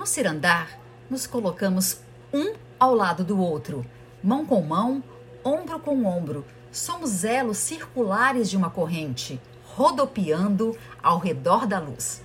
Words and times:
No 0.00 0.06
cirandar, 0.06 0.80
nos 1.10 1.26
colocamos 1.26 1.98
um 2.32 2.54
ao 2.78 2.94
lado 2.94 3.22
do 3.22 3.38
outro, 3.38 3.84
mão 4.24 4.46
com 4.46 4.62
mão, 4.62 5.04
ombro 5.44 5.78
com 5.78 6.06
ombro. 6.06 6.42
Somos 6.72 7.22
elos 7.22 7.58
circulares 7.58 8.48
de 8.48 8.56
uma 8.56 8.70
corrente, 8.70 9.38
rodopiando 9.62 10.74
ao 11.02 11.18
redor 11.18 11.66
da 11.66 11.78
luz. 11.78 12.22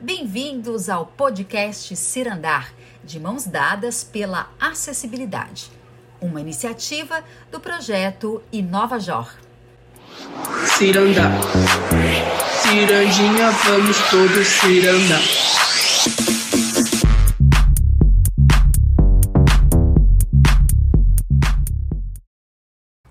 Bem-vindos 0.00 0.88
ao 0.88 1.06
podcast 1.06 1.96
Cirandar, 1.96 2.72
de 3.02 3.18
mãos 3.18 3.46
dadas 3.46 4.04
pela 4.04 4.48
acessibilidade, 4.60 5.72
uma 6.20 6.40
iniciativa 6.40 7.24
do 7.50 7.58
projeto 7.58 8.40
Inova 8.52 9.00
Jor. 9.00 9.28
Cirandar, 10.76 11.32
cirandinha, 12.62 13.50
vamos 13.50 13.98
todos 14.08 14.46
cirandar. 14.46 15.57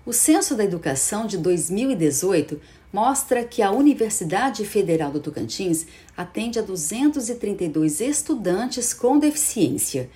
O 0.08 0.12
Censo 0.14 0.54
da 0.54 0.64
Educação 0.64 1.26
de 1.26 1.36
2018 1.36 2.58
mostra 2.90 3.44
que 3.44 3.60
a 3.60 3.70
Universidade 3.70 4.64
Federal 4.64 5.10
do 5.10 5.20
Tocantins 5.20 5.86
atende 6.16 6.58
a 6.58 6.62
232 6.62 8.00
estudantes 8.00 8.94
com 8.94 9.18
deficiência. 9.18 10.08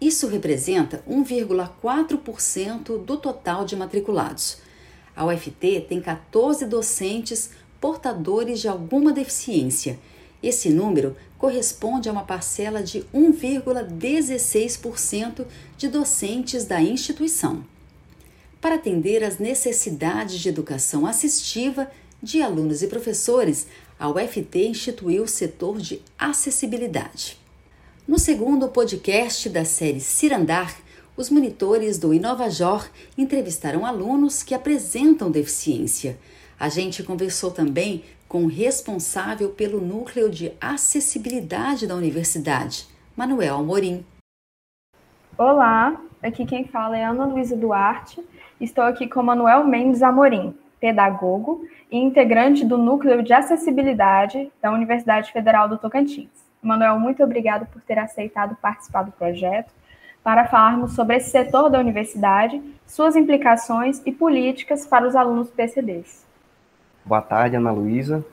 Isso 0.00 0.28
representa 0.28 1.02
1,4% 1.10 3.04
do 3.04 3.16
total 3.16 3.64
de 3.64 3.74
matriculados. 3.74 4.58
A 5.16 5.26
UFT 5.26 5.86
tem 5.88 6.00
14 6.00 6.64
docentes 6.66 7.50
portadores 7.80 8.60
de 8.60 8.68
alguma 8.68 9.12
deficiência. 9.12 9.98
Esse 10.40 10.70
número 10.70 11.16
corresponde 11.36 12.08
a 12.08 12.12
uma 12.12 12.22
parcela 12.22 12.84
de 12.84 13.00
1,16% 13.12 15.44
de 15.76 15.88
docentes 15.88 16.66
da 16.66 16.80
instituição. 16.80 17.73
Para 18.64 18.76
atender 18.76 19.22
às 19.22 19.38
necessidades 19.38 20.40
de 20.40 20.48
educação 20.48 21.06
assistiva 21.06 21.86
de 22.22 22.40
alunos 22.40 22.82
e 22.82 22.86
professores, 22.86 23.68
a 24.00 24.08
UFT 24.08 24.68
instituiu 24.68 25.24
o 25.24 25.28
setor 25.28 25.76
de 25.76 26.00
acessibilidade. 26.18 27.38
No 28.08 28.18
segundo 28.18 28.70
podcast 28.70 29.50
da 29.50 29.66
série 29.66 30.00
Cirandar, 30.00 30.74
os 31.14 31.28
monitores 31.28 31.98
do 31.98 32.14
InovaJor 32.14 32.88
entrevistaram 33.18 33.84
alunos 33.84 34.42
que 34.42 34.54
apresentam 34.54 35.30
deficiência. 35.30 36.18
A 36.58 36.70
gente 36.70 37.02
conversou 37.02 37.50
também 37.50 38.02
com 38.26 38.44
o 38.44 38.48
responsável 38.48 39.50
pelo 39.50 39.78
núcleo 39.78 40.30
de 40.30 40.54
acessibilidade 40.58 41.86
da 41.86 41.94
universidade, 41.94 42.86
Manuel 43.14 43.56
Amorim. 43.56 44.06
Olá, 45.36 46.00
aqui 46.22 46.46
quem 46.46 46.64
fala 46.64 46.96
é 46.96 47.04
Ana 47.04 47.26
Luísa 47.26 47.54
Duarte. 47.54 48.24
Estou 48.64 48.82
aqui 48.82 49.06
com 49.06 49.22
Manuel 49.22 49.62
Mendes 49.64 50.02
Amorim, 50.02 50.56
pedagogo 50.80 51.66
e 51.92 51.98
integrante 51.98 52.64
do 52.64 52.78
Núcleo 52.78 53.22
de 53.22 53.30
Acessibilidade 53.30 54.50
da 54.62 54.72
Universidade 54.72 55.30
Federal 55.30 55.68
do 55.68 55.76
Tocantins. 55.76 56.30
Manuel, 56.62 56.98
muito 56.98 57.22
obrigado 57.22 57.66
por 57.66 57.82
ter 57.82 57.98
aceitado 57.98 58.56
participar 58.56 59.02
do 59.02 59.12
projeto 59.12 59.70
para 60.22 60.46
falarmos 60.46 60.94
sobre 60.94 61.16
esse 61.16 61.28
setor 61.28 61.68
da 61.68 61.78
universidade, 61.78 62.58
suas 62.86 63.16
implicações 63.16 64.00
e 64.06 64.10
políticas 64.10 64.86
para 64.86 65.06
os 65.06 65.14
alunos 65.14 65.50
PCDs. 65.50 66.26
Boa 67.04 67.20
tarde, 67.20 67.56
Ana 67.56 67.70
Luísa. 67.70 68.24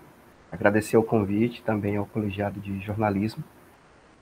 Agradecer 0.50 0.96
o 0.96 1.04
convite 1.04 1.62
também 1.62 1.98
ao 1.98 2.06
colegiado 2.06 2.58
de 2.62 2.80
jornalismo 2.80 3.44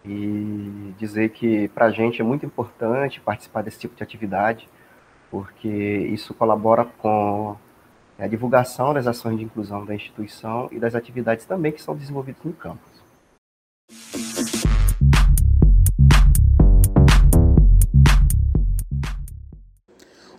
e 0.04 0.92
dizer 0.98 1.30
que 1.30 1.68
para 1.68 1.86
a 1.86 1.92
gente 1.92 2.20
é 2.20 2.23
muito 2.23 2.48
importante 2.48 3.22
participar 3.22 3.62
desse 3.62 3.78
tipo 3.78 3.96
de 3.96 4.02
atividade, 4.02 4.68
porque 5.30 5.68
isso 5.68 6.34
colabora 6.34 6.86
com 6.86 7.56
a 8.18 8.28
divulgação 8.28 8.94
das 8.94 9.08
ações 9.08 9.38
de 9.38 9.44
inclusão 9.44 9.86
da 9.86 9.95
instituição 9.95 10.67
e 10.72 10.80
das 10.80 10.95
atividades 10.95 11.45
também 11.45 11.72
que 11.72 11.82
são 11.82 11.95
desenvolvidas 11.95 12.44
no 12.44 12.54
campus. 12.54 12.90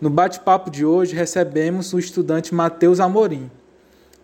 No 0.01 0.09
bate-papo 0.09 0.71
de 0.71 0.85
hoje 0.85 1.15
recebemos 1.15 1.93
o 1.93 1.99
estudante 1.99 2.55
Matheus 2.55 3.01
Amorim, 3.01 3.51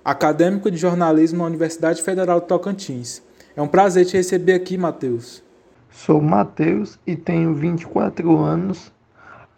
acadêmico 0.03 0.71
de 0.71 0.77
jornalismo 0.79 1.41
na 1.41 1.45
Universidade 1.45 2.03
Federal 2.03 2.41
de 2.41 2.47
Tocantins. 2.47 3.23
É 3.55 3.61
um 3.61 3.69
prazer 3.69 4.07
te 4.07 4.17
receber 4.17 4.55
aqui, 4.55 4.79
Matheus. 4.79 5.43
Sou 5.91 6.21
Matheus 6.21 6.99
e 7.07 7.15
tenho 7.15 7.55
24 7.55 8.39
anos. 8.39 8.93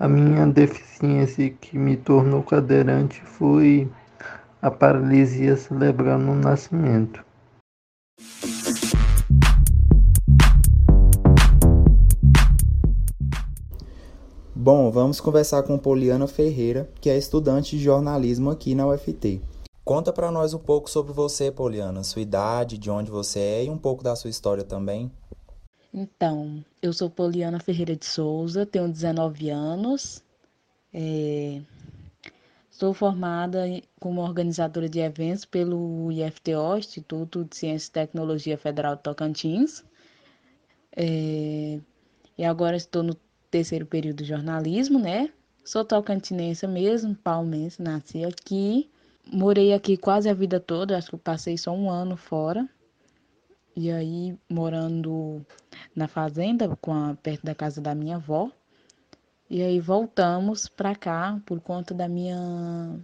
A 0.01 0.07
minha 0.07 0.47
deficiência 0.47 1.51
que 1.51 1.77
me 1.77 1.97
tornou 1.97 2.41
cadeirante 2.45 3.21
foi 3.21 3.91
a 4.63 4.71
paralisia 4.71 5.57
cerebral 5.57 6.21
no 6.21 6.37
nascimento. 6.37 7.25
Bom, 14.55 14.89
vamos 14.93 15.21
conversar 15.21 15.65
com 15.65 15.77
Poliana 15.77 16.29
Ferreira, 16.29 16.89
que 17.01 17.11
é 17.11 17.19
estudante 17.19 17.77
de 17.77 17.83
jornalismo 17.83 18.51
aqui 18.51 18.77
na 18.77 18.87
UFT. 18.87 19.43
Conta 19.85 20.13
para 20.13 20.31
nós 20.31 20.55
um 20.55 20.61
pouco 20.61 20.89
sobre 20.89 21.13
você, 21.13 21.51
Poliana, 21.51 22.05
sua 22.05 22.23
idade, 22.23 22.79
de 22.79 22.89
onde 22.89 23.11
você 23.11 23.41
é 23.41 23.65
e 23.65 23.71
um 23.71 23.79
pouco 23.79 24.05
da 24.05 24.15
sua 24.15 24.31
história 24.31 24.63
também. 24.63 25.11
Então, 25.93 26.63
eu 26.81 26.93
sou 26.93 27.11
Poliana 27.11 27.61
Ferreira 27.61 27.97
de 27.97 28.07
Souza, 28.07 28.65
tenho 28.67 28.89
19 28.89 29.51
anos, 29.51 30.25
é... 30.93 31.61
sou 32.71 32.95
formada 32.95 33.65
como 34.01 34.21
organizadora 34.21 34.89
de 34.89 35.01
eventos 35.01 35.45
pelo 35.45 36.11
IFTO, 36.13 36.79
Instituto 36.79 37.45
de 37.45 37.57
Ciência 37.57 37.89
e 37.89 37.93
Tecnologia 37.93 38.57
Federal 38.57 38.97
de 38.97 39.03
Tocantins, 39.03 39.85
é... 40.97 41.79
e 42.37 42.45
agora 42.45 42.77
estou 42.77 43.03
no 43.03 43.15
terceiro 43.51 43.87
período 43.87 44.23
de 44.23 44.29
jornalismo, 44.29 44.99
né? 44.99 45.31
Sou 45.65 45.85
tocantinense 45.85 46.67
mesmo, 46.67 47.15
palmense, 47.15 47.83
nasci 47.83 48.25
aqui. 48.25 48.89
Morei 49.31 49.75
aqui 49.75 49.99
quase 49.99 50.27
a 50.29 50.33
vida 50.33 50.59
toda, 50.59 50.97
acho 50.97 51.11
que 51.11 51.19
passei 51.19 51.59
só 51.59 51.73
um 51.73 51.91
ano 51.91 52.17
fora. 52.17 52.67
E 53.81 53.93
aí, 53.93 54.37
morando 54.51 55.47
na 55.95 56.09
fazenda, 56.09 56.77
com 56.81 56.93
a, 56.93 57.15
perto 57.15 57.47
da 57.47 57.55
casa 57.55 57.81
da 57.81 57.95
minha 57.95 58.17
avó. 58.17 58.51
E 59.49 59.63
aí 59.63 59.79
voltamos 59.79 60.69
para 60.69 60.97
cá 60.97 61.41
por 61.47 61.61
conta 61.61 61.95
da 61.95 62.09
minha 62.09 62.99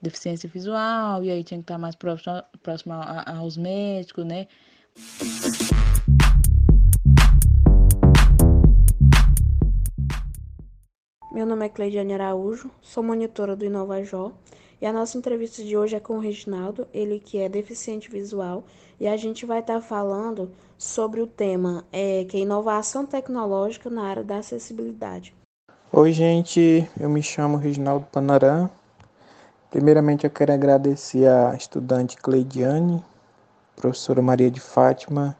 deficiência 0.00 0.48
visual, 0.48 1.24
e 1.24 1.32
aí 1.32 1.42
tinha 1.42 1.58
que 1.58 1.64
estar 1.64 1.78
mais 1.78 1.96
próximo, 1.96 2.40
próximo 2.62 2.94
aos 2.94 3.56
médicos, 3.56 4.24
né? 4.24 4.46
Meu 11.32 11.44
nome 11.44 11.66
é 11.66 11.68
Cleidiane 11.68 12.14
Araújo, 12.14 12.70
sou 12.80 13.02
monitora 13.02 13.56
do 13.56 13.64
InovaJó 13.64 14.32
e 14.80 14.86
a 14.86 14.92
nossa 14.92 15.18
entrevista 15.18 15.62
de 15.64 15.76
hoje 15.76 15.96
é 15.96 16.00
com 16.00 16.18
o 16.18 16.20
Reginaldo, 16.20 16.86
ele 16.94 17.18
que 17.18 17.38
é 17.38 17.48
deficiente 17.48 18.08
visual, 18.08 18.64
e 19.00 19.06
a 19.06 19.16
gente 19.16 19.46
vai 19.46 19.60
estar 19.60 19.74
tá 19.74 19.80
falando 19.80 20.50
sobre 20.76 21.20
o 21.20 21.26
tema 21.26 21.84
é, 21.92 22.24
que 22.24 22.36
é 22.36 22.40
inovação 22.40 23.06
tecnológica 23.06 23.88
na 23.90 24.04
área 24.04 24.24
da 24.24 24.38
acessibilidade. 24.38 25.34
Oi, 25.92 26.12
gente, 26.12 26.88
eu 26.98 27.08
me 27.08 27.22
chamo 27.22 27.56
Reginaldo 27.56 28.06
Panarã. 28.12 28.68
Primeiramente, 29.70 30.24
eu 30.24 30.30
quero 30.30 30.52
agradecer 30.52 31.26
a 31.26 31.54
estudante 31.54 32.16
Cleidiane, 32.16 33.02
professora 33.76 34.20
Maria 34.20 34.50
de 34.50 34.60
Fátima, 34.60 35.36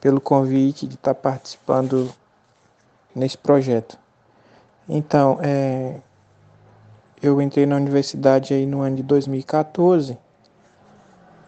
pelo 0.00 0.20
convite 0.20 0.86
de 0.86 0.94
estar 0.94 1.14
tá 1.14 1.20
participando 1.20 2.10
nesse 3.14 3.36
projeto. 3.36 3.98
Então, 4.88 5.38
é, 5.42 6.00
eu 7.22 7.40
entrei 7.40 7.66
na 7.66 7.76
universidade 7.76 8.54
aí 8.54 8.64
no 8.66 8.80
ano 8.80 8.96
de 8.96 9.02
2014 9.02 10.16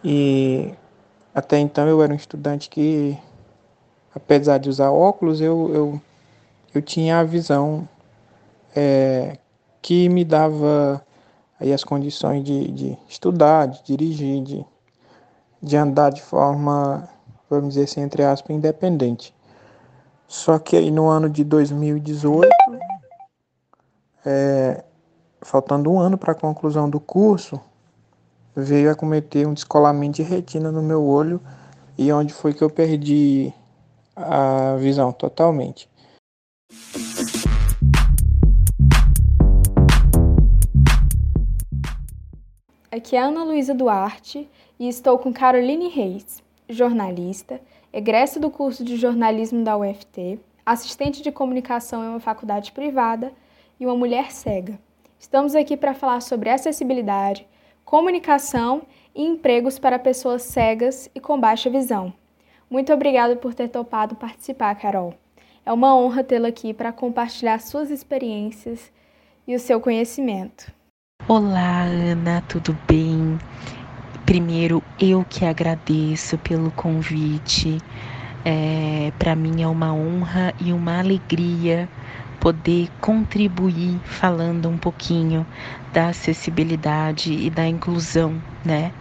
e 0.04 0.74
até 1.34 1.58
então 1.58 1.88
eu 1.88 2.02
era 2.02 2.12
um 2.12 2.16
estudante 2.16 2.68
que, 2.68 3.18
apesar 4.14 4.58
de 4.58 4.68
usar 4.68 4.90
óculos, 4.90 5.40
eu, 5.40 5.70
eu, 5.72 6.00
eu 6.74 6.82
tinha 6.82 7.20
a 7.20 7.24
visão 7.24 7.88
é, 8.76 9.38
que 9.80 10.08
me 10.08 10.24
dava 10.24 11.04
aí 11.58 11.72
as 11.72 11.84
condições 11.84 12.44
de, 12.44 12.70
de 12.70 12.98
estudar, 13.08 13.66
de 13.66 13.82
dirigir, 13.82 14.42
de, 14.42 14.66
de 15.62 15.76
andar 15.76 16.10
de 16.10 16.20
forma, 16.20 17.08
vamos 17.48 17.74
dizer 17.74 17.84
assim, 17.84 18.00
entre 18.00 18.22
aspas, 18.24 18.54
independente. 18.54 19.34
Só 20.26 20.58
que 20.58 20.76
aí 20.76 20.90
no 20.90 21.08
ano 21.08 21.28
de 21.28 21.44
2018 21.44 22.48
é, 24.24 24.84
faltando 25.40 25.90
um 25.90 25.98
ano 25.98 26.16
para 26.16 26.32
a 26.32 26.34
conclusão 26.34 26.88
do 26.88 27.00
curso, 27.00 27.60
veio 28.54 28.90
a 28.90 28.94
cometer 28.94 29.46
um 29.46 29.54
descolamento 29.54 30.16
de 30.16 30.22
retina 30.22 30.70
no 30.70 30.82
meu 30.82 31.02
olho 31.04 31.40
e 31.96 32.12
onde 32.12 32.32
foi 32.32 32.52
que 32.52 32.62
eu 32.62 32.70
perdi 32.70 33.52
a 34.14 34.76
visão 34.76 35.12
totalmente. 35.12 35.88
Aqui 42.90 43.16
é 43.16 43.20
Ana 43.20 43.42
Luísa 43.42 43.72
Duarte 43.72 44.48
e 44.78 44.86
estou 44.86 45.18
com 45.18 45.32
Caroline 45.32 45.88
Reis, 45.88 46.42
jornalista, 46.68 47.58
egressa 47.90 48.38
do 48.38 48.50
curso 48.50 48.84
de 48.84 48.96
jornalismo 48.96 49.64
da 49.64 49.76
UFT, 49.76 50.38
assistente 50.64 51.22
de 51.22 51.32
comunicação 51.32 52.04
em 52.04 52.08
uma 52.08 52.20
faculdade 52.20 52.70
privada 52.72 53.32
e 53.80 53.86
uma 53.86 53.96
mulher 53.96 54.30
cega. 54.30 54.78
Estamos 55.18 55.54
aqui 55.54 55.74
para 55.76 55.94
falar 55.94 56.20
sobre 56.20 56.50
acessibilidade, 56.50 57.46
comunicação 57.92 58.84
e 59.14 59.22
empregos 59.22 59.78
para 59.78 59.98
pessoas 59.98 60.44
cegas 60.44 61.10
e 61.14 61.20
com 61.20 61.38
baixa 61.38 61.68
visão. 61.68 62.10
Muito 62.70 62.90
obrigada 62.90 63.36
por 63.36 63.52
ter 63.52 63.68
topado 63.68 64.14
participar, 64.14 64.74
Carol. 64.76 65.12
É 65.62 65.70
uma 65.70 65.94
honra 65.94 66.24
tê-la 66.24 66.48
aqui 66.48 66.72
para 66.72 66.90
compartilhar 66.90 67.58
suas 67.58 67.90
experiências 67.90 68.90
e 69.46 69.54
o 69.54 69.60
seu 69.60 69.78
conhecimento. 69.78 70.72
Olá, 71.28 71.82
Ana, 71.82 72.42
tudo 72.48 72.74
bem? 72.88 73.38
Primeiro, 74.24 74.82
eu 74.98 75.22
que 75.28 75.44
agradeço 75.44 76.38
pelo 76.38 76.70
convite. 76.70 77.76
É, 78.42 79.12
Para 79.18 79.36
mim 79.36 79.60
é 79.60 79.68
uma 79.68 79.92
honra 79.92 80.54
e 80.58 80.72
uma 80.72 80.98
alegria 80.98 81.86
poder 82.42 82.88
contribuir 83.00 84.00
falando 84.04 84.68
um 84.68 84.76
pouquinho 84.76 85.46
da 85.92 86.08
acessibilidade 86.08 87.32
e 87.32 87.48
da 87.48 87.68
inclusão, 87.68 88.42
né? 88.64 88.92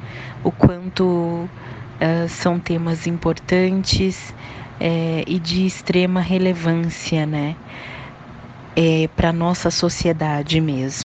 O 0.44 0.52
quanto 0.52 1.04
uh, 1.04 2.30
são 2.30 2.60
temas 2.60 3.08
importantes 3.08 4.32
é, 4.80 5.24
e 5.26 5.40
de 5.40 5.66
extrema 5.66 6.22
relevância, 6.22 7.26
né? 7.26 7.56
É, 8.76 9.10
Para 9.16 9.34
nossa 9.34 9.72
sociedade 9.72 10.62
mesmo. 10.62 11.02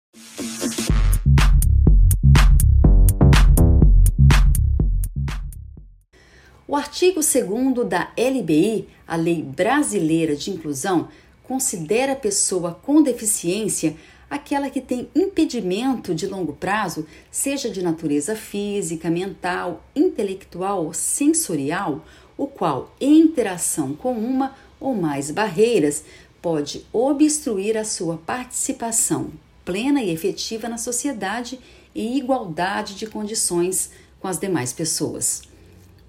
O 6.69 6.77
artigo 6.77 7.21
2 7.21 7.89
da 7.89 8.09
LBI, 8.19 8.89
a 9.09 9.17
Lei 9.17 9.43
Brasileira 9.43 10.37
de 10.37 10.51
Inclusão, 10.51 11.09
considera 11.47 12.13
a 12.13 12.17
pessoa 12.17 12.79
com 12.83 13.03
deficiência 13.03 13.97
aquela 14.29 14.69
que 14.69 14.81
tem 14.81 15.09
impedimento 15.15 16.15
de 16.15 16.27
longo 16.27 16.53
prazo, 16.53 17.07
seja 17.31 17.71
de 17.71 17.83
natureza 17.83 18.35
física, 18.35 19.09
mental, 19.09 19.85
intelectual 19.95 20.85
ou 20.85 20.93
sensorial, 20.93 22.05
o 22.37 22.47
qual, 22.47 22.95
em 23.01 23.21
interação 23.21 23.95
com 23.95 24.13
uma 24.13 24.55
ou 24.81 24.95
mais 24.95 25.31
barreiras, 25.31 26.05
pode 26.43 26.85
obstruir 26.93 27.77
a 27.77 27.85
sua 27.85 28.17
participação 28.19 29.31
plena 29.65 30.01
e 30.01 30.11
efetiva 30.11 30.69
na 30.69 30.79
sociedade 30.79 31.59
e 31.95 32.17
igualdade 32.19 32.95
de 32.95 33.07
condições 33.07 33.91
com 34.21 34.29
as 34.29 34.39
demais 34.39 34.73
pessoas. 34.73 35.43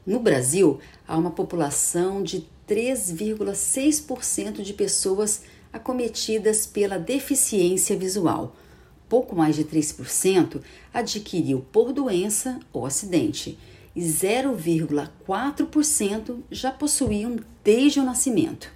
No 0.05 0.19
Brasil, 0.19 0.79
há 1.07 1.17
uma 1.17 1.31
população 1.31 2.21
de 2.21 2.47
3,6% 2.67 4.61
de 4.61 4.73
pessoas 4.73 5.43
acometidas 5.71 6.67
pela 6.67 6.99
deficiência 6.99 7.95
visual. 7.95 8.53
Pouco 9.07 9.33
mais 9.35 9.55
de 9.55 9.63
3% 9.63 10.59
adquiriu 10.93 11.65
por 11.71 11.93
doença 11.93 12.59
ou 12.73 12.85
acidente 12.85 13.57
e 13.95 14.01
0,4% 14.01 16.39
já 16.51 16.71
possuíam 16.71 17.37
desde 17.63 17.99
o 17.99 18.03
nascimento. 18.03 18.69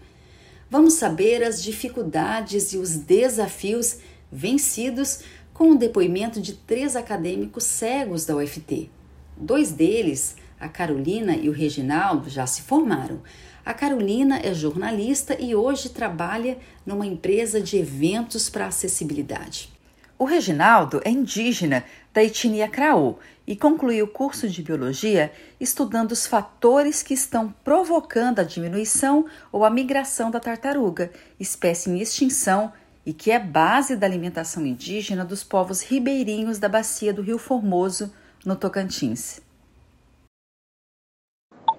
Vamos 0.69 0.94
saber 0.94 1.44
as 1.44 1.61
dificuldades 1.61 2.71
e 2.71 2.77
os 2.77 2.95
desafios 2.95 3.97
vencidos 4.31 5.19
com 5.53 5.71
o 5.71 5.77
depoimento 5.77 6.39
de 6.39 6.53
três 6.53 6.95
acadêmicos 6.95 7.65
cegos 7.65 8.25
da 8.25 8.37
UFT. 8.37 8.89
Dois 9.35 9.71
deles 9.71 10.37
a 10.61 10.69
Carolina 10.69 11.35
e 11.35 11.49
o 11.49 11.51
Reginaldo 11.51 12.29
já 12.29 12.45
se 12.45 12.61
formaram. 12.61 13.19
A 13.65 13.73
Carolina 13.73 14.39
é 14.43 14.53
jornalista 14.53 15.35
e 15.39 15.55
hoje 15.55 15.89
trabalha 15.89 16.57
numa 16.85 17.05
empresa 17.05 17.61
de 17.61 17.77
eventos 17.77 18.49
para 18.49 18.67
acessibilidade. 18.67 19.71
O 20.17 20.25
Reginaldo 20.25 21.01
é 21.03 21.09
indígena 21.09 21.83
da 22.13 22.23
etnia 22.23 22.67
Craô 22.67 23.15
e 23.45 23.55
concluiu 23.55 24.05
o 24.05 24.07
curso 24.07 24.47
de 24.47 24.61
biologia 24.61 25.31
estudando 25.59 26.11
os 26.11 26.27
fatores 26.27 27.01
que 27.01 27.13
estão 27.13 27.53
provocando 27.63 28.39
a 28.39 28.43
diminuição 28.43 29.25
ou 29.51 29.65
a 29.65 29.69
migração 29.69 30.29
da 30.29 30.39
tartaruga, 30.39 31.11
espécie 31.39 31.89
em 31.89 31.99
extinção 31.99 32.71
e 33.05 33.13
que 33.13 33.31
é 33.31 33.39
base 33.39 33.95
da 33.95 34.05
alimentação 34.05 34.65
indígena 34.65 35.25
dos 35.25 35.43
povos 35.43 35.81
ribeirinhos 35.81 36.59
da 36.59 36.69
bacia 36.69 37.13
do 37.13 37.21
Rio 37.21 37.37
Formoso, 37.37 38.13
no 38.45 38.55
Tocantins. 38.55 39.41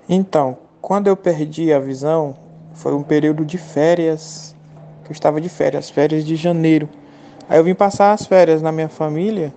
Então, 0.09 0.59
quando 0.83 1.07
eu 1.07 1.17
perdi 1.17 1.73
a 1.73 1.79
visão, 1.79 2.35
foi 2.75 2.93
um 2.93 3.05
período 3.05 3.45
de 3.45 3.57
férias, 3.57 4.55
que 5.05 5.11
eu 5.11 5.13
estava 5.13 5.41
de 5.41 5.49
férias, 5.49 5.89
férias 5.89 6.25
de 6.25 6.35
janeiro. 6.35 6.89
Aí 7.49 7.57
eu 7.57 7.65
vim 7.65 7.73
passar 7.73 8.13
as 8.13 8.27
férias 8.27 8.61
na 8.61 8.73
minha 8.73 8.89
família 8.89 9.55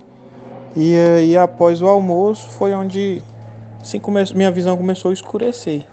e 0.76 0.96
aí 0.96 1.36
após 1.36 1.82
o 1.82 1.88
almoço 1.88 2.48
foi 2.50 2.74
onde 2.76 3.24
assim, 3.82 4.00
come... 4.00 4.24
minha 4.36 4.52
visão 4.52 4.78
começou 4.78 5.10
a 5.10 5.14
escurecer. 5.14 5.86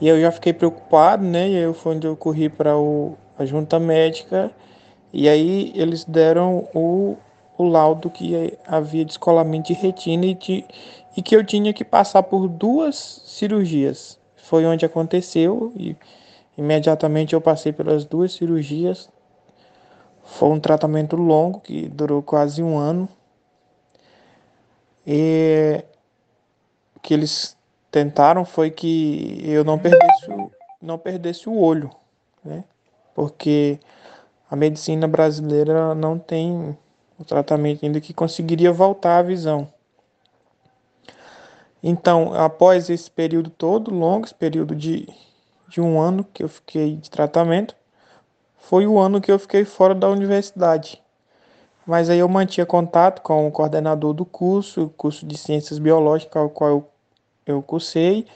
E 0.00 0.08
eu 0.08 0.18
já 0.18 0.32
fiquei 0.32 0.54
preocupado, 0.54 1.24
né? 1.24 1.50
E 1.50 1.64
aí 1.64 1.74
foi 1.74 1.96
onde 1.96 2.06
eu 2.06 2.16
corri 2.16 2.48
para 2.48 2.72
a 3.38 3.44
junta 3.44 3.78
médica 3.78 4.50
e 5.12 5.28
aí 5.28 5.72
eles 5.74 6.04
deram 6.04 6.68
o, 6.74 7.18
o 7.58 7.64
laudo 7.64 8.08
que 8.08 8.56
havia 8.66 9.04
descolamento 9.04 9.68
de 9.68 9.74
retina 9.74 10.24
e 10.24 10.34
de, 10.34 10.64
e 11.14 11.20
que 11.20 11.36
eu 11.36 11.44
tinha 11.44 11.72
que 11.74 11.84
passar 11.84 12.22
por 12.22 12.48
duas 12.48 13.22
cirurgias. 13.26 14.17
Foi 14.48 14.64
onde 14.64 14.86
aconteceu 14.86 15.70
e 15.76 15.94
imediatamente 16.56 17.34
eu 17.34 17.40
passei 17.40 17.70
pelas 17.70 18.06
duas 18.06 18.32
cirurgias. 18.32 19.10
Foi 20.24 20.48
um 20.48 20.58
tratamento 20.58 21.16
longo 21.16 21.60
que 21.60 21.86
durou 21.90 22.22
quase 22.22 22.62
um 22.62 22.78
ano. 22.78 23.06
E 25.06 25.84
o 26.96 27.00
que 27.00 27.12
eles 27.12 27.58
tentaram 27.90 28.46
foi 28.46 28.70
que 28.70 29.38
eu 29.44 29.64
não 29.64 29.78
perdesse 29.78 30.30
o, 30.30 30.50
não 30.80 30.96
perdesse 30.96 31.46
o 31.46 31.54
olho, 31.54 31.90
né? 32.42 32.64
Porque 33.14 33.78
a 34.50 34.56
medicina 34.56 35.06
brasileira 35.06 35.94
não 35.94 36.18
tem 36.18 36.74
o 37.18 37.24
tratamento 37.24 37.84
ainda 37.84 38.00
que 38.00 38.14
conseguiria 38.14 38.72
voltar 38.72 39.18
a 39.18 39.22
visão. 39.22 39.70
Então, 41.82 42.34
após 42.34 42.90
esse 42.90 43.10
período 43.10 43.50
todo, 43.50 43.94
longo, 43.94 44.26
esse 44.26 44.34
período 44.34 44.74
de, 44.74 45.08
de 45.68 45.80
um 45.80 46.00
ano 46.00 46.24
que 46.24 46.42
eu 46.42 46.48
fiquei 46.48 46.96
de 46.96 47.08
tratamento, 47.08 47.74
foi 48.58 48.86
o 48.86 48.98
ano 48.98 49.20
que 49.20 49.30
eu 49.30 49.38
fiquei 49.38 49.64
fora 49.64 49.94
da 49.94 50.08
universidade. 50.08 51.02
Mas 51.86 52.10
aí 52.10 52.18
eu 52.18 52.28
mantinha 52.28 52.66
contato 52.66 53.22
com 53.22 53.46
o 53.46 53.52
coordenador 53.52 54.12
do 54.12 54.24
curso, 54.24 54.84
o 54.84 54.90
curso 54.90 55.24
de 55.24 55.38
Ciências 55.38 55.78
Biológicas, 55.78 56.42
ao 56.42 56.50
qual 56.50 56.70
eu, 56.70 56.88
eu 57.46 57.62
cursei, 57.62 58.26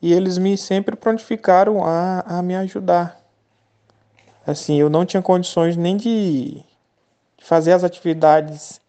e 0.00 0.12
eles 0.12 0.38
me 0.38 0.56
sempre 0.56 0.94
prontificaram 0.94 1.84
a, 1.84 2.20
a 2.20 2.42
me 2.42 2.54
ajudar. 2.54 3.18
Assim, 4.46 4.76
eu 4.76 4.88
não 4.88 5.04
tinha 5.04 5.22
condições 5.22 5.76
nem 5.76 5.96
de 5.96 6.62
fazer 7.38 7.72
as 7.72 7.82
atividades 7.82 8.80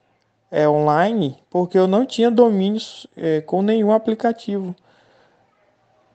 é, 0.52 0.68
online 0.68 1.38
porque 1.50 1.78
eu 1.78 1.88
não 1.88 2.06
tinha 2.06 2.32
domínios 2.32 3.08
é, 3.16 3.42
com 3.42 3.62
nenhum 3.62 3.92
aplicativo 3.92 4.76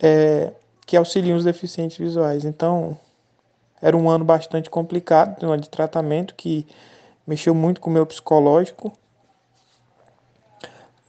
é, 0.00 0.52
que 0.86 0.96
auxiliam 0.96 1.36
os 1.36 1.44
deficientes 1.44 1.96
visuais. 1.96 2.44
Então, 2.44 2.98
era 3.80 3.96
um 3.96 4.08
ano 4.08 4.24
bastante 4.24 4.70
complicado, 4.70 5.44
um 5.46 5.52
ano 5.52 5.62
de 5.62 5.68
tratamento 5.68 6.34
que 6.34 6.66
mexeu 7.26 7.54
muito 7.54 7.80
com 7.80 7.90
o 7.90 7.92
meu 7.92 8.06
psicológico. 8.06 8.96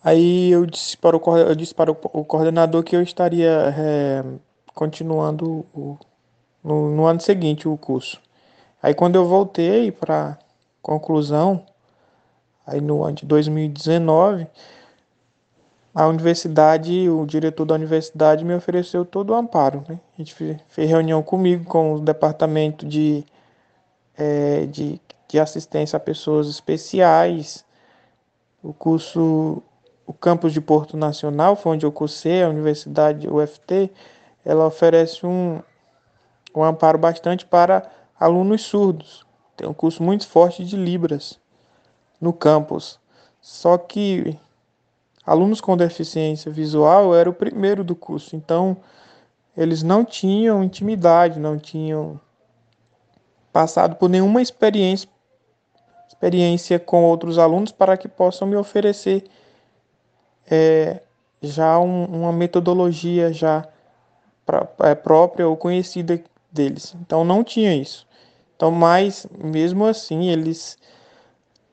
Aí 0.04 0.52
eu 0.52 0.66
disse 0.66 0.96
para 0.98 1.18
o, 1.18 1.38
eu 1.38 1.56
disse 1.56 1.74
para 1.74 1.92
o 1.92 1.96
coordenador 1.96 2.84
que 2.84 2.96
eu 2.96 3.02
estaria 3.02 3.74
é, 3.76 4.24
continuando 4.74 5.66
o, 5.74 5.98
no, 6.64 6.92
no 6.92 7.06
ano 7.06 7.20
seguinte 7.20 7.68
o 7.68 7.78
curso. 7.78 8.22
Aí 8.82 8.94
quando 8.94 9.16
eu 9.16 9.26
voltei 9.26 9.92
para 9.92 10.38
conclusão, 10.82 11.66
Aí 12.66 12.82
no 12.82 13.04
ano 13.04 13.16
de 13.16 13.26
2019, 13.26 14.48
a 15.94 16.08
universidade, 16.08 17.10
o 17.10 17.26
diretor 17.26 17.66
da 17.66 17.76
universidade 17.76 18.44
me 18.44 18.54
ofereceu 18.54 19.06
todo 19.06 19.30
o 19.30 19.36
amparo. 19.36 19.84
Né? 19.88 20.00
A 20.14 20.18
gente 20.18 20.34
fez 20.34 20.90
reunião 20.90 21.22
comigo, 21.22 21.64
com 21.66 21.94
o 21.94 22.00
departamento 22.00 22.86
de, 22.86 23.24
é, 24.18 24.66
de, 24.66 25.00
de 25.28 25.40
assistência 25.40 25.96
a 25.96 26.00
pessoas 26.00 26.50
especiais, 26.50 27.64
o 28.62 28.74
curso, 28.74 29.62
o 30.06 30.14
campus 30.14 30.52
de 30.52 30.60
Porto 30.60 30.98
Nacional, 30.98 31.56
foi 31.56 31.74
onde 31.74 31.86
eu 31.86 31.92
cursei, 31.92 32.44
a 32.44 32.50
universidade 32.50 33.30
UFT, 33.30 33.92
ela 34.44 34.66
oferece 34.66 35.26
um, 35.26 35.62
um 36.54 36.64
amparo 36.64 36.98
bastante 36.98 37.46
para 37.46 37.90
alunos 38.20 38.64
surdos. 38.64 39.26
Tem 39.56 39.68
um 39.68 39.74
curso 39.74 40.04
muito 40.04 40.28
forte 40.28 40.66
de 40.66 40.76
Libras 40.76 41.40
no 42.26 42.34
campus. 42.34 43.00
Só 43.40 43.78
que 43.78 44.38
alunos 45.24 45.62
com 45.62 45.78
deficiência 45.78 46.52
visual 46.52 47.16
era 47.16 47.30
o 47.30 47.34
primeiro 47.34 47.84
do 47.84 47.96
curso, 47.96 48.36
então 48.36 48.78
eles 49.56 49.84
não 49.84 50.04
tinham 50.04 50.64
intimidade, 50.64 51.40
não 51.40 51.58
tinham 51.60 52.20
passado 53.54 53.96
por 53.96 54.10
nenhuma 54.10 54.42
experiência 54.42 55.08
experiência 56.08 56.80
com 56.80 57.04
outros 57.04 57.38
alunos 57.38 57.72
para 57.72 57.98
que 57.98 58.08
possam 58.08 58.48
me 58.48 58.56
oferecer 58.56 59.26
é, 60.50 61.02
já 61.42 61.78
um, 61.78 62.06
uma 62.06 62.32
metodologia 62.32 63.34
já 63.34 63.68
pra, 64.46 64.68
é, 64.80 64.96
própria 64.96 65.48
ou 65.48 65.58
conhecida 65.58 66.24
deles. 66.52 66.96
Então 67.02 67.24
não 67.24 67.44
tinha 67.44 67.76
isso. 67.76 68.08
Então, 68.56 68.72
mas 68.72 69.28
mesmo 69.38 69.86
assim 69.86 70.30
eles 70.30 70.78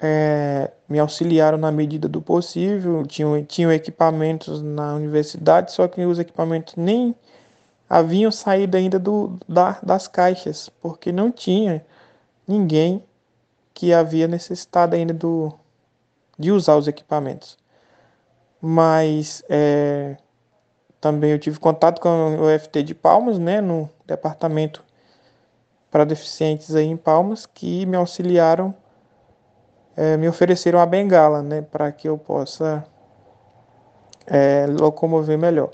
é, 0.03 0.73
me 0.89 0.99
auxiliaram 0.99 1.57
na 1.57 1.71
medida 1.71 2.09
do 2.09 2.21
possível. 2.21 3.07
Tinham, 3.07 3.45
tinham 3.45 3.73
equipamentos 3.73 4.61
na 4.61 4.95
universidade, 4.95 5.73
só 5.73 5.87
que 5.87 6.05
os 6.05 6.19
equipamentos 6.19 6.75
nem 6.77 7.15
haviam 7.89 8.33
saído 8.33 8.77
ainda 8.77 8.99
do, 8.99 9.39
da, 9.49 9.79
das 9.83 10.09
caixas, 10.09 10.69
porque 10.69 11.13
não 11.13 11.31
tinha 11.31 11.85
ninguém 12.49 13.03
que 13.73 13.93
havia 13.93 14.27
necessitado 14.27 14.97
ainda 14.97 15.15
do, 15.15 15.53
de 16.39 16.51
usar 16.51 16.77
os 16.77 16.89
equipamentos. 16.89 17.57
Mas 18.61 19.43
é, 19.49 20.17
também 21.01 21.31
eu 21.33 21.39
tive 21.39 21.59
contato 21.59 22.01
com 22.01 22.37
o 22.37 22.55
UFT 22.55 22.83
de 22.83 22.95
Palmas, 22.95 23.39
né, 23.39 23.61
no 23.61 23.89
departamento 24.07 24.85
para 25.91 26.05
deficientes 26.05 26.75
aí 26.75 26.87
em 26.87 26.97
Palmas, 26.97 27.45
que 27.45 27.85
me 27.87 27.97
auxiliaram, 27.97 28.75
é, 29.97 30.17
me 30.17 30.29
ofereceram 30.29 30.79
a 30.79 30.87
bengala, 30.87 31.43
né, 31.43 31.63
para 31.63 31.91
que 31.93 32.09
eu 32.09 32.17
possa 32.17 32.85
é, 34.27 34.67
locomover 34.67 35.39
melhor. 35.39 35.71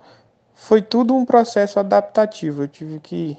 Foi 0.55 0.83
tudo 0.83 1.15
um 1.15 1.25
processo 1.25 1.79
adaptativo. 1.79 2.63
Eu 2.65 2.69
tive 2.69 2.99
que 3.01 3.39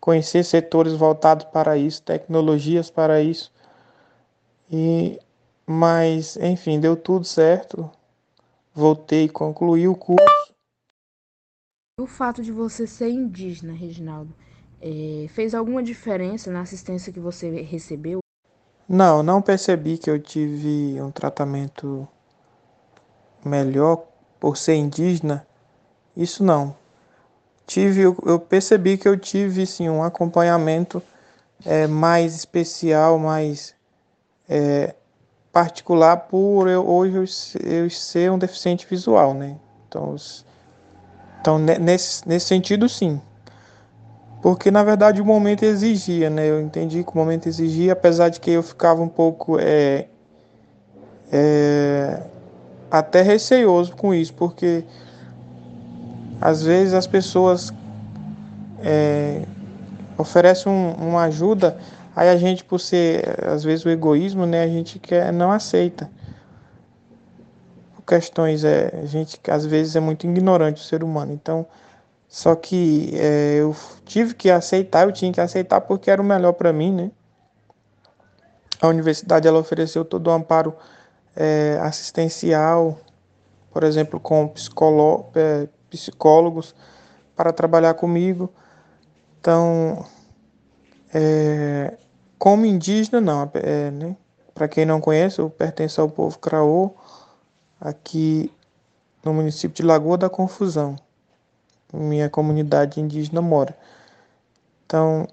conhecer 0.00 0.44
setores 0.44 0.92
voltados 0.94 1.46
para 1.46 1.76
isso, 1.76 2.02
tecnologias 2.02 2.90
para 2.90 3.22
isso. 3.22 3.52
E 4.70 5.18
mas 5.66 6.36
enfim, 6.36 6.78
deu 6.78 6.96
tudo 6.96 7.24
certo. 7.24 7.90
Voltei, 8.74 9.28
concluí 9.28 9.86
o 9.86 9.94
curso. 9.94 10.52
O 11.98 12.06
fato 12.06 12.42
de 12.42 12.50
você 12.50 12.86
ser 12.86 13.08
indígena, 13.08 13.72
Reginaldo, 13.72 14.34
é, 14.80 15.26
fez 15.28 15.54
alguma 15.54 15.82
diferença 15.82 16.50
na 16.50 16.62
assistência 16.62 17.12
que 17.12 17.20
você 17.20 17.62
recebeu? 17.62 18.23
Não, 18.88 19.22
não 19.22 19.40
percebi 19.40 19.96
que 19.96 20.10
eu 20.10 20.20
tive 20.20 21.00
um 21.00 21.10
tratamento 21.10 22.06
melhor 23.44 24.04
por 24.38 24.56
ser 24.56 24.74
indígena. 24.74 25.46
Isso 26.16 26.44
não. 26.44 26.76
Tive, 27.66 28.02
eu 28.02 28.38
percebi 28.38 28.98
que 28.98 29.08
eu 29.08 29.18
tive 29.18 29.66
sim 29.66 29.88
um 29.88 30.02
acompanhamento 30.02 31.02
é, 31.64 31.86
mais 31.86 32.34
especial, 32.34 33.18
mais 33.18 33.74
é, 34.48 34.94
particular 35.50 36.16
por 36.16 36.68
eu, 36.68 36.86
hoje 36.86 37.16
eu, 37.64 37.88
ser 37.88 38.30
um 38.30 38.38
deficiente 38.38 38.86
visual, 38.86 39.32
né? 39.32 39.56
Então, 39.88 40.14
então 41.40 41.58
nesse, 41.58 42.28
nesse 42.28 42.46
sentido, 42.46 42.86
sim. 42.86 43.20
Porque, 44.44 44.70
na 44.70 44.84
verdade, 44.84 45.22
o 45.22 45.24
momento 45.24 45.62
exigia, 45.62 46.28
né? 46.28 46.50
Eu 46.50 46.60
entendi 46.60 47.02
que 47.02 47.08
o 47.08 47.16
momento 47.16 47.46
exigia, 47.46 47.94
apesar 47.94 48.28
de 48.28 48.38
que 48.38 48.50
eu 48.50 48.62
ficava 48.62 49.00
um 49.00 49.08
pouco 49.08 49.58
é, 49.58 50.04
é, 51.32 52.20
até 52.90 53.22
receioso 53.22 53.96
com 53.96 54.12
isso, 54.12 54.34
porque 54.34 54.84
às 56.38 56.62
vezes 56.62 56.92
as 56.92 57.06
pessoas 57.06 57.72
é, 58.82 59.44
oferecem 60.18 60.70
um, 60.70 60.92
uma 60.92 61.22
ajuda 61.22 61.78
Aí 62.14 62.28
a 62.28 62.36
gente, 62.36 62.62
por 62.62 62.78
ser, 62.78 63.24
às 63.48 63.64
vezes, 63.64 63.86
o 63.86 63.88
egoísmo, 63.88 64.44
né, 64.44 64.62
a 64.62 64.68
gente 64.68 64.98
quer, 64.98 65.32
não 65.32 65.50
aceita. 65.50 66.10
Questões, 68.06 68.62
é, 68.62 68.92
a 69.02 69.06
gente, 69.06 69.40
às 69.48 69.64
vezes, 69.64 69.96
é 69.96 70.00
muito 70.00 70.26
ignorante 70.26 70.82
o 70.82 70.84
ser 70.84 71.02
humano. 71.02 71.32
Então, 71.32 71.66
só 72.34 72.56
que 72.56 73.12
é, 73.14 73.58
eu 73.60 73.76
tive 74.04 74.34
que 74.34 74.50
aceitar, 74.50 75.06
eu 75.06 75.12
tinha 75.12 75.30
que 75.30 75.40
aceitar 75.40 75.80
porque 75.80 76.10
era 76.10 76.20
o 76.20 76.24
melhor 76.24 76.52
para 76.52 76.72
mim, 76.72 76.92
né? 76.92 77.12
A 78.80 78.88
universidade, 78.88 79.46
ela 79.46 79.60
ofereceu 79.60 80.04
todo 80.04 80.26
o 80.26 80.32
amparo 80.32 80.74
é, 81.36 81.78
assistencial, 81.80 82.98
por 83.70 83.84
exemplo, 83.84 84.18
com 84.18 84.52
é, 85.36 85.68
psicólogos 85.88 86.74
para 87.36 87.52
trabalhar 87.52 87.94
comigo. 87.94 88.52
Então, 89.38 90.04
é, 91.14 91.96
como 92.36 92.66
indígena, 92.66 93.20
não. 93.20 93.48
É, 93.54 93.92
né? 93.92 94.16
Para 94.52 94.66
quem 94.66 94.84
não 94.84 95.00
conhece, 95.00 95.38
eu 95.38 95.48
pertenço 95.48 96.00
ao 96.00 96.10
povo 96.10 96.36
Craô, 96.40 96.96
aqui 97.80 98.52
no 99.24 99.32
município 99.32 99.76
de 99.76 99.84
Lagoa 99.84 100.18
da 100.18 100.28
Confusão. 100.28 100.96
Minha 101.92 102.28
comunidade 102.28 103.00
indígena 103.00 103.40
mora. 103.40 103.76
Então, 104.86 105.26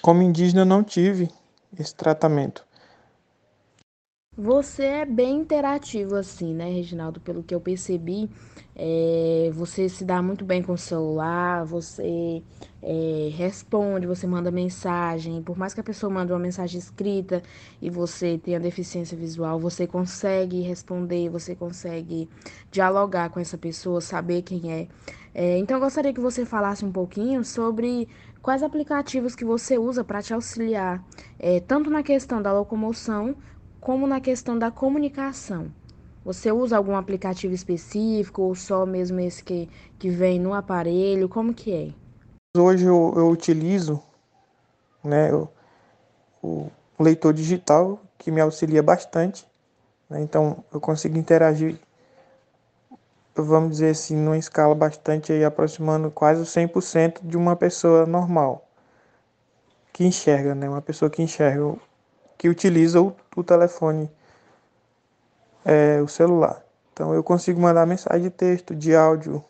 como 0.00 0.22
indígena, 0.22 0.64
não 0.64 0.82
tive 0.82 1.30
esse 1.78 1.94
tratamento. 1.94 2.67
Você 4.40 4.84
é 4.84 5.04
bem 5.04 5.40
interativo 5.40 6.14
assim, 6.14 6.54
né, 6.54 6.70
Reginaldo? 6.70 7.18
Pelo 7.18 7.42
que 7.42 7.52
eu 7.52 7.60
percebi, 7.60 8.30
é, 8.76 9.50
você 9.52 9.88
se 9.88 10.04
dá 10.04 10.22
muito 10.22 10.44
bem 10.44 10.62
com 10.62 10.74
o 10.74 10.78
celular, 10.78 11.64
você 11.64 12.40
é, 12.80 13.30
responde, 13.32 14.06
você 14.06 14.28
manda 14.28 14.52
mensagem. 14.52 15.42
Por 15.42 15.58
mais 15.58 15.74
que 15.74 15.80
a 15.80 15.82
pessoa 15.82 16.08
mande 16.08 16.30
uma 16.30 16.38
mensagem 16.38 16.78
escrita 16.78 17.42
e 17.82 17.90
você 17.90 18.38
tenha 18.38 18.60
deficiência 18.60 19.18
visual, 19.18 19.58
você 19.58 19.88
consegue 19.88 20.60
responder, 20.60 21.28
você 21.28 21.56
consegue 21.56 22.28
dialogar 22.70 23.30
com 23.30 23.40
essa 23.40 23.58
pessoa, 23.58 24.00
saber 24.00 24.42
quem 24.42 24.72
é. 24.72 24.86
é 25.34 25.58
então, 25.58 25.78
eu 25.78 25.80
gostaria 25.80 26.12
que 26.12 26.20
você 26.20 26.44
falasse 26.44 26.84
um 26.84 26.92
pouquinho 26.92 27.44
sobre 27.44 28.06
quais 28.40 28.62
aplicativos 28.62 29.34
que 29.34 29.44
você 29.44 29.76
usa 29.76 30.04
para 30.04 30.22
te 30.22 30.32
auxiliar, 30.32 31.04
é, 31.40 31.58
tanto 31.58 31.90
na 31.90 32.04
questão 32.04 32.40
da 32.40 32.52
locomoção 32.52 33.34
como 33.80 34.06
na 34.06 34.20
questão 34.20 34.58
da 34.58 34.70
comunicação. 34.70 35.70
Você 36.24 36.52
usa 36.52 36.76
algum 36.76 36.96
aplicativo 36.96 37.54
específico 37.54 38.42
ou 38.42 38.54
só 38.54 38.84
mesmo 38.84 39.18
esse 39.20 39.42
que, 39.42 39.68
que 39.98 40.10
vem 40.10 40.38
no 40.38 40.52
aparelho? 40.52 41.28
Como 41.28 41.54
que 41.54 41.72
é? 41.72 41.94
Hoje 42.56 42.84
eu, 42.84 43.14
eu 43.16 43.30
utilizo 43.30 44.02
né, 45.02 45.32
o, 45.32 45.48
o, 46.42 46.70
leitor 47.02 47.32
digital 47.32 48.00
que 48.18 48.30
me 48.30 48.40
auxilia 48.40 48.82
bastante. 48.82 49.46
Né, 50.10 50.20
então 50.20 50.62
eu 50.72 50.80
consigo 50.80 51.16
interagir, 51.16 51.78
vamos 53.34 53.70
dizer 53.70 53.90
assim, 53.90 54.16
numa 54.16 54.36
escala 54.36 54.74
bastante 54.74 55.32
aí, 55.32 55.44
aproximando 55.44 56.10
quase 56.10 56.42
100% 56.42 57.20
de 57.22 57.36
uma 57.36 57.56
pessoa 57.56 58.04
normal 58.04 58.68
que 59.92 60.04
enxerga, 60.04 60.54
né? 60.54 60.68
Uma 60.68 60.82
pessoa 60.82 61.10
que 61.10 61.22
enxerga 61.22 61.74
que 62.38 62.48
utiliza 62.48 63.02
o, 63.02 63.14
o 63.36 63.42
telefone, 63.42 64.08
é, 65.64 66.00
o 66.00 66.06
celular. 66.06 66.64
Então 66.92 67.12
eu 67.12 67.22
consigo 67.22 67.60
mandar 67.60 67.84
mensagem 67.84 68.22
de 68.22 68.30
texto, 68.30 68.74
de 68.74 68.94
áudio. 68.94 69.44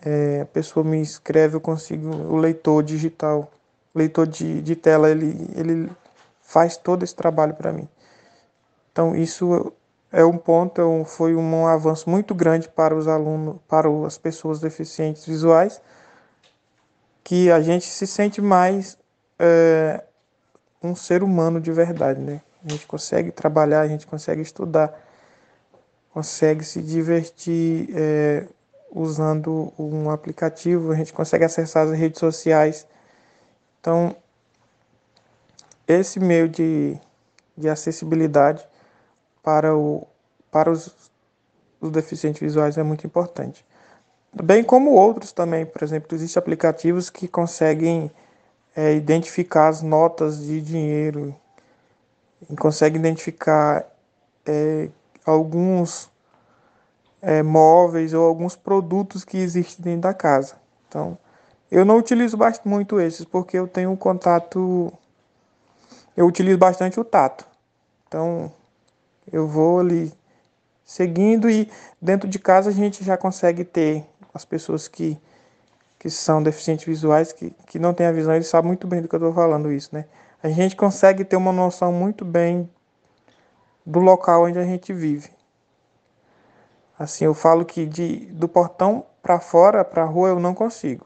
É, 0.00 0.40
a 0.40 0.46
pessoa 0.46 0.82
me 0.82 1.00
escreve, 1.00 1.56
eu 1.56 1.60
consigo 1.60 2.08
o 2.08 2.36
leitor 2.36 2.82
digital, 2.82 3.52
leitor 3.94 4.26
de, 4.26 4.62
de 4.62 4.74
tela, 4.74 5.10
ele, 5.10 5.50
ele 5.54 5.92
faz 6.40 6.76
todo 6.76 7.02
esse 7.02 7.14
trabalho 7.14 7.54
para 7.54 7.72
mim. 7.72 7.88
Então 8.92 9.14
isso 9.14 9.72
é 10.10 10.24
um 10.24 10.38
ponto, 10.38 10.80
é 10.80 10.84
um, 10.84 11.04
foi 11.04 11.34
um 11.34 11.66
avanço 11.66 12.08
muito 12.08 12.34
grande 12.34 12.68
para 12.68 12.94
os 12.94 13.06
alunos, 13.06 13.56
para 13.68 13.88
as 14.06 14.16
pessoas 14.16 14.60
deficientes 14.60 15.26
visuais, 15.26 15.82
que 17.22 17.50
a 17.50 17.60
gente 17.60 17.84
se 17.86 18.06
sente 18.06 18.40
mais 18.40 18.96
é, 19.38 20.02
um 20.86 20.96
ser 20.96 21.22
humano 21.22 21.60
de 21.60 21.72
verdade, 21.72 22.20
né? 22.20 22.40
A 22.64 22.68
gente 22.68 22.86
consegue 22.86 23.30
trabalhar, 23.30 23.82
a 23.82 23.88
gente 23.88 24.06
consegue 24.06 24.42
estudar, 24.42 24.92
consegue 26.10 26.64
se 26.64 26.82
divertir 26.82 27.88
é, 27.94 28.46
usando 28.90 29.72
um 29.78 30.10
aplicativo, 30.10 30.90
a 30.90 30.96
gente 30.96 31.12
consegue 31.12 31.44
acessar 31.44 31.86
as 31.86 31.92
redes 31.92 32.18
sociais. 32.18 32.86
Então, 33.80 34.16
esse 35.86 36.18
meio 36.18 36.48
de, 36.48 36.98
de 37.56 37.68
acessibilidade 37.68 38.66
para, 39.42 39.76
o, 39.76 40.06
para 40.50 40.70
os, 40.70 40.92
os 41.80 41.90
deficientes 41.90 42.40
visuais 42.40 42.76
é 42.76 42.82
muito 42.82 43.06
importante. 43.06 43.64
bem 44.42 44.64
como 44.64 44.90
outros 44.92 45.30
também. 45.30 45.64
Por 45.64 45.84
exemplo, 45.84 46.16
existem 46.16 46.40
aplicativos 46.40 47.10
que 47.10 47.28
conseguem 47.28 48.10
é, 48.76 48.94
identificar 48.94 49.68
as 49.68 49.82
notas 49.82 50.38
de 50.38 50.60
dinheiro, 50.60 51.34
e 52.50 52.54
conseguem 52.54 53.00
identificar 53.00 53.84
é, 54.44 54.88
alguns 55.24 56.10
é, 57.22 57.42
móveis 57.42 58.12
ou 58.12 58.24
alguns 58.24 58.54
produtos 58.54 59.24
que 59.24 59.38
existem 59.38 59.84
dentro 59.84 60.02
da 60.02 60.14
casa. 60.14 60.54
Então, 60.88 61.18
eu 61.70 61.84
não 61.84 61.96
utilizo 61.96 62.38
muito 62.64 63.00
esses 63.00 63.24
porque 63.24 63.58
eu 63.58 63.66
tenho 63.66 63.90
um 63.90 63.96
contato, 63.96 64.92
eu 66.16 66.26
utilizo 66.26 66.58
bastante 66.58 67.00
o 67.00 67.04
tato. 67.04 67.46
Então, 68.06 68.52
eu 69.32 69.48
vou 69.48 69.80
ali 69.80 70.12
seguindo 70.84 71.50
e 71.50 71.68
dentro 72.00 72.28
de 72.28 72.38
casa 72.38 72.70
a 72.70 72.72
gente 72.72 73.02
já 73.02 73.16
consegue 73.16 73.64
ter 73.64 74.06
as 74.32 74.44
pessoas 74.44 74.86
que, 74.86 75.18
que 76.06 76.10
são 76.10 76.40
deficientes 76.40 76.84
visuais, 76.84 77.32
que, 77.32 77.50
que 77.66 77.80
não 77.80 77.92
têm 77.92 78.06
a 78.06 78.12
visão, 78.12 78.32
eles 78.32 78.46
sabem 78.46 78.68
muito 78.68 78.86
bem 78.86 79.02
do 79.02 79.08
que 79.08 79.14
eu 79.16 79.18
estou 79.18 79.34
falando 79.34 79.72
isso, 79.72 79.90
né? 79.92 80.04
A 80.40 80.48
gente 80.48 80.76
consegue 80.76 81.24
ter 81.24 81.34
uma 81.34 81.52
noção 81.52 81.92
muito 81.92 82.24
bem 82.24 82.70
do 83.84 83.98
local 83.98 84.44
onde 84.44 84.56
a 84.56 84.62
gente 84.62 84.92
vive. 84.92 85.30
Assim, 86.96 87.24
eu 87.24 87.34
falo 87.34 87.64
que 87.64 87.84
de, 87.84 88.26
do 88.26 88.46
portão 88.46 89.04
para 89.20 89.40
fora, 89.40 89.84
para 89.84 90.02
a 90.02 90.06
rua, 90.06 90.28
eu 90.28 90.38
não 90.38 90.54
consigo. 90.54 91.04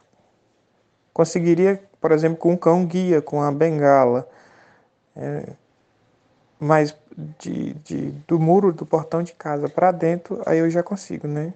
Conseguiria, 1.15 1.83
por 1.99 2.13
exemplo, 2.13 2.37
com 2.37 2.53
um 2.53 2.57
cão 2.59 2.85
guia, 2.85 3.23
com 3.23 3.43
a 3.43 3.51
bengala. 3.51 4.29
É, 5.17 5.55
mas 6.59 6.95
de, 7.39 7.73
de, 7.73 8.11
do 8.29 8.39
muro 8.39 8.71
do 8.71 8.85
portão 8.85 9.23
de 9.23 9.33
casa 9.33 9.67
para 9.67 9.93
dentro, 9.93 10.43
aí 10.45 10.59
eu 10.59 10.69
já 10.69 10.83
consigo, 10.83 11.27
né? 11.27 11.55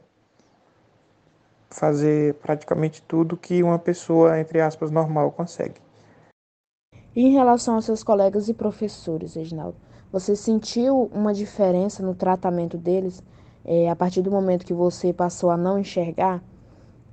Fazer 1.75 2.35
praticamente 2.35 3.03
tudo 3.03 3.37
que 3.37 3.61
uma 3.61 3.81
pessoa, 3.81 4.39
entre 4.39 4.61
aspas, 4.61 4.93
normal 4.93 5.33
consegue. 5.33 5.81
E 7.17 7.21
em 7.21 7.33
relação 7.33 7.75
aos 7.75 7.85
seus 7.85 8.05
colegas 8.05 8.49
e 8.49 8.55
professores, 8.55 9.35
Reginaldo, 9.35 9.77
você 10.13 10.37
sentiu 10.37 11.11
uma 11.13 11.35
diferença 11.35 12.01
no 12.01 12.15
tratamento 12.15 12.79
deles 12.79 13.21
é, 13.65 13.91
a 13.91 13.97
partir 13.97 14.23
do 14.23 14.31
momento 14.31 14.65
que 14.65 14.73
você 14.73 15.13
passou 15.13 15.51
a 15.51 15.57
não 15.57 15.77
enxergar? 15.77 16.41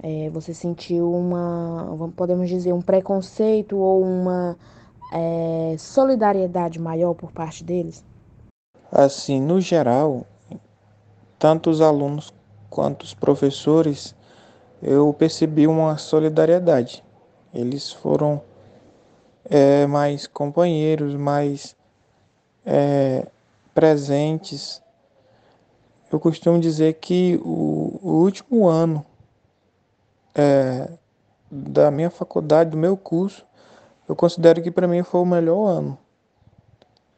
É, 0.04 0.30
você 0.30 0.54
sentiu 0.54 1.12
uma, 1.12 2.12
podemos 2.16 2.48
dizer, 2.48 2.72
um 2.72 2.82
preconceito 2.84 3.76
ou 3.78 4.04
uma 4.04 4.56
é, 5.12 5.76
solidariedade 5.80 6.80
maior 6.80 7.16
por 7.16 7.32
parte 7.32 7.64
deles? 7.64 8.06
Assim, 8.92 9.42
no 9.42 9.60
geral, 9.60 10.24
tanto 11.40 11.72
os 11.72 11.82
alunos 11.82 12.32
quanto 12.70 13.02
os 13.02 13.16
professores, 13.16 14.16
eu 14.82 15.14
percebi 15.14 15.68
uma 15.68 15.98
solidariedade. 15.98 17.04
Eles 17.54 17.92
foram 17.92 18.42
é, 19.50 19.86
mais 19.86 20.28
companheiros, 20.28 21.16
mais 21.16 21.76
é, 22.66 23.28
presentes. 23.74 24.82
Eu 26.12 26.20
costumo 26.20 26.60
dizer 26.60 26.94
que 26.96 27.40
o, 27.44 28.00
o 28.02 28.10
último 28.24 28.68
ano 28.68 29.06
é, 30.34 30.90
da 31.50 31.92
minha 31.92 32.10
faculdade, 32.10 32.70
do 32.70 32.78
meu 32.78 32.96
curso, 32.96 33.46
eu 34.08 34.16
considero 34.16 34.62
que 34.62 34.72
para 34.72 34.88
mim 34.88 35.04
foi 35.04 35.22
o 35.22 35.26
melhor 35.26 35.68
ano 35.68 35.98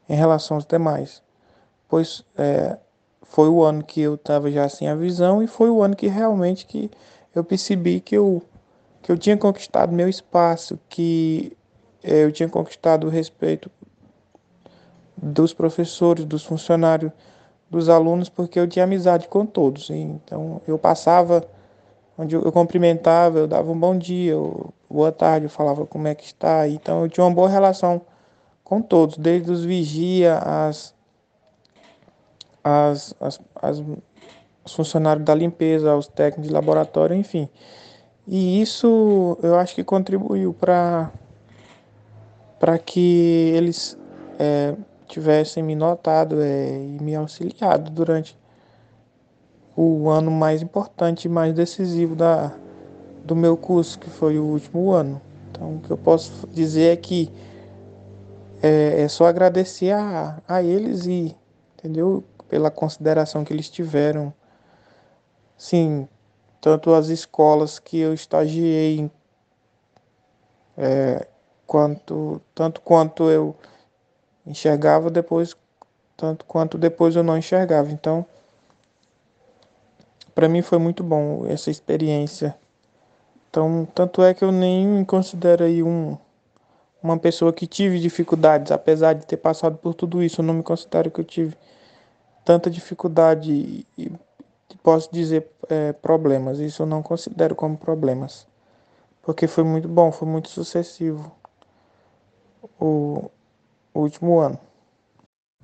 em 0.10 0.16
relação 0.16 0.58
aos 0.58 0.66
demais, 0.66 1.24
pois 1.88 2.24
é, 2.38 2.78
foi 3.22 3.50
o 3.50 3.64
ano 3.64 3.84
que 3.84 4.02
eu 4.02 4.16
estava 4.16 4.52
já 4.52 4.68
sem 4.68 4.88
a 4.88 4.96
visão 4.96 5.42
e 5.42 5.48
foi 5.48 5.70
o 5.70 5.82
ano 5.82 5.96
que 5.96 6.08
realmente 6.08 6.66
que 6.66 6.92
eu 7.36 7.44
percebi 7.44 8.00
que 8.00 8.16
eu 8.16 8.42
que 9.02 9.12
eu 9.12 9.18
tinha 9.18 9.36
conquistado 9.36 9.92
meu 9.92 10.08
espaço, 10.08 10.80
que 10.88 11.58
é, 12.02 12.24
eu 12.24 12.32
tinha 12.32 12.48
conquistado 12.48 13.06
o 13.06 13.10
respeito 13.10 13.70
dos 15.18 15.54
professores, 15.54 16.24
dos 16.24 16.46
funcionários, 16.46 17.12
dos 17.70 17.90
alunos, 17.90 18.30
porque 18.30 18.58
eu 18.58 18.68
tinha 18.68 18.86
amizade 18.86 19.28
com 19.28 19.46
todos. 19.46 19.90
Então 19.90 20.62
eu 20.66 20.78
passava 20.78 21.46
onde 22.18 22.36
eu 22.36 22.52
cumprimentava, 22.52 23.40
eu 23.40 23.48
dava 23.48 23.72
um 23.72 23.78
bom 23.78 23.98
dia, 23.98 24.36
boa 24.90 25.12
tarde, 25.12 25.48
eu 25.48 25.50
falava 25.50 25.86
como 25.86 26.08
é 26.08 26.16
que 26.16 26.26
está. 26.26 26.68
Então 26.68 27.04
eu 27.04 27.10
tinha 27.10 27.26
uma 27.26 27.34
boa 27.34 27.50
relação 27.50 28.02
com 28.64 28.82
todos, 28.82 29.18
desde 29.18 29.52
os 29.52 29.66
vigia, 29.66 30.38
as, 30.38 30.96
as, 32.64 33.14
as, 33.20 33.42
as 33.62 33.84
os 34.64 34.74
funcionários 34.74 35.26
da 35.26 35.36
limpeza, 35.36 35.92
aos 35.92 36.08
técnicos 36.08 36.48
de 36.48 36.54
laboratório, 36.54 37.16
enfim. 37.16 37.50
E 38.28 38.62
isso 38.62 39.38
eu 39.44 39.56
acho 39.56 39.76
que 39.76 39.84
contribuiu 39.84 40.54
para 40.54 41.12
para 42.60 42.78
que 42.78 43.52
eles 43.54 43.98
é, 44.40 44.74
tivessem 45.06 45.62
me 45.62 45.76
notado 45.76 46.42
é, 46.42 46.70
e 46.78 46.98
me 47.04 47.14
auxiliado 47.14 47.92
durante 47.92 48.38
o 49.76 50.10
ano 50.10 50.32
mais 50.32 50.62
importante 50.62 51.26
e 51.26 51.30
mais 51.30 51.54
decisivo 51.54 52.16
da, 52.16 52.54
do 53.24 53.36
meu 53.36 53.58
curso, 53.58 54.00
que 54.00 54.10
foi 54.10 54.40
o 54.40 54.46
último 54.46 54.92
ano. 54.92 55.22
Então, 55.52 55.76
o 55.76 55.80
que 55.82 55.92
eu 55.92 55.98
posso 55.98 56.48
dizer 56.48 56.94
é 56.94 56.96
que 56.96 57.30
é, 58.62 59.02
é 59.02 59.08
só 59.08 59.26
agradecer 59.26 59.92
a, 59.92 60.42
a 60.48 60.64
eles 60.64 61.06
e, 61.06 61.36
entendeu? 61.78 62.24
Pela 62.48 62.72
consideração 62.72 63.44
que 63.44 63.52
eles 63.52 63.70
tiveram. 63.70 64.34
Sim, 65.64 66.10
tanto 66.60 66.94
as 66.94 67.08
escolas 67.08 67.80
que 67.80 67.98
eu 67.98 68.14
estagiei, 68.14 69.10
é, 70.78 71.26
quanto, 71.66 72.42
tanto 72.54 72.82
quanto 72.82 73.30
eu 73.30 73.56
enxergava 74.46 75.10
depois, 75.10 75.56
tanto 76.18 76.44
quanto 76.44 76.78
depois 76.78 77.16
eu 77.16 77.24
não 77.24 77.38
enxergava. 77.38 77.90
Então, 77.92 78.26
para 80.36 80.50
mim 80.50 80.62
foi 80.62 80.78
muito 80.80 81.02
bom 81.02 81.46
essa 81.48 81.72
experiência. 81.72 82.54
Então, 83.50 83.88
tanto 83.96 84.22
é 84.22 84.34
que 84.34 84.44
eu 84.44 84.52
nem 84.52 85.06
considero 85.06 85.64
aí 85.64 85.82
um, 85.82 86.18
uma 87.02 87.18
pessoa 87.18 87.54
que 87.54 87.66
tive 87.66 88.02
dificuldades, 88.02 88.70
apesar 88.70 89.14
de 89.14 89.26
ter 89.26 89.38
passado 89.38 89.78
por 89.78 89.94
tudo 89.94 90.22
isso, 90.22 90.42
eu 90.42 90.46
não 90.46 90.56
me 90.56 90.64
considero 90.64 91.10
que 91.10 91.22
eu 91.22 91.26
tive 91.26 91.56
tanta 92.44 92.70
dificuldade 92.70 93.88
posso 94.84 95.10
dizer 95.12 95.50
é, 95.70 95.94
problemas. 95.94 96.60
Isso 96.60 96.84
eu 96.84 96.86
não 96.86 97.02
considero 97.02 97.56
como 97.56 97.78
problemas, 97.78 98.46
porque 99.22 99.48
foi 99.48 99.64
muito 99.64 99.88
bom, 99.88 100.12
foi 100.12 100.28
muito 100.28 100.50
sucessivo 100.50 101.32
o, 102.80 103.32
o 103.94 104.02
último 104.02 104.40
ano. 104.40 104.60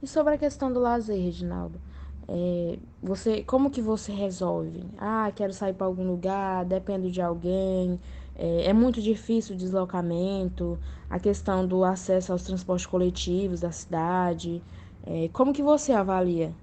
E 0.01 0.07
sobre 0.07 0.33
a 0.35 0.37
questão 0.37 0.71
do 0.71 0.79
lazer, 0.79 1.21
Reginaldo? 1.21 1.79
É, 2.27 2.77
você, 3.01 3.43
como 3.43 3.69
que 3.69 3.81
você 3.81 4.11
resolve? 4.11 4.85
Ah, 4.97 5.31
quero 5.35 5.51
sair 5.51 5.73
para 5.73 5.87
algum 5.87 6.07
lugar, 6.07 6.63
dependo 6.63 7.11
de 7.11 7.21
alguém. 7.21 7.99
É, 8.35 8.67
é, 8.67 8.73
muito 8.73 9.01
difícil 9.01 9.55
o 9.55 9.57
deslocamento, 9.57 10.79
a 11.09 11.19
questão 11.19 11.67
do 11.67 11.83
acesso 11.83 12.31
aos 12.31 12.43
transportes 12.43 12.85
coletivos 12.85 13.59
da 13.59 13.71
cidade. 13.71 14.61
É, 15.05 15.29
como 15.33 15.51
que 15.51 15.63
você 15.63 15.91
avalia? 15.91 16.53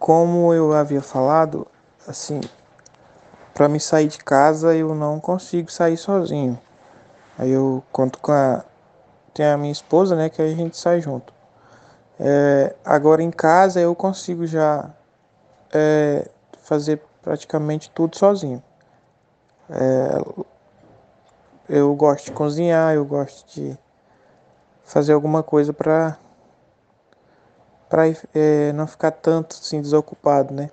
Como 0.00 0.54
eu 0.54 0.72
havia 0.72 1.02
falado, 1.02 1.66
assim, 2.08 2.40
para 3.52 3.68
me 3.68 3.78
sair 3.78 4.08
de 4.08 4.16
casa 4.16 4.74
eu 4.74 4.94
não 4.94 5.20
consigo 5.20 5.70
sair 5.70 5.98
sozinho. 5.98 6.58
Aí 7.38 7.50
eu 7.50 7.84
conto 7.92 8.18
com 8.18 8.32
a 8.32 8.64
tem 9.34 9.44
a 9.44 9.58
minha 9.58 9.70
esposa, 9.70 10.16
né, 10.16 10.30
que 10.30 10.40
a 10.40 10.48
gente 10.48 10.78
sai 10.78 11.02
junto. 11.02 11.34
É, 12.18 12.74
agora 12.82 13.22
em 13.22 13.30
casa 13.30 13.78
eu 13.78 13.94
consigo 13.94 14.46
já 14.46 14.88
é, 15.70 16.26
fazer 16.62 17.02
praticamente 17.20 17.90
tudo 17.90 18.16
sozinho. 18.16 18.62
É, 19.68 20.48
eu 21.68 21.94
gosto 21.94 22.24
de 22.24 22.32
cozinhar, 22.32 22.94
eu 22.94 23.04
gosto 23.04 23.46
de 23.54 23.78
fazer 24.82 25.12
alguma 25.12 25.42
coisa 25.42 25.74
para 25.74 26.16
para 27.90 28.04
é, 28.34 28.72
não 28.72 28.86
ficar 28.86 29.10
tanto 29.10 29.56
assim 29.60 29.82
desocupado, 29.82 30.54
né? 30.54 30.70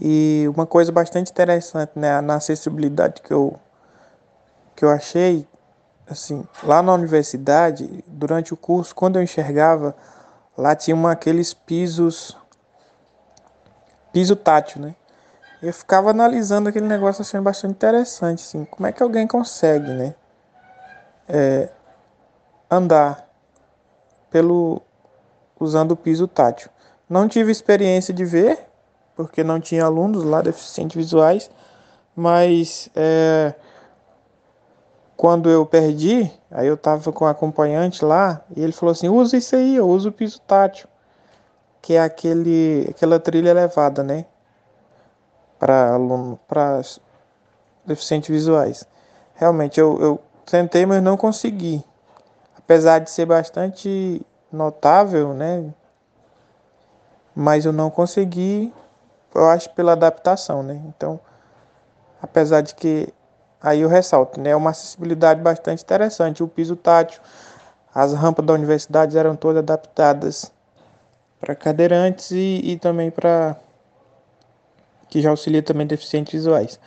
E 0.00 0.46
uma 0.54 0.66
coisa 0.66 0.92
bastante 0.92 1.32
interessante, 1.32 1.92
né, 1.96 2.20
na 2.20 2.36
acessibilidade 2.36 3.20
que 3.20 3.32
eu 3.32 3.58
que 4.76 4.84
eu 4.84 4.90
achei, 4.90 5.46
assim, 6.08 6.46
lá 6.62 6.80
na 6.80 6.94
universidade, 6.94 8.04
durante 8.06 8.54
o 8.54 8.56
curso, 8.56 8.94
quando 8.94 9.16
eu 9.16 9.22
enxergava 9.22 9.94
Lá 10.60 10.76
tinha 10.76 10.94
uma, 10.94 11.12
aqueles 11.12 11.54
pisos, 11.54 12.36
piso 14.12 14.36
tátil, 14.36 14.82
né? 14.82 14.94
Eu 15.62 15.72
ficava 15.72 16.10
analisando 16.10 16.68
aquele 16.68 16.86
negócio 16.86 17.22
achando 17.22 17.44
bastante 17.44 17.72
interessante, 17.72 18.42
assim, 18.42 18.66
como 18.66 18.86
é 18.86 18.92
que 18.92 19.02
alguém 19.02 19.26
consegue, 19.26 19.90
né? 19.90 20.14
É, 21.26 21.70
andar 22.70 23.26
pelo 24.30 24.82
usando 25.60 25.92
o 25.92 25.96
piso 25.96 26.26
tátil. 26.26 26.70
Não 27.08 27.28
tive 27.28 27.52
experiência 27.52 28.14
de 28.14 28.24
ver, 28.24 28.58
porque 29.14 29.44
não 29.44 29.60
tinha 29.60 29.84
alunos 29.84 30.24
lá 30.24 30.40
deficientes 30.40 30.96
visuais, 30.96 31.50
mas 32.16 32.88
é, 32.96 33.54
quando 35.16 35.50
eu 35.50 35.66
perdi, 35.66 36.32
aí 36.50 36.66
eu 36.66 36.76
tava 36.78 37.12
com 37.12 37.26
o 37.26 37.28
acompanhante 37.28 38.02
lá 38.02 38.42
e 38.56 38.62
ele 38.62 38.72
falou 38.72 38.92
assim: 38.92 39.08
usa 39.08 39.36
isso 39.36 39.54
aí, 39.54 39.76
eu 39.76 39.86
uso 39.86 40.08
o 40.08 40.12
piso 40.12 40.40
tátil, 40.40 40.88
que 41.82 41.94
é 41.94 42.00
aquele, 42.00 42.86
aquela 42.88 43.20
trilha 43.20 43.50
elevada, 43.50 44.02
né? 44.02 44.24
Para 45.58 45.92
aluno, 45.92 46.40
para 46.48 46.80
deficientes 47.84 48.30
visuais. 48.30 48.88
Realmente 49.34 49.78
eu, 49.78 50.00
eu 50.00 50.20
tentei, 50.46 50.86
mas 50.86 51.02
não 51.02 51.16
consegui. 51.16 51.84
Apesar 52.56 53.00
de 53.00 53.10
ser 53.10 53.26
bastante 53.26 54.24
notável, 54.52 55.34
né? 55.34 55.72
Mas 57.34 57.64
eu 57.64 57.72
não 57.72 57.90
consegui, 57.90 58.72
eu 59.34 59.48
acho, 59.48 59.70
pela 59.70 59.92
adaptação, 59.92 60.62
né? 60.62 60.80
Então, 60.86 61.20
apesar 62.22 62.60
de 62.60 62.74
que 62.74 63.12
aí 63.60 63.80
eu 63.80 63.88
ressalto, 63.88 64.40
né? 64.40 64.50
É 64.50 64.56
uma 64.56 64.70
acessibilidade 64.70 65.40
bastante 65.40 65.82
interessante. 65.82 66.42
O 66.42 66.48
piso 66.48 66.76
tátil, 66.76 67.20
as 67.94 68.12
rampas 68.14 68.44
da 68.44 68.52
universidade 68.52 69.16
eram 69.16 69.36
todas 69.36 69.58
adaptadas 69.58 70.50
para 71.40 71.54
cadeirantes 71.54 72.30
e, 72.30 72.60
e 72.64 72.78
também 72.78 73.10
para 73.10 73.56
que 75.08 75.20
já 75.20 75.30
auxilia 75.30 75.62
também 75.62 75.86
deficientes 75.86 76.32
visuais. 76.32 76.78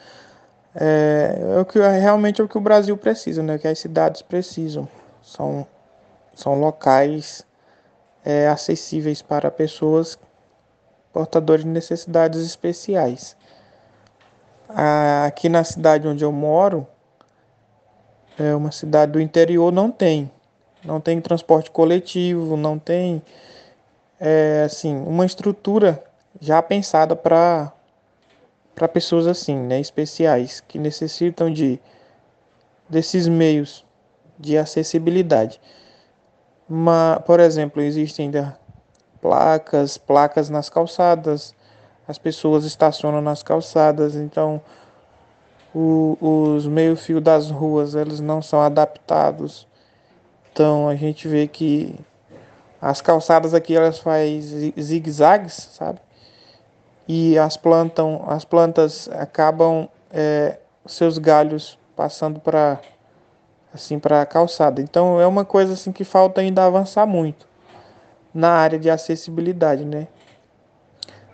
É, 0.75 1.37
é, 1.55 1.59
o 1.59 1.65
que 1.65 1.79
realmente 1.79 2.41
é 2.41 2.43
o 2.43 2.47
que 2.47 2.57
o 2.57 2.61
Brasil 2.61 2.97
precisa, 2.97 3.43
né? 3.43 3.57
Que 3.57 3.67
as 3.67 3.79
cidades 3.79 4.21
precisam. 4.21 4.87
São, 5.21 5.65
são 6.35 6.59
locais 6.59 7.45
é, 8.23 8.47
acessíveis 8.47 9.21
para 9.21 9.51
pessoas 9.51 10.17
portadores 11.11 11.63
de 11.63 11.69
necessidades 11.69 12.41
especiais. 12.41 13.35
Aqui 15.27 15.47
na 15.49 15.63
cidade 15.63 16.07
onde 16.07 16.23
eu 16.23 16.31
moro, 16.31 16.87
é 18.39 18.55
uma 18.55 18.71
cidade 18.71 19.11
do 19.11 19.21
interior, 19.21 19.71
não 19.71 19.91
tem. 19.91 20.31
Não 20.83 20.99
tem 20.99 21.21
transporte 21.21 21.69
coletivo, 21.69 22.57
não 22.57 22.79
tem 22.79 23.21
é, 24.19 24.63
assim, 24.65 24.95
uma 24.95 25.25
estrutura 25.25 26.03
já 26.39 26.61
pensada 26.61 27.15
para 27.15 27.71
para 28.75 28.87
pessoas 28.87 29.27
assim, 29.27 29.55
né, 29.55 29.79
especiais, 29.79 30.59
que 30.59 30.79
necessitam 30.79 31.53
de 31.53 31.79
desses 32.89 33.27
meios 33.27 33.85
de 34.39 34.57
acessibilidade. 34.57 35.61
Por 37.25 37.39
exemplo, 37.39 37.81
existem 37.81 38.25
ainda 38.25 38.57
placas, 39.21 39.97
placas 39.97 40.49
nas 40.49 40.69
calçadas, 40.69 41.55
as 42.07 42.17
pessoas 42.17 42.65
estacionam 42.65 43.21
nas 43.21 43.41
calçadas, 43.41 44.15
então 44.15 44.61
o, 45.73 46.17
os 46.21 46.67
meio-fio 46.67 47.21
das 47.21 47.49
ruas 47.49 47.95
eles 47.95 48.19
não 48.19 48.41
são 48.41 48.61
adaptados. 48.61 49.67
Então 50.51 50.87
a 50.87 50.95
gente 50.95 51.27
vê 51.27 51.47
que 51.47 51.95
as 52.81 53.01
calçadas 53.01 53.53
aqui 53.53 53.75
elas 53.75 53.99
fazem 53.99 54.41
zigue-zagues, 54.41 55.69
sabe? 55.73 55.99
e 57.07 57.37
as, 57.37 57.57
plantam, 57.57 58.23
as 58.27 58.45
plantas 58.45 59.09
acabam 59.09 59.87
é, 60.11 60.57
seus 60.85 61.17
galhos 61.17 61.77
passando 61.95 62.39
para 62.39 62.79
assim 63.73 63.97
para 63.99 64.21
a 64.21 64.25
calçada. 64.25 64.81
Então 64.81 65.19
é 65.19 65.25
uma 65.25 65.43
coisa 65.43 65.73
assim 65.73 65.91
que 65.91 66.03
falta 66.03 66.41
ainda 66.41 66.65
avançar 66.65 67.05
muito 67.05 67.47
na 68.33 68.49
área 68.49 68.79
de 68.79 68.89
acessibilidade, 68.89 69.83
né? 69.83 70.07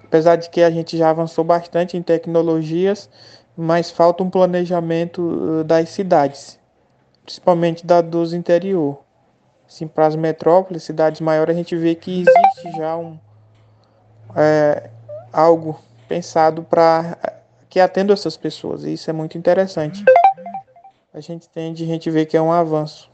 Apesar 0.03 0.35
de 0.35 0.49
que 0.49 0.61
a 0.61 0.71
gente 0.71 0.97
já 0.97 1.09
avançou 1.09 1.43
bastante 1.43 1.95
em 1.95 2.01
tecnologias, 2.01 3.09
mas 3.55 3.91
falta 3.91 4.23
um 4.23 4.29
planejamento 4.29 5.63
das 5.65 5.89
cidades, 5.89 6.59
principalmente 7.23 7.85
da 7.85 8.01
dos 8.01 8.33
interior. 8.33 8.99
Assim, 9.67 9.87
para 9.87 10.07
as 10.07 10.15
metrópoles, 10.15 10.83
cidades 10.83 11.21
maiores, 11.21 11.55
a 11.55 11.57
gente 11.57 11.75
vê 11.75 11.93
que 11.93 12.21
existe 12.21 12.77
já 12.77 12.97
um 12.97 13.19
é, 14.35 14.89
algo 15.31 15.79
pensado 16.07 16.63
para 16.63 17.17
que 17.69 17.79
atenda 17.79 18.13
essas 18.13 18.35
pessoas. 18.35 18.83
E 18.83 18.93
isso 18.93 19.09
é 19.09 19.13
muito 19.13 19.37
interessante. 19.37 20.03
A 21.13 21.19
gente 21.19 21.49
tende, 21.49 21.83
a 21.83 21.87
gente 21.87 22.09
vê 22.11 22.25
que 22.25 22.37
é 22.37 22.41
um 22.41 22.51
avanço. 22.51 23.09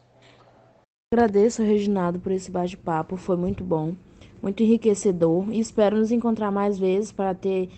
Agradeço, 1.14 1.64
Reginaldo, 1.64 2.20
por 2.20 2.32
esse 2.32 2.52
bate-papo, 2.52 3.16
foi 3.16 3.38
muito 3.38 3.64
bom, 3.64 3.96
muito 4.42 4.62
enriquecedor 4.62 5.50
e 5.50 5.60
espero 5.60 5.98
nos 5.98 6.12
encontrar 6.12 6.52
mais 6.52 6.78
vezes 6.78 7.12
para 7.12 7.34
ter 7.34 7.70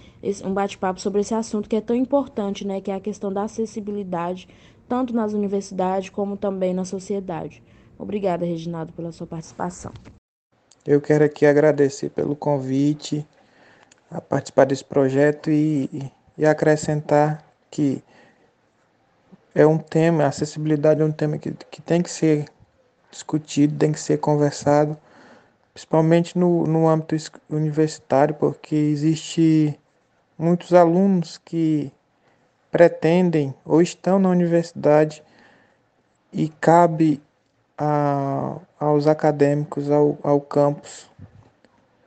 um 0.43 0.53
bate-papo 0.53 0.99
sobre 0.99 1.21
esse 1.21 1.33
assunto 1.33 1.69
que 1.69 1.75
é 1.75 1.81
tão 1.81 1.95
importante, 1.95 2.65
né, 2.65 2.81
que 2.81 2.89
é 2.89 2.95
a 2.95 2.99
questão 2.99 3.31
da 3.31 3.43
acessibilidade, 3.43 4.47
tanto 4.87 5.13
nas 5.13 5.33
universidades 5.33 6.09
como 6.09 6.35
também 6.35 6.73
na 6.73 6.83
sociedade. 6.83 7.61
Obrigada, 7.99 8.45
Reginaldo, 8.45 8.93
pela 8.93 9.11
sua 9.11 9.27
participação. 9.27 9.91
Eu 10.85 11.01
quero 11.01 11.25
aqui 11.25 11.45
agradecer 11.45 12.09
pelo 12.09 12.35
convite 12.35 13.25
a 14.09 14.21
participar 14.21 14.65
desse 14.65 14.85
projeto 14.85 15.51
e, 15.51 16.11
e 16.37 16.45
acrescentar 16.45 17.43
que 17.69 18.01
é 19.57 19.65
um 19.65 19.79
tema, 19.79 20.23
a 20.23 20.27
acessibilidade 20.27 21.01
é 21.01 21.03
um 21.03 21.11
tema 21.11 21.39
que, 21.39 21.51
que 21.71 21.81
tem 21.81 22.03
que 22.03 22.11
ser 22.11 22.45
discutido, 23.09 23.75
tem 23.75 23.91
que 23.91 23.99
ser 23.99 24.19
conversado, 24.19 24.95
principalmente 25.73 26.37
no, 26.37 26.67
no 26.67 26.87
âmbito 26.87 27.15
universitário, 27.49 28.35
porque 28.35 28.75
existe 28.75 29.75
muitos 30.37 30.75
alunos 30.75 31.39
que 31.43 31.91
pretendem 32.69 33.51
ou 33.65 33.81
estão 33.81 34.19
na 34.19 34.29
universidade 34.29 35.23
e 36.31 36.49
cabe 36.49 37.19
a, 37.75 38.57
aos 38.79 39.07
acadêmicos, 39.07 39.89
ao, 39.89 40.19
ao 40.21 40.39
campus, 40.39 41.09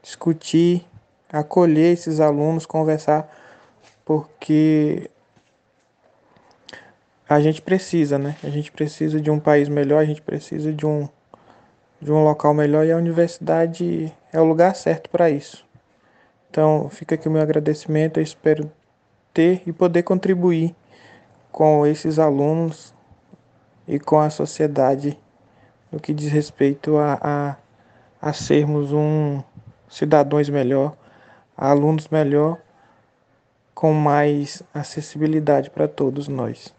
discutir 0.00 0.86
acolher 1.32 1.94
esses 1.94 2.20
alunos, 2.20 2.64
conversar, 2.64 3.28
porque 4.04 5.10
a 7.30 7.40
gente 7.40 7.62
precisa, 7.62 8.18
né? 8.18 8.36
A 8.42 8.50
gente 8.50 8.72
precisa 8.72 9.20
de 9.20 9.30
um 9.30 9.38
país 9.38 9.68
melhor, 9.68 10.00
a 10.00 10.04
gente 10.04 10.20
precisa 10.20 10.72
de 10.72 10.84
um, 10.84 11.08
de 12.00 12.10
um 12.12 12.24
local 12.24 12.52
melhor 12.52 12.84
e 12.84 12.92
a 12.92 12.96
universidade 12.96 14.12
é 14.32 14.40
o 14.40 14.44
lugar 14.44 14.74
certo 14.74 15.08
para 15.08 15.30
isso. 15.30 15.64
Então, 16.50 16.90
fica 16.90 17.14
aqui 17.14 17.28
o 17.28 17.30
meu 17.30 17.40
agradecimento, 17.40 18.18
eu 18.18 18.24
espero 18.24 18.70
ter 19.32 19.62
e 19.64 19.72
poder 19.72 20.02
contribuir 20.02 20.74
com 21.52 21.86
esses 21.86 22.18
alunos 22.18 22.92
e 23.86 23.98
com 23.98 24.18
a 24.18 24.28
sociedade 24.28 25.18
no 25.90 26.00
que 26.00 26.12
diz 26.12 26.30
respeito 26.30 26.96
a, 26.98 27.18
a, 27.22 27.56
a 28.20 28.32
sermos 28.32 28.92
um 28.92 29.40
cidadãos 29.88 30.48
melhor 30.48 30.96
alunos 31.60 32.08
melhor, 32.08 32.58
com 33.74 33.92
mais 33.92 34.62
acessibilidade 34.72 35.68
para 35.68 35.86
todos 35.86 36.26
nós. 36.26 36.74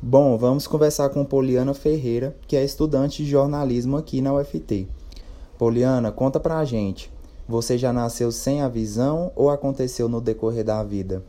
Bom, 0.00 0.38
vamos 0.38 0.66
conversar 0.66 1.08
com 1.08 1.24
Poliana 1.24 1.74
Ferreira, 1.74 2.36
que 2.46 2.56
é 2.56 2.64
estudante 2.64 3.24
de 3.24 3.28
jornalismo 3.30 3.96
aqui 3.96 4.20
na 4.20 4.32
UFT. 4.34 4.86
Poliana, 5.58 6.12
conta 6.12 6.38
pra 6.38 6.64
gente. 6.64 7.10
Você 7.48 7.76
já 7.76 7.92
nasceu 7.92 8.30
sem 8.30 8.62
a 8.62 8.68
visão 8.68 9.32
ou 9.34 9.50
aconteceu 9.50 10.08
no 10.08 10.20
decorrer 10.20 10.64
da 10.64 10.84
vida? 10.84 11.24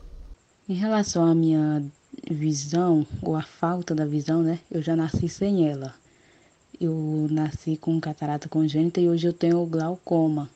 Em 0.70 0.76
relação 0.76 1.26
à 1.26 1.34
minha 1.34 1.84
visão, 2.30 3.06
ou 3.22 3.36
a 3.36 3.42
falta 3.42 3.96
da 3.96 4.06
visão, 4.06 4.42
né? 4.42 4.60
Eu 4.70 4.82
já 4.82 4.96
nasci 4.96 5.28
sem 5.28 5.68
ela. 5.68 5.94
Eu 6.80 7.28
nasci 7.32 7.78
com 7.78 8.00
catarata 8.00 8.50
congênita 8.50 9.00
e 9.00 9.10
hoje 9.10 9.28
eu 9.28 9.34
tenho 9.34 9.66
glaucoma, 9.66 10.50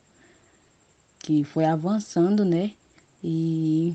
que 1.20 1.44
foi 1.44 1.64
avançando, 1.64 2.44
né? 2.44 2.72
E 3.22 3.94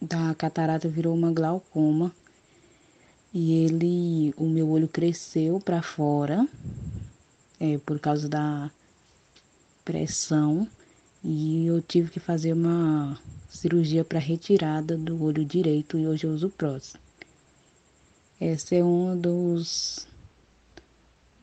da 0.00 0.34
catarata 0.34 0.88
virou 0.88 1.14
uma 1.14 1.32
glaucoma. 1.32 2.12
E 3.32 3.52
ele, 3.52 4.34
o 4.36 4.44
meu 4.44 4.68
olho 4.70 4.88
cresceu 4.88 5.60
para 5.60 5.82
fora, 5.82 6.46
é, 7.60 7.78
por 7.78 7.98
causa 7.98 8.28
da 8.28 8.70
pressão, 9.84 10.66
e 11.22 11.66
eu 11.66 11.82
tive 11.82 12.10
que 12.10 12.20
fazer 12.20 12.52
uma 12.52 13.20
cirurgia 13.48 14.04
para 14.04 14.18
retirada 14.18 14.96
do 14.96 15.22
olho 15.22 15.44
direito 15.44 15.98
e 15.98 16.06
hoje 16.06 16.26
eu 16.26 16.30
uso 16.30 16.50
prótese. 16.50 16.94
Esse 18.40 18.76
é 18.76 18.84
um 18.84 19.18
dos 19.18 20.06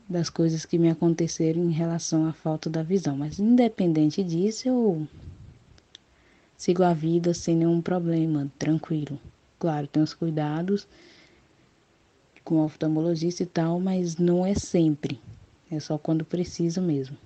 das 0.08 0.28
coisas 0.28 0.64
que 0.64 0.78
me 0.78 0.90
aconteceram 0.90 1.62
em 1.64 1.72
relação 1.72 2.26
à 2.26 2.32
falta 2.32 2.68
da 2.68 2.82
visão. 2.82 3.16
Mas 3.16 3.38
independente 3.38 4.22
disso, 4.22 4.68
eu 4.68 5.08
sigo 6.56 6.82
a 6.82 6.92
vida 6.92 7.32
sem 7.32 7.56
nenhum 7.56 7.80
problema, 7.80 8.50
tranquilo. 8.58 9.18
Claro, 9.58 9.86
tenho 9.86 10.04
os 10.04 10.14
cuidados 10.14 10.86
com 12.44 12.56
o 12.56 12.64
oftalmologista 12.64 13.42
e 13.42 13.46
tal, 13.46 13.80
mas 13.80 14.16
não 14.16 14.44
é 14.44 14.54
sempre. 14.54 15.18
É 15.70 15.80
só 15.80 15.96
quando 15.96 16.24
preciso 16.24 16.82
mesmo. 16.82 17.16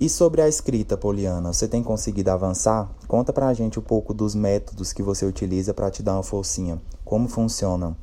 E 0.00 0.08
sobre 0.08 0.40
a 0.40 0.48
escrita, 0.48 0.96
Poliana, 0.96 1.52
você 1.52 1.68
tem 1.68 1.82
conseguido 1.82 2.30
avançar? 2.30 2.90
Conta 3.06 3.32
pra 3.32 3.52
gente 3.54 3.78
um 3.78 3.82
pouco 3.82 4.12
dos 4.12 4.34
métodos 4.34 4.92
que 4.92 5.02
você 5.02 5.24
utiliza 5.24 5.72
para 5.72 5.90
te 5.90 6.02
dar 6.02 6.14
uma 6.14 6.22
forcinha. 6.22 6.80
Como 7.04 7.28
funciona? 7.28 7.96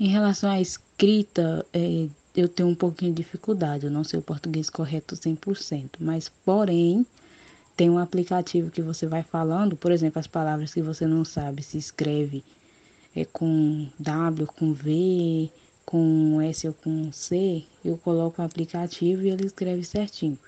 Em 0.00 0.08
relação 0.08 0.50
à 0.50 0.60
escrita, 0.60 1.66
é, 1.72 2.08
eu 2.36 2.48
tenho 2.48 2.68
um 2.68 2.74
pouquinho 2.74 3.12
de 3.12 3.22
dificuldade. 3.22 3.86
Eu 3.86 3.90
não 3.90 4.04
sei 4.04 4.18
o 4.18 4.22
português 4.22 4.70
correto 4.70 5.16
100%, 5.16 5.96
mas 5.98 6.28
porém 6.44 7.04
tem 7.76 7.90
um 7.90 7.98
aplicativo 7.98 8.70
que 8.70 8.82
você 8.82 9.06
vai 9.06 9.22
falando, 9.22 9.76
por 9.76 9.90
exemplo, 9.90 10.20
as 10.20 10.26
palavras 10.26 10.72
que 10.72 10.82
você 10.82 11.06
não 11.06 11.24
sabe 11.24 11.62
se 11.62 11.78
escreve 11.78 12.44
é 13.14 13.24
com 13.24 13.88
W, 13.98 14.46
com 14.46 14.72
V, 14.72 15.50
com 15.84 16.40
S 16.42 16.68
ou 16.68 16.74
com 16.74 17.10
C, 17.12 17.64
eu 17.84 17.96
coloco 17.98 18.42
o 18.42 18.44
aplicativo 18.44 19.22
e 19.22 19.30
ele 19.30 19.46
escreve 19.46 19.82
certinho. 19.82 20.38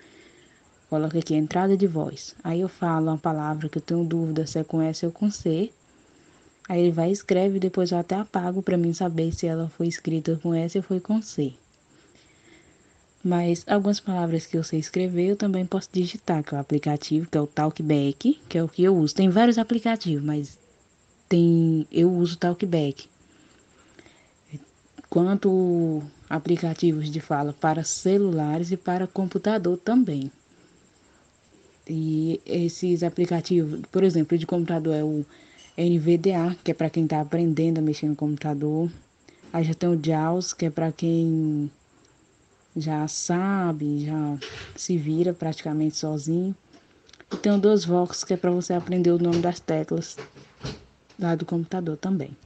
Coloco 0.89 1.17
aqui 1.19 1.35
entrada 1.35 1.77
de 1.77 1.87
voz. 1.87 2.35
Aí 2.45 2.61
eu 2.61 2.69
falo 2.69 3.07
uma 3.07 3.19
palavra 3.19 3.69
que 3.69 3.79
eu 3.79 3.83
tenho 3.83 4.05
dúvida 4.05 4.47
se 4.47 4.59
é 4.59 4.65
com 4.65 4.83
S 4.83 5.07
ou 5.07 5.11
com 5.11 5.31
C. 5.31 5.73
Aí 6.70 6.83
ele 6.83 6.92
vai 6.92 7.11
escreve 7.11 7.56
e 7.56 7.61
depois 7.61 7.90
eu 7.90 7.98
até 7.98 8.14
apago 8.14 8.62
para 8.62 8.76
mim 8.76 8.94
saber 8.94 9.35
se 9.35 9.44
ela 9.44 9.68
foi 9.70 9.88
escrita 9.88 10.38
com 10.40 10.54
S 10.54 10.78
ou 10.78 10.85
foi 10.85 11.00
com 11.00 11.20
C. 11.20 11.52
Mas 13.24 13.64
algumas 13.66 13.98
palavras 13.98 14.46
que 14.46 14.56
eu 14.56 14.62
sei 14.62 14.78
escrever, 14.78 15.30
eu 15.30 15.37
também 15.37 15.66
posso 15.66 15.88
digitar, 15.92 16.44
que 16.44 16.54
é 16.54 16.56
o 16.56 16.61
aplicativo, 16.61 17.28
que 17.28 17.37
é 17.37 17.40
o 17.40 17.46
Talkback, 17.48 18.40
que 18.48 18.56
é 18.56 18.62
o 18.62 18.68
que 18.68 18.85
eu 18.85 18.96
uso. 18.96 19.16
Tem 19.16 19.28
vários 19.28 19.59
aplicativos, 19.59 20.22
mas 20.22 20.56
tem 21.28 21.88
eu 21.90 22.09
uso 22.09 22.38
Talkback. 22.38 23.09
Quanto 25.09 26.04
aplicativos 26.28 27.11
de 27.11 27.20
fala 27.20 27.52
para 27.52 27.83
celulares 27.83 28.70
e 28.70 28.76
para 28.76 29.09
computador 29.09 29.76
também. 29.76 30.30
E 31.88 32.40
esses 32.46 33.02
aplicativos, 33.02 33.80
por 33.90 34.04
exemplo, 34.04 34.38
de 34.38 34.46
computador 34.46 34.94
é 34.94 35.02
o 35.02 35.26
NVDA, 35.83 36.57
que 36.62 36.71
é 36.71 36.75
para 36.75 36.90
quem 36.90 37.05
está 37.05 37.21
aprendendo 37.21 37.79
a 37.79 37.83
mexer 37.83 38.07
no 38.07 38.16
computador. 38.16 38.90
Aí 39.53 39.64
já 39.64 39.75
tem 39.75 39.88
o 39.88 40.01
JAWS, 40.01 40.53
que 40.53 40.66
é 40.66 40.71
para 40.71 40.93
quem 40.93 41.71
já 42.77 43.09
sabe, 43.09 44.05
já 44.05 44.38
se 44.77 44.97
vira 44.97 45.33
praticamente 45.33 45.97
sozinho. 45.97 46.55
E 47.33 47.37
tem 47.37 47.53
o 47.53 47.59
DosVox, 47.59 48.25
que 48.25 48.35
é 48.35 48.37
para 48.37 48.51
você 48.51 48.75
aprender 48.75 49.11
o 49.11 49.19
nome 49.19 49.38
das 49.38 49.61
teclas 49.61 50.16
lá 51.19 51.35
do 51.35 51.45
computador 51.45 51.97
também. 51.97 52.37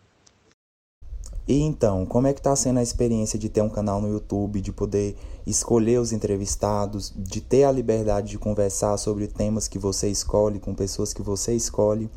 E 1.47 1.61
então, 1.61 2.07
como 2.07 2.27
é 2.27 2.33
que 2.33 2.40
está 2.40 2.57
sendo 2.57 2.79
a 2.79 2.83
experiência 2.83 3.38
de 3.38 3.51
ter 3.51 3.61
um 3.61 3.68
canal 3.68 4.01
no 4.01 4.09
YouTube, 4.09 4.62
de 4.62 4.73
poder 4.73 5.14
escolher 5.47 5.99
os 5.99 6.11
entrevistados, 6.11 7.12
de 7.14 7.40
ter 7.40 7.64
a 7.64 7.73
liberdade 7.73 8.31
de 8.31 8.38
conversar 8.38 8.97
sobre 8.97 9.27
temas 9.27 9.68
que 9.68 9.79
você 9.79 10.09
escolhe, 10.09 10.59
com 10.59 10.75
pessoas 10.75 11.12
que 11.12 11.20
você 11.20 11.55
escolhe? 11.55 12.09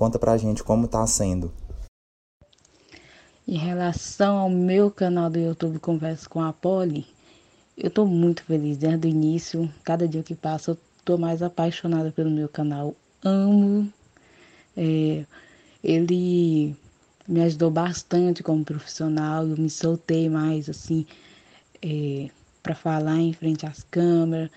Conta 0.00 0.18
pra 0.18 0.38
gente 0.38 0.64
como 0.64 0.86
está 0.86 1.06
sendo. 1.06 1.52
Em 3.46 3.58
relação 3.58 4.38
ao 4.38 4.48
meu 4.48 4.90
canal 4.90 5.28
do 5.28 5.38
YouTube 5.38 5.78
Conversa 5.78 6.26
com 6.26 6.40
a 6.40 6.54
Poli, 6.54 7.06
eu 7.76 7.88
estou 7.88 8.06
muito 8.06 8.42
feliz 8.42 8.78
desde 8.78 9.06
o 9.06 9.10
início. 9.10 9.70
Cada 9.84 10.08
dia 10.08 10.22
que 10.22 10.34
passa, 10.34 10.70
eu 10.70 10.78
estou 10.96 11.18
mais 11.18 11.42
apaixonada 11.42 12.10
pelo 12.10 12.30
meu 12.30 12.48
canal. 12.48 12.96
Amo. 13.22 13.92
É, 14.74 15.26
ele 15.84 16.74
me 17.28 17.42
ajudou 17.42 17.70
bastante 17.70 18.42
como 18.42 18.64
profissional. 18.64 19.46
Eu 19.46 19.58
me 19.58 19.68
soltei 19.68 20.30
mais 20.30 20.70
assim 20.70 21.04
é, 21.82 22.30
para 22.62 22.74
falar 22.74 23.18
em 23.18 23.34
frente 23.34 23.66
às 23.66 23.82
câmeras, 23.82 24.48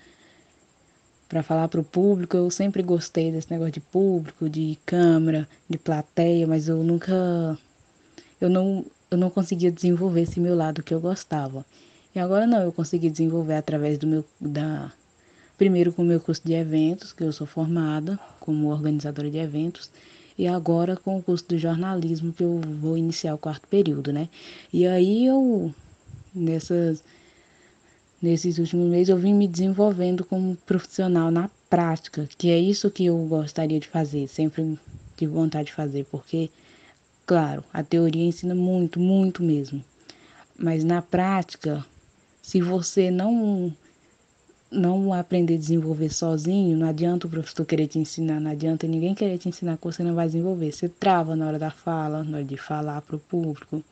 para 1.34 1.42
falar 1.42 1.66
para 1.66 1.80
o 1.80 1.84
público. 1.84 2.36
Eu 2.36 2.48
sempre 2.48 2.80
gostei 2.80 3.32
desse 3.32 3.50
negócio 3.50 3.72
de 3.72 3.80
público, 3.80 4.48
de 4.48 4.78
câmera, 4.86 5.48
de 5.68 5.76
plateia, 5.76 6.46
mas 6.46 6.68
eu 6.68 6.84
nunca, 6.84 7.58
eu 8.40 8.48
não, 8.48 8.86
eu 9.10 9.18
não 9.18 9.28
conseguia 9.28 9.72
desenvolver 9.72 10.20
esse 10.20 10.38
meu 10.38 10.54
lado 10.54 10.80
que 10.80 10.94
eu 10.94 11.00
gostava. 11.00 11.66
E 12.14 12.20
agora 12.20 12.46
não, 12.46 12.62
eu 12.62 12.70
consegui 12.70 13.10
desenvolver 13.10 13.54
através 13.54 13.98
do 13.98 14.06
meu 14.06 14.24
da 14.40 14.92
primeiro 15.58 15.92
com 15.92 16.02
o 16.02 16.04
meu 16.04 16.20
curso 16.20 16.42
de 16.44 16.52
eventos, 16.52 17.12
que 17.12 17.24
eu 17.24 17.32
sou 17.32 17.48
formada 17.48 18.16
como 18.38 18.68
organizadora 18.68 19.28
de 19.28 19.38
eventos, 19.38 19.90
e 20.38 20.46
agora 20.46 20.96
com 20.96 21.18
o 21.18 21.22
curso 21.22 21.44
de 21.48 21.58
jornalismo 21.58 22.32
que 22.32 22.44
eu 22.44 22.60
vou 22.80 22.96
iniciar 22.96 23.34
o 23.34 23.38
quarto 23.38 23.66
período, 23.66 24.12
né? 24.12 24.28
E 24.72 24.86
aí 24.86 25.26
eu 25.26 25.74
nessas 26.32 27.02
nesses 28.24 28.58
últimos 28.58 28.88
meses 28.88 29.10
eu 29.10 29.18
vim 29.18 29.34
me 29.34 29.46
desenvolvendo 29.46 30.24
como 30.24 30.56
profissional 30.56 31.30
na 31.30 31.50
prática, 31.68 32.26
que 32.38 32.50
é 32.50 32.58
isso 32.58 32.90
que 32.90 33.04
eu 33.04 33.18
gostaria 33.26 33.78
de 33.78 33.86
fazer, 33.86 34.26
sempre 34.28 34.78
tive 35.14 35.32
vontade 35.32 35.66
de 35.66 35.74
fazer, 35.74 36.06
porque 36.10 36.50
claro, 37.26 37.62
a 37.72 37.82
teoria 37.82 38.24
ensina 38.24 38.54
muito, 38.54 38.98
muito 38.98 39.42
mesmo. 39.42 39.84
Mas 40.56 40.84
na 40.84 41.02
prática, 41.02 41.84
se 42.42 42.60
você 42.62 43.10
não 43.10 43.72
não 44.70 45.12
aprender 45.12 45.54
a 45.54 45.58
desenvolver 45.58 46.10
sozinho, 46.10 46.76
não 46.76 46.88
adianta 46.88 47.26
o 47.26 47.30
professor 47.30 47.64
querer 47.64 47.86
te 47.86 47.98
ensinar, 47.98 48.40
não 48.40 48.50
adianta 48.50 48.88
ninguém 48.88 49.14
querer 49.14 49.38
te 49.38 49.48
ensinar 49.48 49.76
que 49.76 49.84
você 49.84 50.02
não 50.02 50.14
vai 50.14 50.26
desenvolver. 50.26 50.72
Você 50.72 50.88
trava 50.88 51.36
na 51.36 51.46
hora 51.46 51.58
da 51.58 51.70
fala, 51.70 52.24
na 52.24 52.38
hora 52.38 52.44
de 52.44 52.56
falar 52.56 53.00
para 53.02 53.14
o 53.14 53.20
público, 53.20 53.84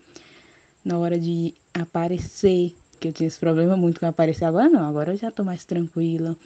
na 0.85 0.99
hora 0.99 1.19
de 1.21 1.55
aparecer, 1.73 2.75
que 3.03 3.09
eu 3.09 3.13
tinha 3.13 3.27
esse 3.27 3.39
problema 3.39 3.77
muito 3.77 3.99
com 3.99 4.07
aparecer, 4.07 4.45
agora 4.45 4.69
não, 4.69 4.89
agora 4.89 5.13
eu 5.13 5.17
já 5.17 5.29
estou 5.29 5.45
mais 5.45 5.65
tranquila. 5.65 6.37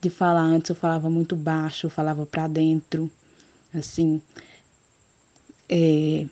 De 0.00 0.08
falar 0.08 0.42
antes 0.42 0.70
eu 0.70 0.76
falava 0.76 1.10
muito 1.10 1.36
baixo, 1.36 1.86
eu 1.86 1.90
falava 1.90 2.24
para 2.24 2.48
dentro, 2.48 3.10
assim, 3.74 4.22
é, 5.68 6.24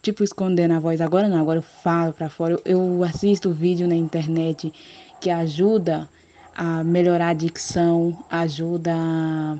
tipo 0.00 0.22
escondendo 0.22 0.74
a 0.74 0.78
voz. 0.78 1.00
Agora 1.00 1.28
não, 1.28 1.40
agora 1.40 1.58
eu 1.58 1.62
falo 1.62 2.12
para 2.12 2.28
fora. 2.28 2.54
Eu, 2.54 2.62
eu 2.64 3.02
assisto 3.02 3.50
vídeo 3.52 3.88
na 3.88 3.96
internet 3.96 4.72
que 5.20 5.28
ajuda 5.28 6.08
a 6.54 6.84
melhorar 6.84 7.30
a 7.30 7.34
dicção, 7.34 8.24
ajuda 8.30 8.94
a 8.94 9.58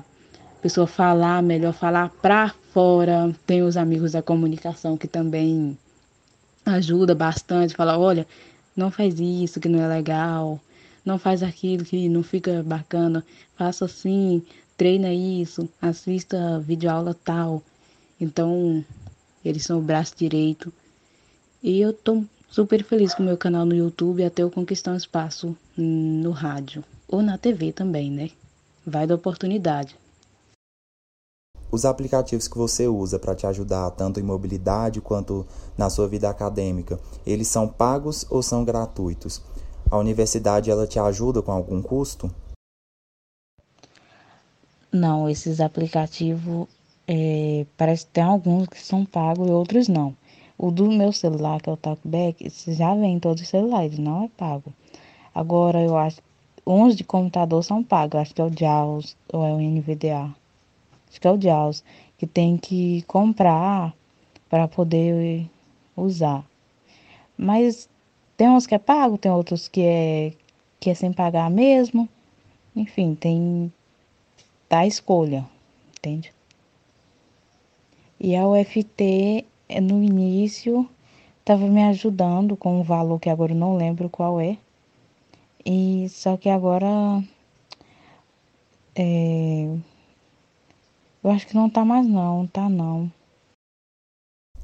pessoa 0.61 0.87
falar 0.87 1.43
melhor, 1.43 1.73
falar 1.73 2.09
para 2.21 2.53
fora. 2.71 3.35
Tem 3.45 3.63
os 3.63 3.75
amigos 3.75 4.13
da 4.13 4.21
comunicação 4.21 4.95
que 4.95 5.07
também 5.07 5.77
ajuda 6.65 7.13
bastante, 7.15 7.75
fala, 7.75 7.97
olha, 7.97 8.25
não 8.77 8.91
faz 8.91 9.19
isso 9.19 9.59
que 9.59 9.67
não 9.67 9.81
é 9.81 9.87
legal, 9.87 10.61
não 11.03 11.17
faz 11.17 11.41
aquilo 11.41 11.83
que 11.83 12.07
não 12.07 12.21
fica 12.21 12.61
bacana, 12.63 13.25
faça 13.55 13.85
assim, 13.85 14.43
treina 14.77 15.11
isso, 15.11 15.67
assista 15.81 16.59
videoaula 16.59 17.13
tal. 17.13 17.63
Então, 18.21 18.85
eles 19.43 19.63
são 19.63 19.79
o 19.79 19.81
braço 19.81 20.13
direito. 20.15 20.71
E 21.63 21.81
eu 21.81 21.91
tô 21.91 22.23
super 22.49 22.83
feliz 22.83 23.15
com 23.15 23.23
o 23.23 23.25
meu 23.25 23.37
canal 23.37 23.65
no 23.65 23.75
YouTube 23.75 24.23
até 24.23 24.43
eu 24.43 24.51
conquistar 24.51 24.91
um 24.91 24.97
espaço 24.97 25.57
no 25.75 26.31
rádio 26.31 26.83
ou 27.07 27.21
na 27.21 27.37
TV 27.37 27.71
também, 27.71 28.11
né? 28.11 28.29
Vai 28.85 29.07
da 29.07 29.15
oportunidade. 29.15 29.95
Os 31.69 31.83
aplicativos 31.83 32.47
que 32.47 32.57
você 32.57 32.87
usa 32.87 33.19
para 33.19 33.35
te 33.35 33.45
ajudar 33.45 33.91
tanto 33.91 34.19
em 34.19 34.23
mobilidade 34.23 35.01
quanto 35.01 35.45
na 35.77 35.89
sua 35.89 36.07
vida 36.07 36.29
acadêmica, 36.29 36.99
eles 37.25 37.47
são 37.47 37.67
pagos 37.67 38.25
ou 38.29 38.41
são 38.41 38.63
gratuitos? 38.63 39.41
A 39.91 39.97
universidade 39.97 40.71
ela 40.71 40.87
te 40.87 40.99
ajuda 40.99 41.41
com 41.41 41.51
algum 41.51 41.81
custo? 41.81 42.33
Não, 44.91 45.29
esses 45.29 45.59
aplicativos 45.59 46.67
é, 47.07 47.65
parece 47.75 48.05
que 48.05 48.13
tem 48.13 48.23
alguns 48.23 48.67
que 48.67 48.81
são 48.81 49.05
pagos 49.05 49.47
e 49.47 49.51
outros 49.51 49.87
não. 49.87 50.15
O 50.57 50.71
do 50.71 50.89
meu 50.89 51.11
celular, 51.11 51.61
que 51.61 51.69
é 51.69 51.73
o 51.73 51.77
Talkback, 51.77 52.51
já 52.67 52.95
vem 52.95 53.15
em 53.15 53.19
todos 53.19 53.43
os 53.43 53.49
celulares, 53.49 53.99
não 53.99 54.23
é 54.23 54.29
pago. 54.29 54.73
Agora, 55.35 55.81
eu 55.81 55.95
acho 55.95 56.21
uns 56.65 56.95
de 56.95 57.03
computador 57.03 57.63
são 57.63 57.83
pagos, 57.83 58.19
acho 58.19 58.33
que 58.33 58.41
é 58.41 58.45
o 58.45 58.51
JAWS 58.51 59.15
ou 59.31 59.45
é 59.45 59.53
o 59.53 59.59
NVDA. 59.59 60.33
O 61.09 61.41
JAWS, 61.41 61.83
que 62.17 62.27
tem 62.27 62.57
que 62.57 63.01
comprar 63.03 63.93
para 64.49 64.67
poder 64.67 65.49
usar. 65.95 66.45
Mas 67.37 67.89
tem 68.35 68.49
uns 68.49 68.67
que 68.67 68.75
é 68.75 68.79
pago, 68.79 69.17
tem 69.17 69.31
outros 69.31 69.67
que 69.67 69.81
é, 69.81 70.33
que 70.79 70.89
é 70.89 70.93
sem 70.93 71.11
pagar 71.11 71.49
mesmo. 71.49 72.07
Enfim, 72.75 73.15
tem 73.15 73.71
da 74.69 74.85
escolha, 74.85 75.45
entende? 75.97 76.31
E 78.19 78.35
a 78.35 78.47
UFT, 78.47 79.45
eh, 79.69 79.81
no 79.81 80.03
início, 80.03 80.89
estava 81.39 81.67
me 81.67 81.83
ajudando 81.83 82.55
com 82.55 82.79
um 82.79 82.83
valor 82.83 83.19
que 83.19 83.29
agora 83.29 83.53
eu 83.53 83.57
não 83.57 83.77
lembro 83.77 84.09
qual 84.09 84.39
é. 84.39 84.57
E 85.65 86.07
só 86.09 86.37
que 86.37 86.49
agora 86.49 87.23
é, 88.95 89.77
eu 91.27 91.31
acho 91.31 91.45
que 91.45 91.55
não 91.55 91.69
tá 91.69 91.83
mais 91.83 92.07
não, 92.07 92.47
tá 92.47 92.69
não. 92.69 93.11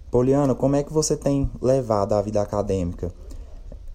Poliana, 0.09 0.55
como 0.55 0.77
é 0.77 0.83
que 0.83 0.93
você 0.93 1.17
tem 1.17 1.51
levado 1.61 2.13
a 2.13 2.21
vida 2.21 2.41
acadêmica? 2.41 3.13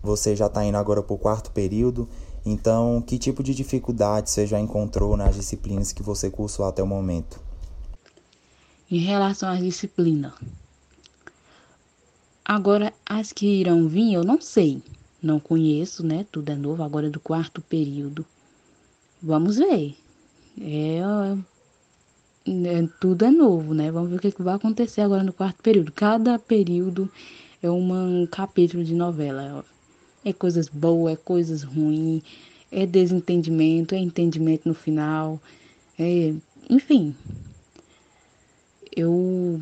Você 0.03 0.37
já 0.37 0.49
está 0.49 0.63
indo 0.63 0.77
agora 0.77 1.03
para 1.03 1.15
o 1.15 1.19
quarto 1.19 1.51
período 1.51 2.07
Então, 2.45 3.01
que 3.01 3.19
tipo 3.19 3.43
de 3.43 3.55
dificuldade 3.55 4.29
você 4.29 4.47
já 4.47 4.61
encontrou 4.61 5.17
nas 5.17 5.35
disciplinas 5.35 5.93
que 5.93 6.03
você 6.03 6.31
cursou 6.31 6.67
até 6.67 6.83
o 6.83 6.87
momento? 6.87 7.41
Em 8.91 8.99
relação 8.99 9.49
às 9.49 9.61
disciplinas, 9.61 10.35
agora 12.45 12.93
as 13.05 13.33
que 13.33 13.47
irão 13.47 13.89
vir 13.89 14.13
eu 14.15 14.25
não 14.25 14.41
sei, 14.41 14.83
não 15.23 15.41
conheço, 15.41 16.07
né? 16.07 16.27
Tudo 16.31 16.53
é 16.53 16.55
novo, 16.55 16.83
agora 16.83 17.07
é 17.07 17.11
do 17.11 17.21
quarto 17.21 17.63
período. 17.63 18.27
Vamos 19.23 19.57
ver. 19.57 19.97
É, 20.61 20.99
é, 20.99 21.39
tudo 23.01 23.25
é 23.25 23.31
novo, 23.31 23.75
né? 23.75 23.91
Vamos 23.91 24.11
ver 24.11 24.17
o 24.17 24.21
que, 24.21 24.33
que 24.33 24.43
vai 24.43 24.55
acontecer 24.55 25.01
agora 25.01 25.23
no 25.23 25.33
quarto 25.33 25.63
período. 25.63 25.93
Cada 25.93 26.39
período 26.39 27.11
é 27.63 27.71
uma, 27.71 28.03
um 28.03 28.27
capítulo 28.27 28.85
de 28.85 28.95
novela. 28.95 29.65
É 30.25 30.33
coisas 30.33 30.69
boas, 30.69 31.15
é 31.15 31.17
coisas 31.17 31.63
ruins, 31.63 32.23
é 32.71 32.87
desentendimento, 32.87 33.95
é 33.95 33.99
entendimento 33.99 34.69
no 34.69 34.75
final. 34.75 35.41
É, 35.99 36.35
enfim, 36.69 37.15
eu 38.95 39.61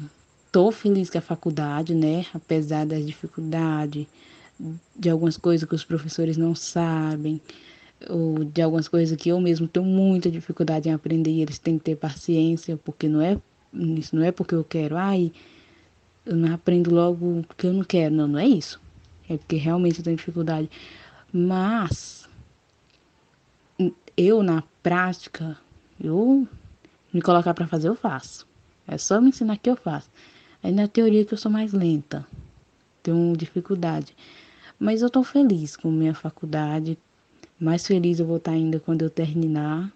tô 0.51 0.71
feliz 0.71 1.11
com 1.11 1.19
a 1.19 1.23
faculdade, 1.23 1.95
né? 1.95 2.25
Apesar 2.33 2.87
das 2.87 3.07
dificuldades, 3.07 4.07
de 4.95 5.11
algumas 5.11 5.37
coisas 5.37 5.69
que 5.69 5.75
os 5.75 5.85
professores 5.85 6.37
não 6.37 6.55
sabem, 6.55 7.41
ou 8.09 8.45
de 8.45 8.63
algumas 8.63 8.89
coisas 8.89 9.17
que 9.17 9.29
eu 9.29 9.41
mesmo 9.41 9.67
tenho 9.67 9.87
muita 9.87 10.31
dificuldade 10.31 10.89
em 10.89 10.93
aprender 10.93 11.31
e 11.31 11.43
eles 11.43 11.59
têm 11.59 11.79
que 11.79 11.85
ter 11.85 11.97
paciência, 11.97 12.77
porque 12.77 13.09
não 13.09 13.21
é 13.21 13.39
isso 13.73 14.17
não 14.17 14.23
é 14.23 14.33
porque 14.33 14.55
eu 14.55 14.65
quero, 14.65 14.97
ai, 14.97 15.33
eu 16.25 16.35
não 16.35 16.55
aprendo 16.55 16.95
logo 16.95 17.45
porque 17.47 17.67
eu 17.67 17.73
não 17.73 17.85
quero, 17.85 18.15
não, 18.15 18.27
não 18.27 18.39
é 18.39 18.47
isso. 18.47 18.81
É 19.29 19.37
porque 19.37 19.57
realmente 19.57 19.99
eu 19.99 20.05
tenho 20.05 20.17
dificuldade. 20.17 20.71
Mas 21.33 22.29
eu 24.17 24.43
na 24.43 24.63
prática, 24.83 25.59
eu 26.01 26.49
me 27.13 27.21
colocar 27.21 27.55
para 27.55 27.67
fazer, 27.67 27.89
eu 27.89 27.95
faço. 27.95 28.47
É 28.87 28.97
só 28.97 29.21
me 29.21 29.29
ensinar 29.29 29.57
que 29.59 29.69
eu 29.69 29.77
faço. 29.77 30.11
Aí 30.63 30.73
na 30.73 30.89
teoria 30.89 31.25
que 31.25 31.35
eu 31.35 31.39
sou 31.39 31.51
mais 31.51 31.73
lenta, 31.73 32.27
tenho 33.03 33.37
dificuldade. 33.37 34.17
Mas 34.79 35.03
eu 35.03 35.11
tô 35.11 35.23
feliz 35.23 35.77
com 35.77 35.91
minha 35.91 36.15
faculdade, 36.15 36.99
mais 37.59 37.87
feliz 37.87 38.21
eu 38.21 38.27
vou 38.27 38.37
estar 38.37 38.53
ainda 38.53 38.79
quando 38.81 39.03
eu 39.03 39.11
terminar. 39.11 39.93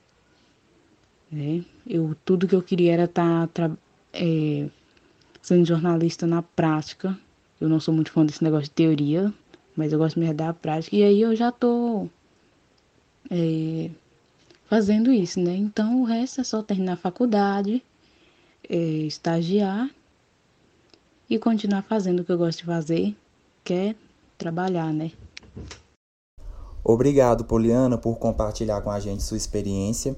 Né? 1.31 1.65
Eu, 1.87 2.17
tudo 2.25 2.49
que 2.49 2.55
eu 2.55 2.63
queria 2.63 2.93
era 2.93 3.05
estar 3.05 3.47
tá, 3.49 3.71
é, 4.13 4.69
sendo 5.43 5.67
jornalista 5.67 6.27
na 6.27 6.43
prática. 6.43 7.19
Eu 7.61 7.69
não 7.69 7.79
sou 7.79 7.95
muito 7.95 8.11
fã 8.11 8.25
desse 8.25 8.43
negócio 8.43 8.65
de 8.65 8.71
teoria, 8.71 9.33
mas 9.77 9.93
eu 9.93 9.99
gosto 9.99 10.19
mesmo 10.19 10.35
da 10.35 10.53
prática. 10.53 10.97
E 10.97 11.03
aí 11.03 11.21
eu 11.21 11.37
já 11.37 11.53
tô 11.53 12.09
é, 13.31 13.91
fazendo 14.67 15.13
isso, 15.13 15.41
né? 15.41 15.55
Então 15.55 16.01
o 16.01 16.05
resto 16.05 16.41
é 16.41 16.45
só 16.45 16.63
terminar 16.63 16.95
a 16.95 16.97
faculdade, 16.97 17.83
é, 18.69 18.77
estagiar 18.77 19.91
e 21.29 21.39
continuar 21.39 21.83
fazendo 21.83 22.21
o 22.21 22.25
que 22.25 22.33
eu 22.33 22.39
gosto 22.39 22.59
de 22.59 22.65
fazer, 22.65 23.15
que 23.63 23.73
é 23.73 23.95
trabalhar, 24.39 24.93
né? 24.93 25.13
Obrigado, 26.83 27.45
Poliana, 27.45 27.99
por 27.99 28.19
compartilhar 28.19 28.81
com 28.81 28.91
a 28.91 28.99
gente 28.99 29.23
sua 29.23 29.37
experiência. 29.37 30.17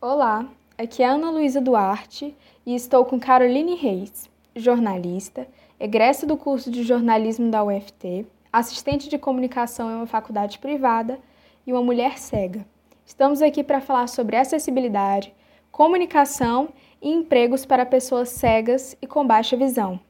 Olá, 0.00 0.46
aqui 0.76 1.02
é 1.02 1.06
Ana 1.06 1.30
Luísa 1.30 1.60
Duarte 1.60 2.36
e 2.66 2.74
estou 2.74 3.04
com 3.04 3.18
Caroline 3.18 3.74
Reis, 3.74 4.28
jornalista, 4.54 5.46
egressa 5.80 6.26
do 6.26 6.36
curso 6.36 6.70
de 6.70 6.82
jornalismo 6.82 7.50
da 7.50 7.64
UFT, 7.64 8.26
assistente 8.52 9.08
de 9.08 9.16
comunicação 9.16 9.90
em 9.90 9.94
uma 9.94 10.06
faculdade 10.06 10.58
privada 10.58 11.18
e 11.66 11.72
uma 11.72 11.82
mulher 11.82 12.18
cega. 12.18 12.66
Estamos 13.06 13.40
aqui 13.40 13.64
para 13.64 13.80
falar 13.80 14.06
sobre 14.06 14.36
acessibilidade, 14.36 15.32
comunicação 15.72 16.68
e 17.00 17.10
empregos 17.10 17.64
para 17.64 17.86
pessoas 17.86 18.28
cegas 18.30 18.96
e 19.00 19.06
com 19.06 19.26
baixa 19.26 19.56
visão. 19.56 20.00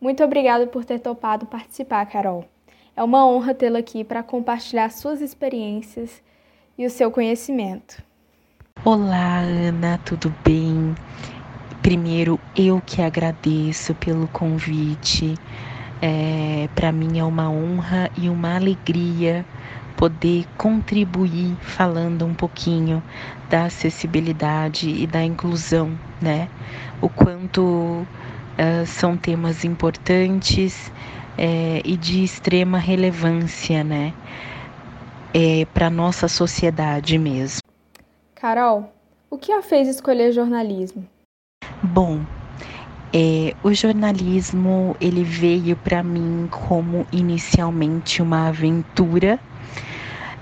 Muito 0.00 0.22
obrigada 0.24 0.66
por 0.66 0.84
ter 0.84 0.98
topado 0.98 1.46
participar, 1.46 2.04
Carol. 2.06 2.44
É 2.96 3.02
uma 3.02 3.26
honra 3.26 3.54
tê-la 3.54 3.78
aqui 3.78 4.04
para 4.04 4.22
compartilhar 4.22 4.90
suas 4.90 5.20
experiências 5.20 6.22
e 6.76 6.84
o 6.84 6.90
seu 6.90 7.10
conhecimento. 7.10 8.02
Olá, 8.84 9.38
Ana, 9.38 9.98
tudo 10.04 10.34
bem? 10.44 10.94
Primeiro, 11.82 12.38
eu 12.56 12.82
que 12.84 13.00
agradeço 13.00 13.94
pelo 13.94 14.26
convite. 14.28 15.34
É, 16.00 16.68
para 16.74 16.90
mim 16.90 17.18
é 17.18 17.24
uma 17.24 17.48
honra 17.48 18.10
e 18.18 18.28
uma 18.28 18.56
alegria 18.56 19.46
poder 19.96 20.46
contribuir 20.56 21.54
falando 21.60 22.26
um 22.26 22.34
pouquinho 22.34 23.00
da 23.48 23.66
acessibilidade 23.66 24.90
e 24.90 25.06
da 25.06 25.22
inclusão, 25.22 25.96
né? 26.22 26.48
O 27.00 27.08
quanto 27.08 27.60
uh, 27.62 28.86
são 28.86 29.16
temas 29.16 29.64
importantes 29.64 30.92
é, 31.36 31.82
e 31.84 31.96
de 31.96 32.22
extrema 32.22 32.78
relevância, 32.78 33.82
né? 33.82 34.14
É, 35.34 35.64
para 35.72 35.90
nossa 35.90 36.28
sociedade 36.28 37.18
mesmo. 37.18 37.60
Carol, 38.34 38.92
o 39.30 39.38
que 39.38 39.50
a 39.50 39.62
fez 39.62 39.88
escolher 39.88 40.32
jornalismo? 40.32 41.06
Bom, 41.82 42.20
é, 43.12 43.54
o 43.62 43.72
jornalismo 43.72 44.94
ele 45.00 45.24
veio 45.24 45.74
para 45.76 46.02
mim 46.02 46.48
como 46.50 47.06
inicialmente 47.12 48.20
uma 48.20 48.48
aventura 48.48 49.40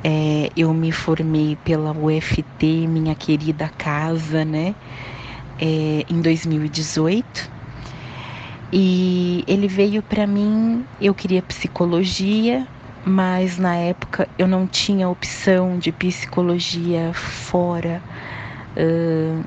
é, 0.03 0.51
eu 0.57 0.73
me 0.73 0.91
formei 0.91 1.57
pela 1.57 1.93
UFT, 1.93 2.87
minha 2.89 3.15
querida 3.15 3.69
casa, 3.69 4.45
né, 4.45 4.75
é, 5.61 6.05
em 6.09 6.21
2018. 6.21 7.51
E 8.73 9.45
ele 9.47 9.67
veio 9.67 10.03
para 10.03 10.27
mim, 10.27 10.85
eu 11.01 11.15
queria 11.15 11.43
psicologia, 11.43 12.67
mas 13.05 13.59
na 13.59 13.77
época 13.77 14.29
eu 14.39 14.47
não 14.47 14.67
tinha 14.67 15.09
opção 15.09 15.79
de 15.79 15.91
psicologia 15.91 17.13
fora. 17.13 18.01
Uh, 18.77 19.45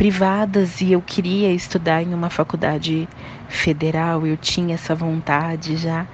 privadas 0.00 0.80
e 0.80 0.92
eu 0.92 1.02
queria 1.02 1.52
estudar 1.52 2.02
em 2.02 2.14
uma 2.14 2.30
faculdade 2.30 3.06
federal, 3.48 4.26
eu 4.26 4.34
tinha 4.34 4.74
essa 4.74 4.94
vontade 4.94 5.76
já. 5.76 6.06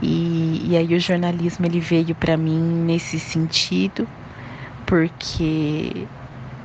E, 0.00 0.70
e 0.70 0.76
aí 0.76 0.94
o 0.94 1.00
jornalismo 1.00 1.66
ele 1.66 1.80
veio 1.80 2.14
para 2.14 2.36
mim 2.36 2.60
nesse 2.60 3.18
sentido, 3.18 4.08
porque 4.86 6.06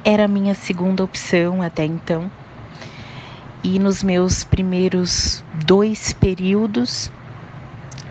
era 0.06 0.26
a 0.26 0.28
minha 0.28 0.54
segunda 0.54 1.04
opção 1.04 1.64
até 1.64 1.84
então. 1.84 2.32
E 3.64 3.80
nos 3.80 4.04
meus 4.04 4.44
primeiros 4.44 5.44
dois 5.66 6.14
períodos 6.14 7.12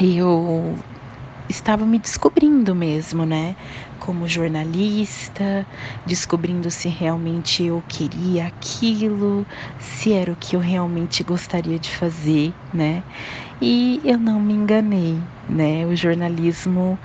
eu 0.01 0.77
estava 1.49 1.87
me 1.87 2.01
descobrindo 2.01 2.75
mesmo, 2.75 3.25
né? 3.25 3.55
Como 4.01 4.27
jornalista, 4.27 5.65
descobrindo 6.05 6.69
se 6.69 6.89
realmente 6.89 7.63
eu 7.63 7.81
queria 7.87 8.47
aquilo, 8.49 9.47
se 9.79 10.13
era 10.13 10.33
o 10.33 10.37
que 10.37 10.57
eu 10.57 10.61
realmente 10.61 11.23
gostaria 11.23 11.79
de 11.79 11.91
fazer, 11.91 12.53
né? 12.73 13.05
E 13.63 14.01
eu 14.05 14.19
não 14.19 14.41
me 14.41 14.55
enganei, 14.55 15.17
né? 15.49 15.87
O 15.87 15.95
jornalismo 15.95 16.99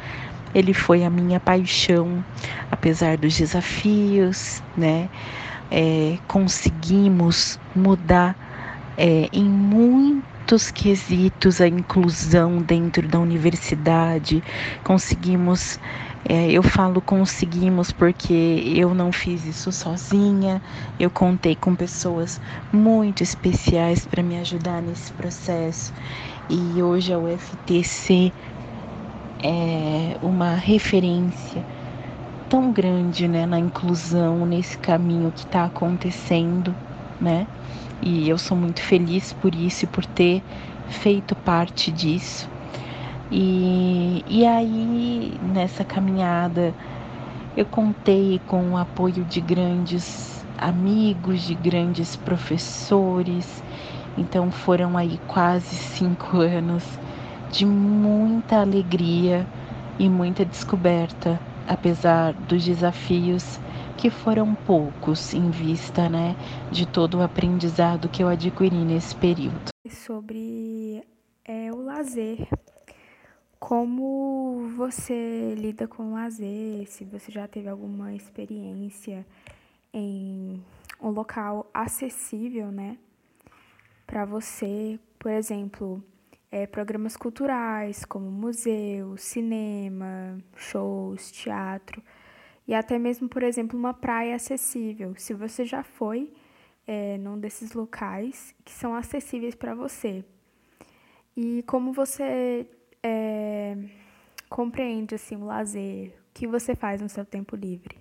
ele 0.54 0.74
foi 0.74 1.04
a 1.04 1.10
minha 1.10 1.40
paixão, 1.40 2.24
apesar 2.72 3.18
dos 3.18 3.36
desafios, 3.38 4.62
né? 4.76 5.10
É, 5.72 6.18
conseguimos 6.28 7.60
mudar 7.76 8.36
é, 8.98 9.30
em 9.32 9.44
muitos 9.44 10.72
quesitos 10.72 11.62
a 11.62 11.68
inclusão 11.68 12.58
dentro 12.58 13.08
da 13.08 13.20
universidade, 13.20 14.44
conseguimos 14.84 15.80
é, 16.28 16.52
eu 16.52 16.62
falo 16.62 17.02
conseguimos 17.02 17.92
porque 17.92 18.34
eu 18.76 18.94
não 18.94 19.12
fiz 19.12 19.46
isso 19.46 19.72
sozinha, 19.72 20.62
eu 21.00 21.10
contei 21.10 21.56
com 21.56 21.74
pessoas 21.74 22.42
muito 22.74 23.24
especiais 23.24 24.06
para 24.06 24.22
me 24.22 24.38
ajudar 24.38 24.82
nesse 24.82 25.14
processo. 25.14 25.94
E 26.50 26.82
hoje 26.82 27.14
a 27.14 27.20
UFTC 27.20 28.34
é 29.44 30.18
uma 30.22 30.56
referência 30.56 31.64
tão 32.50 32.72
grande 32.72 33.28
né, 33.28 33.46
na 33.46 33.60
inclusão, 33.60 34.46
nesse 34.46 34.78
caminho 34.78 35.32
que 35.32 35.46
está 35.46 35.66
acontecendo, 35.66 36.76
né? 37.22 37.48
E 38.02 38.28
eu 38.30 38.38
sou 38.38 38.58
muito 38.58 38.82
feliz 38.82 39.34
por 39.34 39.54
isso 39.56 39.86
e 39.86 39.88
por 39.88 40.06
ter 40.06 40.44
feito 40.88 41.36
parte 41.36 41.92
disso. 41.92 42.50
E, 43.32 44.24
e 44.28 44.46
aí, 44.46 45.38
nessa 45.42 45.84
caminhada, 45.86 46.74
eu 47.56 47.66
contei 47.66 48.42
com 48.48 48.72
o 48.72 48.78
apoio 48.78 49.24
de 49.26 49.42
grandes 49.42 50.46
amigos, 50.58 51.42
de 51.44 51.56
grandes 51.56 52.16
professores, 52.16 53.64
Então 54.18 54.52
foram 54.52 54.98
aí 54.98 55.20
quase 55.28 55.76
cinco 55.76 56.38
anos 56.38 57.00
de 57.52 57.66
muita 57.66 58.62
alegria 58.62 59.46
e 59.98 60.08
muita 60.08 60.46
descoberta, 60.46 61.40
apesar 61.68 62.34
dos 62.34 62.64
desafios 62.64 63.60
que 63.98 64.10
foram 64.10 64.56
poucos 64.56 65.34
em 65.34 65.50
vista, 65.50 66.08
né, 66.08 66.36
de 66.72 66.88
todo 66.88 67.18
o 67.18 67.22
aprendizado 67.22 68.08
que 68.08 68.24
eu 68.24 68.30
adquiri 68.30 68.76
nesse 68.76 69.16
período. 69.16 69.70
Sobre 69.90 71.04
é, 71.44 71.72
o 71.72 71.84
lazer, 71.84 72.48
como 73.60 74.70
você 74.78 75.54
lida 75.58 75.88
com 75.88 76.04
o 76.04 76.14
lazer, 76.14 76.88
se 76.88 77.04
você 77.04 77.32
já 77.32 77.48
teve 77.48 77.68
alguma 77.68 78.14
experiência 78.14 79.26
em 79.92 80.64
um 81.02 81.10
local 81.10 81.70
acessível, 81.74 82.72
né, 82.72 82.98
para 84.08 84.24
você, 84.24 84.98
por 85.18 85.32
exemplo, 85.32 86.02
é, 86.52 86.66
programas 86.66 87.16
culturais 87.16 88.06
como 88.06 88.30
museu, 88.30 89.16
cinema, 89.18 90.38
shows, 90.56 91.32
teatro 91.32 92.02
e 92.68 92.74
até 92.74 93.00
mesmo, 93.00 93.28
por 93.28 93.44
exemplo, 93.44 93.78
uma 93.78 93.94
praia 93.94 94.36
acessível. 94.36 95.14
Se 95.18 95.34
você 95.34 95.66
já 95.66 95.84
foi 95.84 96.32
é, 96.88 97.18
num 97.18 97.40
desses 97.40 97.74
locais 97.74 98.54
que 98.66 98.72
são 98.72 98.96
acessíveis 98.96 99.56
para 99.56 99.76
você 99.76 100.24
e 101.36 101.64
como 101.64 101.94
você 101.94 102.68
é, 103.04 103.78
compreende 104.50 105.16
assim 105.16 105.36
o 105.36 105.46
lazer, 105.46 106.10
o 106.10 106.34
que 106.34 106.48
você 106.48 106.76
faz 106.76 107.02
no 107.02 107.10
seu 107.10 107.26
tempo 107.26 107.56
livre? 107.56 107.98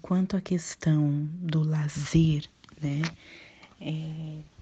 Quanto 0.00 0.36
à 0.36 0.40
questão 0.40 1.28
do 1.40 1.62
lazer, 1.62 2.48
né? 2.80 3.02
É, 3.80 4.53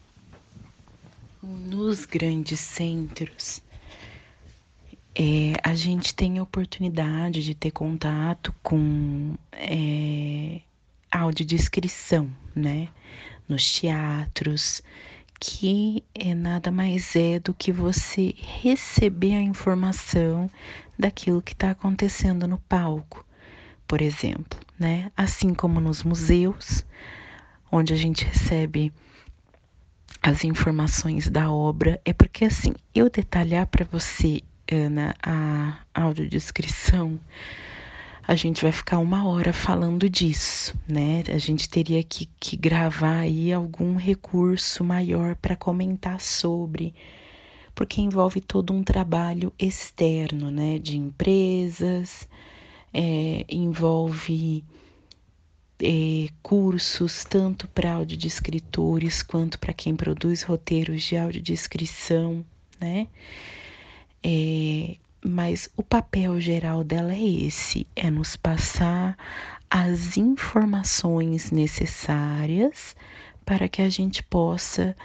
nos 1.43 2.05
grandes 2.05 2.61
centros, 2.61 3.61
é, 5.15 5.55
a 5.63 5.75
gente 5.75 6.15
tem 6.15 6.39
a 6.39 6.43
oportunidade 6.43 7.43
de 7.45 7.55
ter 7.55 7.71
contato 7.71 8.55
com 8.63 9.35
é, 9.53 10.61
audiodescrição, 11.11 12.31
né? 12.55 12.89
Nos 13.49 13.71
teatros, 13.73 14.81
que 15.41 16.05
é 16.15 16.35
nada 16.35 16.71
mais 16.71 17.17
é 17.17 17.39
do 17.41 17.53
que 17.53 17.73
você 17.73 18.35
receber 18.39 19.35
a 19.35 19.43
informação 19.43 20.51
daquilo 20.99 21.43
que 21.43 21.53
está 21.53 21.73
acontecendo 21.73 22.47
no 22.47 22.59
palco, 22.59 23.27
por 23.87 24.01
exemplo, 24.01 24.59
né? 24.79 25.11
Assim 25.17 25.53
como 25.53 25.81
nos 25.81 26.05
museus, 26.05 26.87
onde 27.71 27.93
a 27.93 27.97
gente 27.97 28.25
recebe 28.25 28.93
as 30.23 30.45
informações 30.45 31.29
da 31.29 31.51
obra, 31.51 32.01
é 32.05 32.13
porque 32.13 32.45
assim, 32.45 32.73
eu 32.95 33.11
detalhar 33.11 33.67
para 33.67 33.85
você, 33.85 34.41
Ana, 34.71 35.15
a 35.21 35.79
audiodescrição, 35.93 37.19
a 38.27 38.37
gente 38.37 38.63
vai 38.63 38.71
ficar 38.71 38.99
uma 38.99 39.27
hora 39.27 39.53
falando 39.53 40.09
disso, 40.09 40.79
né? 40.87 41.25
A 41.29 41.39
gente 41.39 41.69
teria 41.69 42.05
que, 42.05 42.29
que 42.39 42.57
gravar 42.57 43.19
aí 43.19 43.53
algum 43.53 43.97
recurso 43.97 44.85
maior 44.85 45.35
para 45.35 45.57
comentar 45.57 46.21
sobre, 46.21 46.95
porque 47.75 48.01
envolve 48.01 48.41
todo 48.41 48.73
um 48.73 48.85
trabalho 48.85 49.53
externo, 49.59 50.53
né? 50.53 50.79
De 50.79 50.97
empresas, 50.97 52.29
é, 52.95 53.45
envolve 53.49 54.65
é, 55.83 56.29
cursos 56.43 57.25
tanto 57.25 57.67
para 57.69 57.95
áudio 57.95 58.17
de 58.17 58.29
escritores 58.29 59.21
quanto 59.23 59.59
para 59.59 59.73
quem 59.73 59.97
produz 59.97 60.45
roteiros 60.45 61.03
de 61.03 61.17
audiodescrição, 61.17 62.45
né? 62.81 63.09
É, 64.23 64.97
mas 65.25 65.69
o 65.77 65.83
papel 65.83 66.41
geral 66.41 66.85
dela 66.85 67.13
é 67.13 67.21
esse: 67.21 67.85
é 67.97 68.09
nos 68.11 68.37
passar 68.37 69.17
as 69.69 70.17
informações 70.17 71.51
necessárias 71.51 72.95
para 73.45 73.69
que 73.69 73.83
a 73.83 73.89
gente 73.89 74.23
possa 74.23 74.97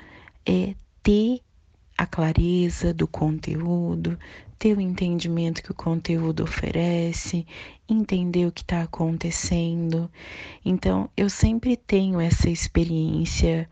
é, 0.46 0.76
ter 1.02 1.40
a 1.98 2.06
clareza 2.06 2.94
do 2.94 3.08
conteúdo, 3.08 4.20
ter 4.60 4.78
o 4.78 4.82
entendimento 4.82 5.64
que 5.64 5.72
o 5.72 5.76
conteúdo 5.76 6.44
oferece, 6.44 7.48
entender 7.90 8.46
o 8.46 8.52
que 8.52 8.62
está 8.62 8.84
acontecendo. 8.84 10.10
Então, 10.64 11.10
eu 11.16 11.30
sempre 11.30 11.78
tenho 11.78 12.20
essa 12.20 12.50
experiência. 12.50 13.70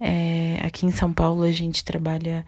É, 0.00 0.58
aqui 0.62 0.86
em 0.86 0.90
São 0.90 1.12
Paulo, 1.12 1.42
a 1.42 1.52
gente 1.52 1.84
trabalha 1.84 2.44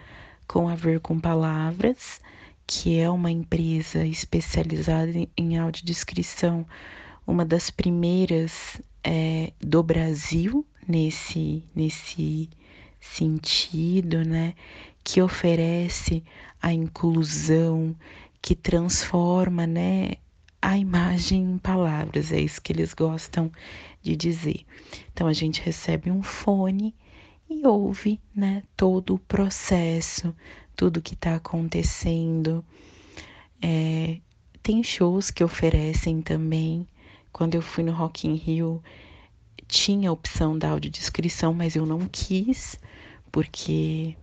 com 0.46 0.68
a 0.68 0.74
Ver 0.74 1.00
com 1.00 1.18
Palavras, 1.18 2.20
que 2.66 2.98
é 2.98 3.08
uma 3.08 3.30
empresa 3.30 4.04
especializada 4.04 5.12
em 5.36 5.58
audiodescrição, 5.58 6.66
uma 7.26 7.44
das 7.44 7.70
primeiras 7.70 8.80
é, 9.02 9.52
do 9.60 9.82
Brasil 9.82 10.66
nesse, 10.86 11.64
nesse 11.74 12.48
sentido, 13.00 14.24
né? 14.24 14.54
que 15.06 15.22
oferece 15.22 16.24
a 16.60 16.72
inclusão, 16.72 17.94
que 18.42 18.56
transforma, 18.56 19.64
né, 19.64 20.14
a 20.66 20.76
imagem 20.76 21.44
em 21.44 21.58
palavras, 21.58 22.32
é 22.32 22.40
isso 22.40 22.60
que 22.60 22.72
eles 22.72 22.92
gostam 22.92 23.52
de 24.02 24.16
dizer. 24.16 24.66
Então 25.12 25.28
a 25.28 25.32
gente 25.32 25.62
recebe 25.62 26.10
um 26.10 26.24
fone 26.24 26.92
e 27.48 27.64
ouve, 27.64 28.20
né, 28.34 28.64
todo 28.76 29.14
o 29.14 29.18
processo, 29.20 30.34
tudo 30.74 31.00
que 31.00 31.14
está 31.14 31.36
acontecendo. 31.36 32.64
É, 33.62 34.18
tem 34.60 34.82
shows 34.82 35.30
que 35.30 35.44
oferecem 35.44 36.20
também. 36.20 36.84
Quando 37.32 37.54
eu 37.54 37.62
fui 37.62 37.84
no 37.84 37.92
Rock 37.92 38.26
in 38.26 38.34
Rio, 38.34 38.82
tinha 39.68 40.10
a 40.10 40.12
opção 40.12 40.58
da 40.58 40.70
audiodescrição, 40.70 41.54
mas 41.54 41.76
eu 41.76 41.86
não 41.86 42.08
quis, 42.08 42.76
porque 43.30 44.16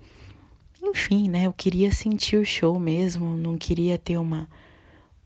enfim, 0.81 1.29
né? 1.29 1.47
Eu 1.47 1.53
queria 1.53 1.93
sentir 1.93 2.35
o 2.35 2.45
show 2.45 2.77
mesmo, 2.77 3.37
não 3.37 3.57
queria 3.57 3.97
ter 3.97 4.17
uma, 4.17 4.49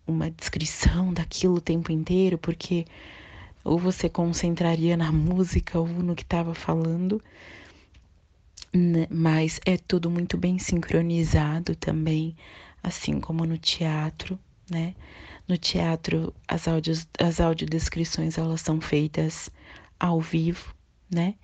uma 0.07 0.31
descrição 0.31 1.13
daquilo 1.13 1.55
o 1.55 1.61
tempo 1.61 1.91
inteiro, 1.91 2.37
porque 2.37 2.85
ou 3.63 3.77
você 3.77 4.07
concentraria 4.07 4.95
na 4.95 5.11
música 5.11 5.77
ou 5.77 5.87
no 5.87 6.15
que 6.15 6.23
estava 6.23 6.55
falando, 6.55 7.21
né? 8.73 9.07
mas 9.09 9.59
é 9.65 9.77
tudo 9.77 10.09
muito 10.09 10.37
bem 10.37 10.57
sincronizado 10.57 11.75
também, 11.75 12.35
assim 12.81 13.19
como 13.19 13.45
no 13.45 13.57
teatro, 13.57 14.39
né? 14.71 14.95
No 15.47 15.57
teatro, 15.57 16.33
as, 16.47 16.67
audios, 16.67 17.07
as 17.19 17.39
audiodescrições 17.39 18.37
elas 18.37 18.61
são 18.61 18.79
feitas 18.79 19.49
ao 19.99 20.21
vivo, 20.21 20.73
né? 21.13 21.35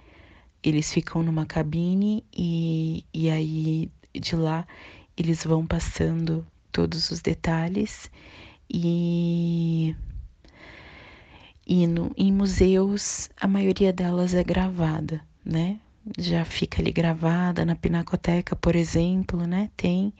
Eles 0.63 0.93
ficam 0.93 1.23
numa 1.23 1.45
cabine 1.45 2.23
e, 2.33 3.03
e 3.13 3.29
aí 3.29 3.91
de 4.13 4.35
lá 4.35 4.65
eles 5.17 5.43
vão 5.43 5.65
passando 5.65 6.45
todos 6.71 7.11
os 7.11 7.21
detalhes 7.21 8.09
e 8.73 9.95
e 11.65 11.87
no, 11.87 12.11
em 12.17 12.31
museus 12.31 13.29
a 13.39 13.47
maioria 13.47 13.93
delas 13.93 14.33
é 14.33 14.43
gravada, 14.43 15.21
né? 15.45 15.79
Já 16.17 16.43
fica 16.43 16.81
ali 16.81 16.91
gravada 16.91 17.63
na 17.65 17.75
pinacoteca, 17.75 18.55
por 18.55 18.75
exemplo, 18.75 19.45
né? 19.47 19.69
Tem 19.77 20.13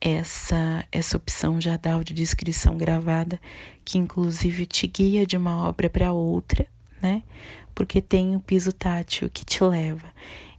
essa 0.00 0.84
essa 0.92 1.16
opção 1.16 1.60
já 1.60 1.76
da 1.76 1.94
audiodescrição 1.94 2.76
gravada, 2.76 3.40
que 3.84 3.98
inclusive 3.98 4.66
te 4.66 4.86
guia 4.86 5.26
de 5.26 5.36
uma 5.36 5.68
obra 5.68 5.90
para 5.90 6.12
outra, 6.12 6.66
né? 7.02 7.22
Porque 7.74 8.00
tem 8.00 8.36
o 8.36 8.40
piso 8.40 8.72
tátil 8.72 9.28
que 9.30 9.44
te 9.44 9.62
leva. 9.64 10.08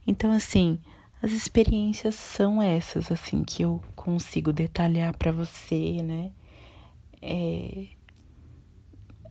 Então 0.06 0.30
assim, 0.32 0.78
as 1.22 1.32
experiências 1.32 2.16
são 2.16 2.62
essas, 2.62 3.10
assim, 3.10 3.44
que 3.44 3.62
eu 3.62 3.82
consigo 3.96 4.52
detalhar 4.52 5.16
para 5.16 5.32
você, 5.32 6.02
né? 6.02 6.30
É... 7.26 7.86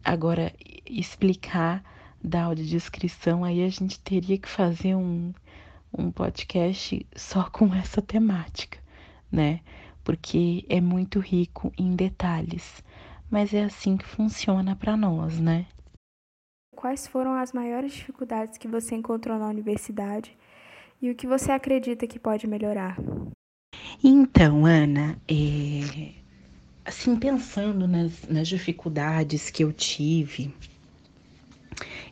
Agora, 0.03 0.51
explicar 0.85 1.83
da 2.21 2.45
audiodescrição, 2.45 3.43
aí 3.43 3.63
a 3.63 3.69
gente 3.69 3.99
teria 3.99 4.37
que 4.37 4.49
fazer 4.49 4.95
um, 4.95 5.31
um 5.95 6.11
podcast 6.11 7.05
só 7.15 7.47
com 7.51 7.73
essa 7.73 8.01
temática, 8.01 8.79
né? 9.31 9.61
Porque 10.03 10.65
é 10.67 10.81
muito 10.81 11.19
rico 11.19 11.71
em 11.77 11.95
detalhes, 11.95 12.83
mas 13.29 13.53
é 13.53 13.63
assim 13.63 13.95
que 13.95 14.05
funciona 14.05 14.75
para 14.75 14.97
nós, 14.97 15.39
né? 15.39 15.67
Quais 16.75 17.07
foram 17.07 17.35
as 17.35 17.53
maiores 17.53 17.93
dificuldades 17.93 18.57
que 18.57 18.67
você 18.67 18.95
encontrou 18.95 19.37
na 19.37 19.47
universidade 19.47 20.35
e 21.01 21.11
o 21.11 21.15
que 21.15 21.27
você 21.27 21.51
acredita 21.51 22.07
que 22.07 22.19
pode 22.19 22.47
melhorar? 22.47 22.97
Então, 24.03 24.65
Ana, 24.65 25.17
é, 25.29 26.22
assim, 26.85 27.15
pensando 27.15 27.87
nas, 27.87 28.11
nas 28.27 28.47
dificuldades 28.47 29.49
que 29.49 29.63
eu 29.63 29.71
tive, 29.71 30.53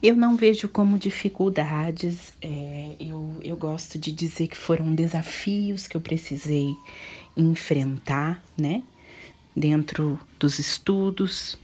Eu 0.02 0.16
não 0.16 0.36
vejo 0.36 0.68
como 0.68 0.98
dificuldades, 0.98 2.34
é, 2.42 2.96
eu, 3.00 3.36
eu 3.44 3.56
gosto 3.56 4.00
de 4.00 4.12
dizer 4.12 4.48
que 4.48 4.58
foram 4.58 4.96
desafios 4.96 5.88
que 5.88 5.96
eu 5.96 6.02
precisei 6.02 6.76
enfrentar, 7.38 8.44
né? 8.58 8.82
Dentro 9.56 10.20
dos 10.40 10.58
estudos. 10.58 11.56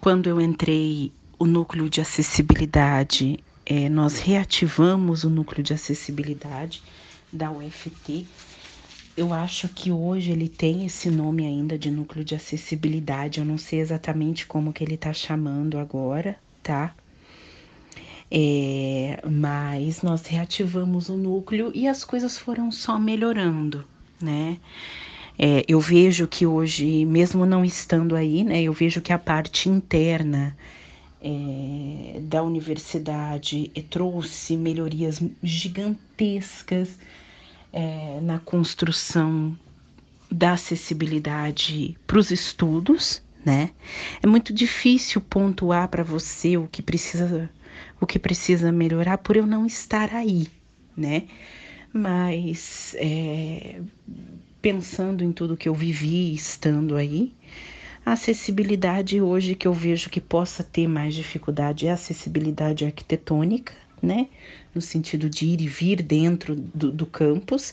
Quando 0.00 0.28
eu 0.28 0.38
entrei 0.38 1.10
o 1.38 1.46
núcleo 1.46 1.88
de 1.88 2.00
acessibilidade, 2.00 3.38
é, 3.64 3.88
nós 3.88 4.18
reativamos 4.18 5.24
o 5.24 5.30
núcleo 5.30 5.62
de 5.62 5.72
acessibilidade 5.72 6.82
da 7.32 7.50
UFT. 7.50 8.26
Eu 9.16 9.32
acho 9.32 9.68
que 9.68 9.90
hoje 9.90 10.30
ele 10.30 10.48
tem 10.48 10.84
esse 10.84 11.10
nome 11.10 11.46
ainda 11.46 11.78
de 11.78 11.90
núcleo 11.90 12.22
de 12.22 12.34
acessibilidade. 12.34 13.40
Eu 13.40 13.46
não 13.46 13.56
sei 13.56 13.80
exatamente 13.80 14.46
como 14.46 14.72
que 14.74 14.84
ele 14.84 14.94
está 14.94 15.12
chamando 15.12 15.78
agora, 15.78 16.38
tá? 16.62 16.94
É, 18.30 19.20
mas 19.26 20.02
nós 20.02 20.26
reativamos 20.26 21.08
o 21.08 21.16
núcleo 21.16 21.70
e 21.74 21.88
as 21.88 22.04
coisas 22.04 22.36
foram 22.36 22.70
só 22.70 22.98
melhorando, 22.98 23.86
né? 24.20 24.58
É, 25.38 25.64
eu 25.68 25.80
vejo 25.80 26.26
que 26.26 26.46
hoje, 26.46 27.04
mesmo 27.06 27.46
não 27.46 27.64
estando 27.64 28.16
aí, 28.16 28.42
né, 28.44 28.62
eu 28.62 28.72
vejo 28.72 29.00
que 29.00 29.12
a 29.12 29.18
parte 29.18 29.68
interna 29.68 30.56
é, 31.20 32.20
da 32.22 32.42
universidade 32.42 33.70
trouxe 33.90 34.56
melhorias 34.56 35.22
gigantescas 35.42 36.98
é, 37.76 38.18
na 38.22 38.38
construção 38.38 39.54
da 40.32 40.54
acessibilidade 40.54 41.94
para 42.06 42.18
os 42.18 42.30
estudos, 42.30 43.22
né? 43.44 43.70
É 44.22 44.26
muito 44.26 44.50
difícil 44.50 45.20
pontuar 45.20 45.86
para 45.88 46.02
você 46.02 46.56
o 46.56 46.66
que 46.66 46.80
precisa 46.82 47.50
o 48.00 48.06
que 48.06 48.18
precisa 48.18 48.72
melhorar 48.72 49.18
por 49.18 49.36
eu 49.36 49.46
não 49.46 49.66
estar 49.66 50.14
aí, 50.14 50.48
né? 50.96 51.24
Mas 51.92 52.96
é, 52.98 53.82
pensando 54.62 55.22
em 55.22 55.30
tudo 55.30 55.56
que 55.56 55.68
eu 55.68 55.74
vivi 55.74 56.34
estando 56.34 56.96
aí, 56.96 57.34
a 58.06 58.12
acessibilidade 58.12 59.20
hoje 59.20 59.54
que 59.54 59.68
eu 59.68 59.74
vejo 59.74 60.08
que 60.08 60.20
possa 60.20 60.64
ter 60.64 60.88
mais 60.88 61.14
dificuldade 61.14 61.86
é 61.86 61.90
a 61.90 61.94
acessibilidade 61.94 62.86
arquitetônica, 62.86 63.74
né? 64.02 64.28
No 64.76 64.82
sentido 64.82 65.30
de 65.30 65.46
ir 65.46 65.62
e 65.62 65.66
vir 65.66 66.02
dentro 66.02 66.54
do, 66.54 66.92
do 66.92 67.06
campus, 67.06 67.72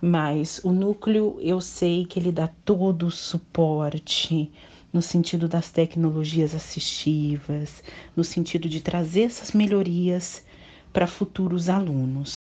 mas 0.00 0.60
o 0.62 0.70
núcleo 0.70 1.36
eu 1.40 1.60
sei 1.60 2.06
que 2.06 2.16
ele 2.16 2.30
dá 2.30 2.48
todo 2.64 3.08
o 3.08 3.10
suporte 3.10 4.48
no 4.92 5.02
sentido 5.02 5.48
das 5.48 5.72
tecnologias 5.72 6.54
assistivas, 6.54 7.82
no 8.14 8.22
sentido 8.22 8.68
de 8.68 8.80
trazer 8.80 9.22
essas 9.22 9.50
melhorias 9.50 10.46
para 10.92 11.08
futuros 11.08 11.68
alunos. 11.68 12.34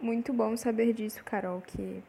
Muito 0.00 0.32
bom 0.32 0.56
saber 0.56 0.92
disso, 0.92 1.24
Carol, 1.24 1.60
que 1.62 2.04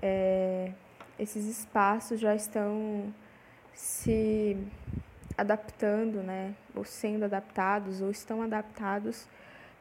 é, 0.00 0.70
esses 1.18 1.46
espaços 1.46 2.20
já 2.20 2.32
estão 2.36 3.12
se 3.74 4.56
adaptando, 5.36 6.22
né, 6.22 6.54
ou 6.76 6.84
sendo 6.84 7.24
adaptados, 7.24 8.00
ou 8.00 8.12
estão 8.12 8.40
adaptados 8.40 9.26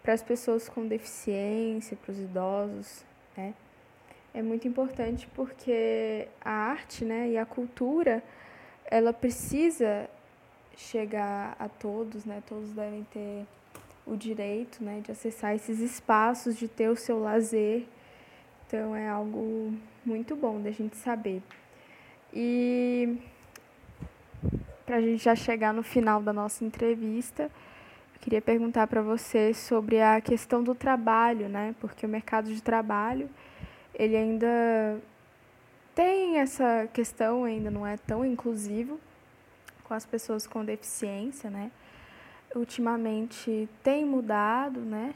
para 0.03 0.13
as 0.13 0.21
pessoas 0.21 0.67
com 0.67 0.85
deficiência, 0.85 1.97
para 1.97 2.11
os 2.11 2.19
idosos, 2.19 3.05
né? 3.35 3.53
É 4.33 4.41
muito 4.41 4.67
importante 4.67 5.27
porque 5.33 6.27
a 6.43 6.51
arte, 6.51 7.05
né, 7.05 7.29
e 7.29 7.37
a 7.37 7.45
cultura, 7.45 8.21
ela 8.85 9.13
precisa 9.13 10.09
chegar 10.75 11.55
a 11.57 11.69
todos, 11.69 12.25
né? 12.25 12.43
Todos 12.47 12.71
devem 12.71 13.05
ter 13.05 13.45
o 14.05 14.17
direito, 14.17 14.83
né, 14.83 14.99
de 15.01 15.11
acessar 15.11 15.55
esses 15.55 15.79
espaços, 15.79 16.57
de 16.57 16.67
ter 16.67 16.89
o 16.89 16.95
seu 16.95 17.19
lazer. 17.19 17.85
Então 18.67 18.95
é 18.95 19.07
algo 19.07 19.73
muito 20.03 20.35
bom 20.35 20.59
da 20.59 20.71
gente 20.71 20.97
saber. 20.97 21.41
E 22.33 23.17
para 24.85 24.97
a 24.97 25.01
gente 25.01 25.23
já 25.23 25.35
chegar 25.35 25.73
no 25.73 25.83
final 25.83 26.21
da 26.21 26.33
nossa 26.33 26.65
entrevista, 26.65 27.49
queria 28.23 28.41
perguntar 28.41 28.87
para 28.87 29.01
você 29.01 29.53
sobre 29.53 30.01
a 30.01 30.21
questão 30.21 30.63
do 30.63 30.73
trabalho, 30.73 31.49
né? 31.49 31.75
Porque 31.81 32.05
o 32.05 32.09
mercado 32.09 32.53
de 32.53 32.63
trabalho, 32.63 33.29
ele 33.93 34.15
ainda 34.15 34.97
tem 35.93 36.37
essa 36.37 36.87
questão, 36.93 37.43
ainda 37.43 37.69
não 37.69 37.85
é 37.85 37.97
tão 37.97 38.23
inclusivo 38.23 38.97
com 39.83 39.93
as 39.93 40.05
pessoas 40.05 40.47
com 40.47 40.63
deficiência, 40.63 41.49
né? 41.49 41.69
Ultimamente 42.55 43.67
tem 43.83 44.05
mudado, 44.05 44.79
né? 44.79 45.13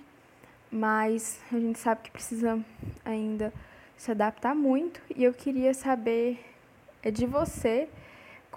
Mas 0.69 1.39
a 1.49 1.57
gente 1.57 1.79
sabe 1.79 2.01
que 2.01 2.11
precisa 2.11 2.59
ainda 3.05 3.53
se 3.95 4.11
adaptar 4.11 4.53
muito 4.53 4.99
e 5.15 5.23
eu 5.23 5.33
queria 5.33 5.73
saber 5.73 6.43
é 7.01 7.09
de 7.09 7.25
você 7.25 7.87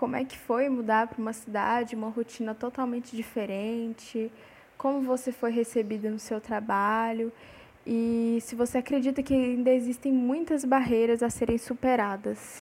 como 0.01 0.17
é 0.17 0.25
que 0.25 0.39
foi 0.39 0.67
mudar 0.71 1.09
para 1.09 1.21
uma 1.21 1.35
cidade, 1.35 1.95
uma 1.95 2.09
rotina 2.09 2.55
totalmente 2.55 3.15
diferente, 3.15 4.33
como 4.79 5.03
você 5.03 5.31
foi 5.31 5.51
recebida 5.51 6.09
no 6.11 6.19
seu 6.19 6.41
trabalho 6.41 7.31
e 7.87 8.39
se 8.41 8.55
você 8.55 8.79
acredita 8.79 9.23
que 9.23 9.35
ainda 9.35 9.71
existem 9.71 10.11
muitas 10.11 10.65
barreiras 10.65 11.23
a 11.23 11.29
serem 11.29 11.59
superadas. 11.59 12.57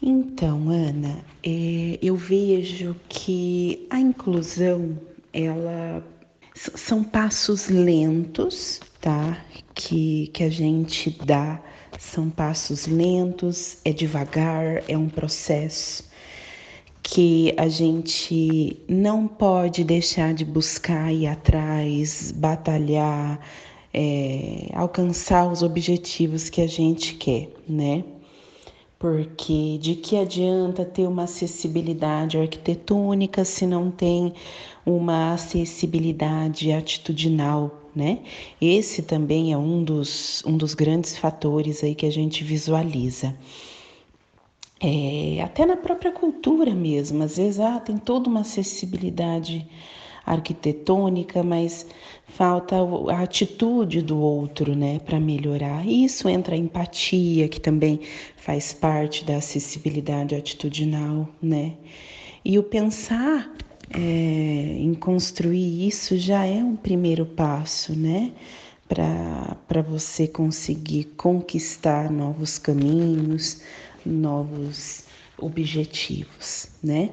Então, 0.00 0.70
Ana, 0.70 1.22
é, 1.44 1.98
eu 2.00 2.16
vejo 2.16 2.96
que 3.10 3.86
a 3.90 4.00
inclusão, 4.00 4.98
ela 5.34 6.02
são 6.54 7.04
passos 7.04 7.68
lentos, 7.68 8.80
tá? 9.02 9.38
Que, 9.74 10.28
que 10.28 10.44
a 10.44 10.50
gente 10.50 11.10
dá, 11.26 11.60
são 11.98 12.30
passos 12.30 12.86
lentos, 12.86 13.76
é 13.84 13.92
devagar, 13.92 14.82
é 14.88 14.96
um 14.96 15.10
processo 15.10 16.10
que 17.02 17.52
a 17.56 17.68
gente 17.68 18.76
não 18.88 19.26
pode 19.26 19.82
deixar 19.82 20.32
de 20.32 20.44
buscar 20.44 21.12
ir 21.12 21.26
atrás, 21.26 22.32
batalhar, 22.32 23.40
é, 23.92 24.68
alcançar 24.72 25.50
os 25.50 25.62
objetivos 25.62 26.48
que 26.48 26.60
a 26.60 26.66
gente 26.66 27.14
quer, 27.14 27.48
né? 27.68 28.04
Porque 28.98 29.78
de 29.78 29.96
que 29.96 30.16
adianta 30.16 30.84
ter 30.84 31.08
uma 31.08 31.24
acessibilidade 31.24 32.38
arquitetônica 32.38 33.44
se 33.44 33.66
não 33.66 33.90
tem 33.90 34.32
uma 34.86 35.34
acessibilidade 35.34 36.70
atitudinal, 36.72 37.82
né? 37.94 38.20
Esse 38.60 39.02
também 39.02 39.52
é 39.52 39.58
um 39.58 39.82
dos, 39.82 40.42
um 40.46 40.56
dos 40.56 40.72
grandes 40.72 41.18
fatores 41.18 41.82
aí 41.82 41.96
que 41.96 42.06
a 42.06 42.12
gente 42.12 42.44
visualiza. 42.44 43.36
É, 44.84 45.40
até 45.40 45.64
na 45.64 45.76
própria 45.76 46.10
cultura 46.10 46.74
mesmo, 46.74 47.22
às 47.22 47.36
vezes 47.36 47.60
ah, 47.60 47.78
tem 47.78 47.96
toda 47.96 48.28
uma 48.28 48.40
acessibilidade 48.40 49.64
arquitetônica, 50.26 51.42
mas 51.42 51.86
falta 52.26 52.76
a 53.10 53.22
atitude 53.22 54.02
do 54.02 54.18
outro, 54.18 54.74
né, 54.74 54.98
para 55.00 55.20
melhorar. 55.20 55.86
Isso 55.86 56.28
entra 56.28 56.54
a 56.56 56.58
empatia, 56.58 57.48
que 57.48 57.60
também 57.60 58.00
faz 58.36 58.72
parte 58.72 59.24
da 59.24 59.36
acessibilidade 59.36 60.34
atitudinal, 60.34 61.28
né? 61.40 61.74
E 62.44 62.58
o 62.58 62.62
pensar 62.62 63.52
é, 63.90 64.00
em 64.00 64.94
construir 64.94 65.86
isso 65.86 66.16
já 66.16 66.44
é 66.44 66.62
um 66.62 66.74
primeiro 66.74 67.24
passo, 67.24 67.94
né? 67.94 68.32
Para 68.88 69.80
você 69.82 70.26
conseguir 70.26 71.04
conquistar 71.16 72.10
novos 72.10 72.58
caminhos, 72.58 73.62
novos 74.08 75.04
objetivos, 75.38 76.70
né? 76.82 77.10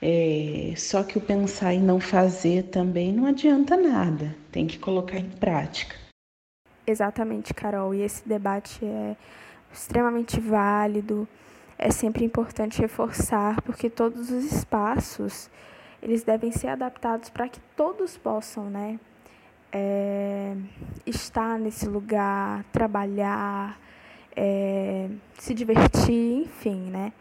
É, 0.00 0.74
só 0.76 1.04
que 1.04 1.16
o 1.16 1.20
pensar 1.20 1.74
e 1.74 1.78
não 1.78 2.00
fazer 2.00 2.64
também 2.64 3.12
não 3.12 3.26
adianta 3.26 3.76
nada, 3.76 4.34
tem 4.50 4.66
que 4.66 4.78
colocar 4.78 5.18
em 5.18 5.30
prática. 5.30 5.94
Exatamente, 6.84 7.54
Carol, 7.54 7.94
e 7.94 8.02
esse 8.02 8.28
debate 8.28 8.84
é 8.84 9.16
extremamente 9.72 10.40
válido 10.40 11.28
é 11.82 11.90
sempre 11.90 12.24
importante 12.24 12.80
reforçar, 12.80 13.60
porque 13.62 13.90
todos 13.90 14.30
os 14.30 14.44
espaços 14.44 15.50
eles 16.00 16.22
devem 16.22 16.52
ser 16.52 16.68
adaptados 16.68 17.28
para 17.28 17.48
que 17.48 17.60
todos 17.76 18.16
possam, 18.16 18.70
né, 18.70 19.00
é, 19.72 20.54
estar 21.04 21.58
nesse 21.58 21.86
lugar, 21.86 22.64
trabalhar, 22.72 23.78
é, 24.36 25.08
se 25.38 25.54
divertir, 25.54 26.42
enfim, 26.44 26.90
né, 26.90 27.12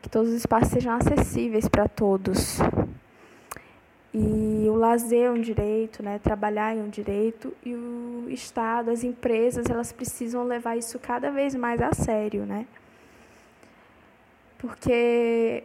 que 0.00 0.08
todos 0.08 0.30
os 0.30 0.36
espaços 0.36 0.68
sejam 0.68 0.94
acessíveis 0.94 1.68
para 1.68 1.88
todos. 1.88 2.58
E 4.14 4.66
o 4.68 4.74
lazer 4.74 5.26
é 5.26 5.30
um 5.30 5.40
direito, 5.40 6.02
né? 6.02 6.18
Trabalhar 6.18 6.76
é 6.76 6.80
um 6.82 6.90
direito 6.90 7.54
e 7.64 7.74
o 7.74 8.26
Estado, 8.28 8.90
as 8.90 9.02
empresas, 9.02 9.70
elas 9.70 9.90
precisam 9.90 10.44
levar 10.44 10.76
isso 10.76 10.98
cada 10.98 11.30
vez 11.30 11.54
mais 11.54 11.80
a 11.80 11.94
sério, 11.94 12.44
né? 12.44 12.66
porque 14.62 15.64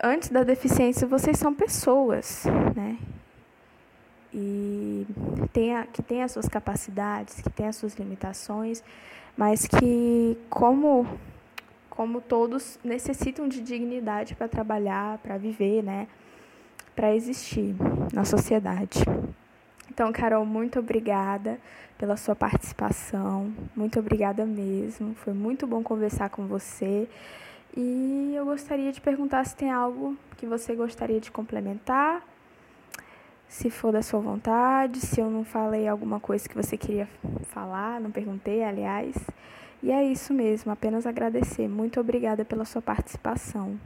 antes 0.00 0.28
da 0.28 0.44
deficiência, 0.44 1.04
vocês 1.04 1.36
são 1.36 1.52
pessoas, 1.52 2.44
né? 2.76 2.96
E 4.32 5.04
tem 5.52 5.74
a, 5.74 5.84
que 5.84 6.00
tem 6.00 6.22
as 6.22 6.30
suas 6.30 6.48
capacidades, 6.48 7.40
que 7.40 7.50
tem 7.50 7.66
as 7.66 7.74
suas 7.74 7.94
limitações, 7.96 8.84
mas 9.38 9.68
que, 9.68 10.36
como, 10.50 11.06
como 11.88 12.20
todos, 12.20 12.76
necessitam 12.82 13.46
de 13.46 13.60
dignidade 13.60 14.34
para 14.34 14.48
trabalhar, 14.48 15.18
para 15.18 15.38
viver, 15.38 15.80
né? 15.80 16.08
Para 16.96 17.14
existir 17.14 17.72
na 18.12 18.24
sociedade. 18.24 19.04
Então, 19.88 20.12
Carol, 20.12 20.44
muito 20.44 20.80
obrigada 20.80 21.56
pela 21.96 22.16
sua 22.16 22.34
participação. 22.34 23.52
Muito 23.76 24.00
obrigada 24.00 24.44
mesmo. 24.44 25.14
Foi 25.14 25.32
muito 25.32 25.68
bom 25.68 25.84
conversar 25.84 26.30
com 26.30 26.48
você. 26.48 27.08
E 27.76 28.32
eu 28.34 28.44
gostaria 28.44 28.90
de 28.90 29.00
perguntar 29.00 29.44
se 29.44 29.54
tem 29.54 29.70
algo 29.70 30.16
que 30.36 30.46
você 30.46 30.74
gostaria 30.74 31.20
de 31.20 31.30
complementar, 31.30 32.26
se 33.48 33.70
for 33.70 33.92
da 33.92 34.02
sua 34.02 34.20
vontade, 34.20 35.00
se 35.00 35.20
eu 35.20 35.30
não 35.30 35.44
falei 35.44 35.88
alguma 35.88 36.20
coisa 36.20 36.48
que 36.48 36.54
você 36.54 36.76
queria 36.76 37.08
falar, 37.44 38.00
não 38.00 38.10
perguntei, 38.10 38.62
aliás. 38.62 39.16
E 39.82 39.90
é 39.90 40.04
isso 40.04 40.34
mesmo, 40.34 40.70
apenas 40.70 41.06
agradecer. 41.06 41.68
Muito 41.68 41.98
obrigada 41.98 42.44
pela 42.44 42.64
sua 42.64 42.82
participação. 42.82 43.78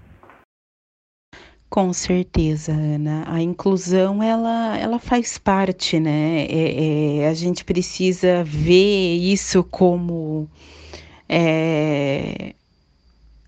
Com 1.68 1.92
certeza, 1.92 2.72
Ana. 2.72 3.24
A 3.26 3.40
inclusão 3.40 4.22
ela, 4.22 4.76
ela 4.76 4.98
faz 4.98 5.38
parte, 5.38 5.98
né? 5.98 6.44
É, 6.44 7.20
é, 7.20 7.28
a 7.28 7.34
gente 7.34 7.64
precisa 7.64 8.44
ver 8.44 9.16
isso 9.16 9.64
como 9.64 10.46
é, 11.26 12.54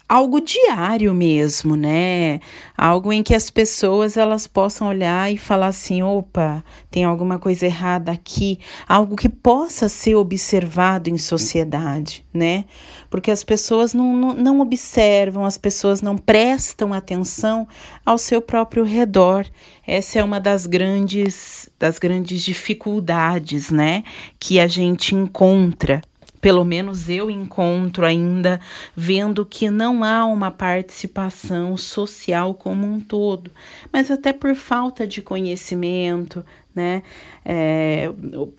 algo 0.08 0.40
diário 0.40 1.14
mesmo, 1.14 1.76
né? 1.76 2.40
Algo 2.76 3.12
em 3.12 3.22
que 3.22 3.34
as 3.34 3.50
pessoas 3.50 4.16
elas 4.16 4.46
possam 4.46 4.88
olhar 4.88 5.32
e 5.32 5.38
falar 5.38 5.68
assim, 5.68 6.02
opa, 6.02 6.62
tem 6.90 7.04
alguma 7.04 7.38
coisa 7.38 7.66
errada 7.66 8.12
aqui, 8.12 8.58
algo 8.86 9.16
que 9.16 9.28
possa 9.28 9.88
ser 9.88 10.14
observado 10.14 11.08
em 11.08 11.18
sociedade, 11.18 12.24
né? 12.32 12.64
Porque 13.08 13.30
as 13.30 13.44
pessoas 13.44 13.94
não, 13.94 14.14
não, 14.16 14.34
não 14.34 14.60
observam, 14.60 15.44
as 15.44 15.56
pessoas 15.56 16.02
não 16.02 16.18
prestam 16.18 16.92
atenção 16.92 17.66
ao 18.04 18.18
seu 18.18 18.42
próprio 18.42 18.84
redor. 18.84 19.46
Essa 19.86 20.18
é 20.18 20.24
uma 20.24 20.40
das 20.40 20.66
grandes 20.66 21.64
das 21.78 21.98
grandes 21.98 22.42
dificuldades, 22.42 23.70
né, 23.70 24.04
que 24.38 24.58
a 24.58 24.66
gente 24.66 25.14
encontra 25.14 26.00
pelo 26.44 26.62
menos 26.62 27.08
eu 27.08 27.30
encontro 27.30 28.04
ainda 28.04 28.60
vendo 28.94 29.46
que 29.46 29.70
não 29.70 30.04
há 30.04 30.26
uma 30.26 30.50
participação 30.50 31.74
social 31.74 32.52
como 32.52 32.86
um 32.86 33.00
todo, 33.00 33.50
mas 33.90 34.10
até 34.10 34.30
por 34.30 34.54
falta 34.54 35.06
de 35.06 35.22
conhecimento, 35.22 36.44
né? 36.74 37.02
É, 37.42 38.10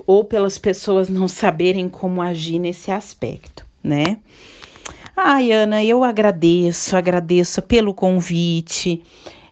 ou 0.08 0.24
pelas 0.24 0.58
pessoas 0.58 1.10
não 1.10 1.28
saberem 1.28 1.88
como 1.88 2.24
agir 2.24 2.58
nesse 2.58 2.90
aspecto, 2.90 3.64
né? 3.84 4.18
Ai, 5.16 5.52
Ana, 5.52 5.86
eu 5.86 6.04
agradeço, 6.04 6.98
agradeço 6.98 7.62
pelo 7.62 7.94
convite. 7.94 9.04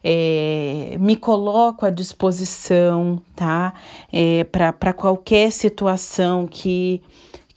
É, 0.03 0.97
me 0.99 1.15
coloco 1.15 1.85
à 1.85 1.91
disposição, 1.91 3.21
tá? 3.35 3.75
É, 4.11 4.43
para 4.43 4.91
qualquer 4.91 5.51
situação 5.51 6.47
que 6.47 6.99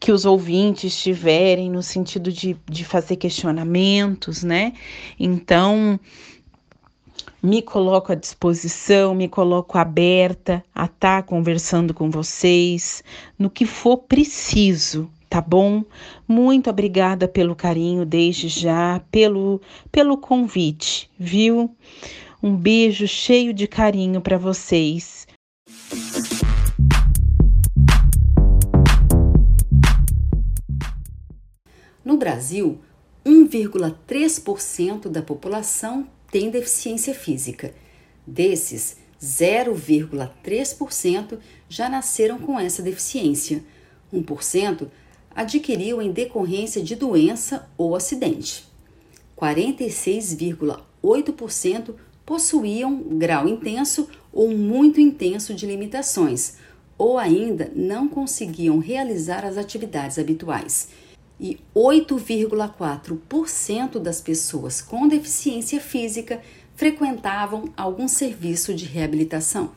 que 0.06 0.12
os 0.12 0.24
ouvintes 0.24 0.96
tiverem 0.96 1.68
no 1.68 1.82
sentido 1.82 2.30
de, 2.30 2.56
de 2.70 2.84
fazer 2.84 3.16
questionamentos, 3.16 4.44
né? 4.44 4.72
Então, 5.18 5.98
me 7.42 7.60
coloco 7.60 8.12
à 8.12 8.14
disposição, 8.14 9.16
me 9.16 9.26
coloco 9.26 9.76
aberta 9.76 10.62
a 10.72 10.84
estar 10.84 11.22
tá 11.22 11.22
conversando 11.24 11.92
com 11.92 12.08
vocês 12.08 13.02
no 13.36 13.50
que 13.50 13.66
for 13.66 13.96
preciso, 13.96 15.10
tá 15.28 15.40
bom? 15.40 15.82
Muito 16.28 16.70
obrigada 16.70 17.26
pelo 17.26 17.56
carinho 17.56 18.06
desde 18.06 18.46
já, 18.46 19.02
pelo 19.10 19.60
pelo 19.90 20.16
convite, 20.16 21.10
viu? 21.18 21.68
Um 22.40 22.54
beijo 22.54 23.08
cheio 23.08 23.52
de 23.52 23.66
carinho 23.66 24.20
para 24.20 24.38
vocês. 24.38 25.25
No 32.06 32.16
Brasil, 32.16 32.78
1,3% 33.24 35.08
da 35.08 35.20
população 35.20 36.06
tem 36.30 36.50
deficiência 36.50 37.12
física. 37.12 37.74
Desses, 38.24 38.98
0,3% 39.20 41.36
já 41.68 41.88
nasceram 41.88 42.38
com 42.38 42.60
essa 42.60 42.80
deficiência. 42.80 43.64
1% 44.14 44.86
adquiriu 45.34 46.00
em 46.00 46.12
decorrência 46.12 46.80
de 46.80 46.94
doença 46.94 47.68
ou 47.76 47.96
acidente. 47.96 48.64
46,8% 49.36 51.92
possuíam 52.24 52.98
grau 53.18 53.48
intenso 53.48 54.08
ou 54.32 54.56
muito 54.56 55.00
intenso 55.00 55.52
de 55.52 55.66
limitações, 55.66 56.54
ou 56.96 57.18
ainda 57.18 57.68
não 57.74 58.06
conseguiam 58.06 58.78
realizar 58.78 59.44
as 59.44 59.58
atividades 59.58 60.20
habituais 60.20 60.88
e 61.40 61.58
8,4% 61.74 63.98
das 63.98 64.20
pessoas 64.20 64.80
com 64.80 65.06
deficiência 65.06 65.80
física 65.80 66.40
frequentavam 66.74 67.68
algum 67.76 68.08
serviço 68.08 68.74
de 68.74 68.84
reabilitação. 68.84 69.70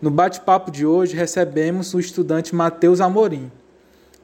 No 0.00 0.10
bate-papo 0.10 0.70
de 0.70 0.86
hoje 0.86 1.14
recebemos 1.14 1.92
o 1.92 2.00
estudante 2.00 2.54
Matheus 2.54 3.02
Amorim, 3.02 3.52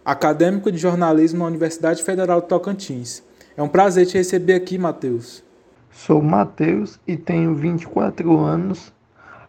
acadêmico 0.03 0.73
de 0.73 0.79
jornalismo 0.79 1.41
na 1.41 1.47
Universidade 1.47 2.03
Federal 2.03 2.41
de 2.41 2.49
Tocantins. 2.49 3.23
É 3.57 3.63
um 3.63 3.69
prazer 3.69 4.07
te 4.07 4.17
receber 4.17 4.55
aqui, 4.55 4.79
Matheus. 4.79 5.45
Sou 5.93 6.23
Matheus 6.23 6.99
e 7.07 7.17
tenho 7.17 7.55
24 7.55 8.39
anos 8.39 8.96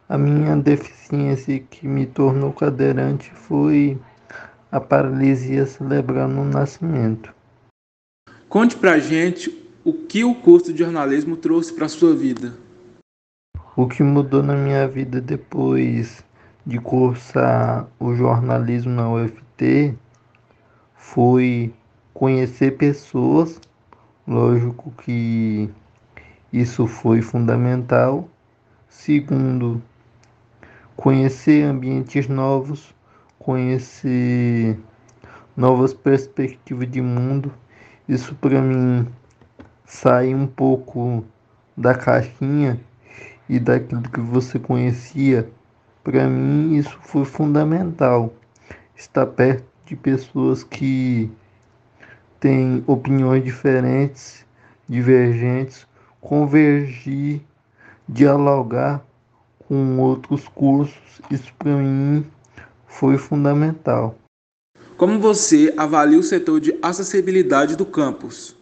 a 0.10 0.18
minha 0.18 0.56
deficiência 0.56 1.60
que 1.60 1.88
me 1.88 2.06
tornou 2.06 2.54
cadeirante 2.54 3.30
foi 3.32 4.00
a 4.72 4.80
paralisia 4.80 5.66
cerebral 5.66 6.28
no 6.28 6.46
nascimento. 6.46 7.34
Conte 8.48 8.78
pra 8.78 9.00
gente 9.00 9.54
o 9.84 9.94
que 9.94 10.24
o 10.24 10.34
curso 10.34 10.72
de 10.72 10.80
jornalismo 10.80 11.36
trouxe 11.36 11.74
para 11.74 11.90
sua 11.90 12.16
vida. 12.16 12.54
O 13.76 13.88
que 13.88 14.02
mudou 14.02 14.42
na 14.42 14.56
minha 14.56 14.88
vida 14.88 15.20
depois 15.20 16.24
de 16.66 16.80
cursar 16.80 17.88
o 18.00 18.16
jornalismo 18.16 18.92
na 18.92 19.10
UFT 19.10 19.94
foi 20.96 21.74
conhecer 22.14 22.78
pessoas, 22.78 23.62
lógico 24.28 24.92
que 25.04 25.70
isso 26.52 26.88
foi 26.88 27.22
fundamental. 27.22 28.28
Segundo, 28.90 29.82
conhecer 30.98 31.64
ambientes 31.64 32.28
novos, 32.28 32.94
conhecer 33.38 34.78
novas 35.56 35.94
perspectivas 35.94 36.90
de 36.90 37.02
mundo. 37.02 37.54
Isso 38.10 38.34
para 38.36 38.60
mim 38.62 39.08
sai 39.86 40.34
um 40.34 40.48
pouco 40.48 41.24
da 41.78 41.94
caixinha 41.94 42.80
e 43.48 43.60
daquilo 43.60 44.02
que 44.02 44.20
você 44.20 44.58
conhecia. 44.58 45.48
Para 46.04 46.28
mim 46.28 46.76
isso 46.76 46.98
foi 47.02 47.24
fundamental. 47.24 48.34
Estar 48.96 49.28
perto 49.28 49.66
de 49.86 49.96
pessoas 49.96 50.64
que 50.64 51.32
têm 52.40 52.84
opiniões 52.88 53.44
diferentes, 53.44 54.44
divergentes, 54.90 55.88
convergir, 56.20 57.42
dialogar 58.10 59.06
com 59.68 60.00
outros 60.00 60.48
cursos, 60.48 61.22
isso 61.30 61.54
para 61.60 61.76
mim 61.76 62.26
foi 62.88 63.18
fundamental. 63.18 64.16
Como 64.98 65.20
você 65.20 65.74
avalia 65.78 66.18
o 66.18 66.24
setor 66.24 66.60
de 66.60 66.78
acessibilidade 66.82 67.76
do 67.76 67.86
campus? 67.86 68.56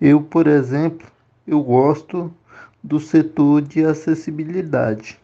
Eu, 0.00 0.20
por 0.20 0.46
exemplo, 0.46 1.06
eu 1.46 1.62
gosto 1.62 2.32
do 2.82 3.00
setor 3.00 3.62
de 3.62 3.84
acessibilidade. 3.84 5.18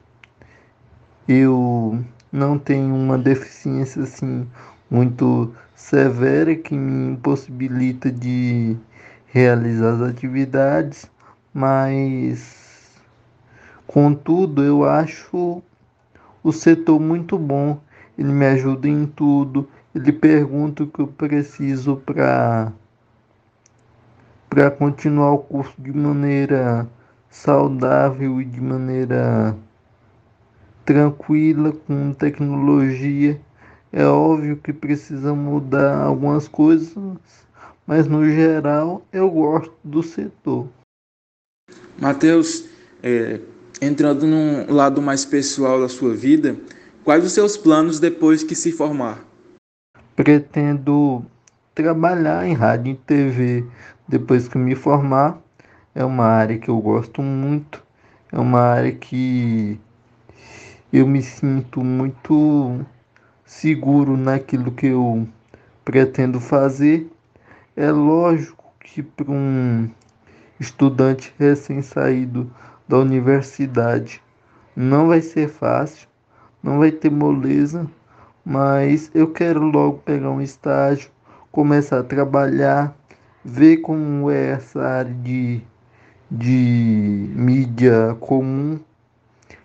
Eu 1.28 2.02
não 2.32 2.58
tenho 2.58 2.94
uma 2.94 3.18
deficiência 3.18 4.02
assim 4.02 4.48
muito 4.90 5.54
severa 5.74 6.54
que 6.54 6.74
me 6.74 7.12
impossibilita 7.12 8.10
de 8.10 8.76
realizar 9.26 9.94
as 9.94 10.02
atividades, 10.02 11.10
mas 11.52 12.59
Contudo, 13.92 14.62
eu 14.62 14.84
acho 14.84 15.60
o 16.44 16.52
setor 16.52 17.00
muito 17.00 17.36
bom. 17.36 17.80
Ele 18.16 18.30
me 18.30 18.46
ajuda 18.46 18.88
em 18.88 19.04
tudo. 19.04 19.68
ele 19.92 20.12
pergunta 20.12 20.84
o 20.84 20.86
que 20.86 21.00
eu 21.00 21.08
preciso 21.08 21.96
para 21.96 22.72
para 24.48 24.70
continuar 24.70 25.32
o 25.32 25.38
curso 25.38 25.74
de 25.76 25.92
maneira 25.92 26.88
saudável 27.28 28.40
e 28.40 28.44
de 28.44 28.60
maneira 28.60 29.56
tranquila 30.84 31.72
com 31.72 32.12
tecnologia. 32.12 33.40
É 33.92 34.04
óbvio 34.04 34.56
que 34.56 34.72
precisa 34.72 35.34
mudar 35.34 36.00
algumas 36.00 36.46
coisas, 36.46 36.96
mas 37.84 38.06
no 38.06 38.24
geral 38.24 39.02
eu 39.12 39.28
gosto 39.28 39.74
do 39.82 40.00
setor. 40.00 40.68
Mateus, 41.98 42.68
é, 43.02 43.40
entrando 43.80 44.26
num 44.26 44.72
lado 44.72 45.00
mais 45.00 45.24
pessoal 45.24 45.80
da 45.80 45.88
sua 45.88 46.14
vida, 46.14 46.56
quais 47.02 47.24
os 47.24 47.32
seus 47.32 47.56
planos 47.56 47.98
depois 47.98 48.42
que 48.42 48.54
se 48.54 48.70
formar? 48.70 49.24
Pretendo 50.14 51.24
trabalhar 51.74 52.46
em 52.46 52.52
rádio 52.52 52.92
e 52.92 52.96
TV 52.96 53.64
depois 54.06 54.48
que 54.48 54.58
me 54.58 54.74
formar. 54.74 55.40
É 55.94 56.04
uma 56.04 56.24
área 56.24 56.58
que 56.58 56.68
eu 56.68 56.78
gosto 56.78 57.22
muito, 57.22 57.82
é 58.30 58.38
uma 58.38 58.60
área 58.60 58.92
que 58.92 59.80
eu 60.92 61.06
me 61.06 61.22
sinto 61.22 61.82
muito 61.82 62.84
seguro 63.44 64.16
naquilo 64.16 64.70
que 64.70 64.86
eu 64.86 65.26
pretendo 65.84 66.38
fazer. 66.38 67.10
É 67.76 67.90
lógico 67.90 68.72
que 68.78 69.02
para 69.02 69.30
um 69.30 69.90
estudante 70.60 71.32
recém-saído 71.38 72.52
da 72.90 72.98
universidade 72.98 74.20
não 74.74 75.06
vai 75.06 75.20
ser 75.22 75.48
fácil, 75.48 76.08
não 76.60 76.80
vai 76.80 76.90
ter 76.90 77.08
moleza, 77.08 77.86
mas 78.44 79.12
eu 79.14 79.28
quero 79.28 79.60
logo 79.60 79.98
pegar 79.98 80.28
um 80.28 80.40
estágio, 80.40 81.08
começar 81.52 82.00
a 82.00 82.02
trabalhar, 82.02 82.92
ver 83.44 83.76
como 83.76 84.28
é 84.28 84.54
essa 84.54 84.82
área 84.82 85.14
de, 85.14 85.60
de 86.28 87.30
mídia 87.32 88.16
comum, 88.18 88.80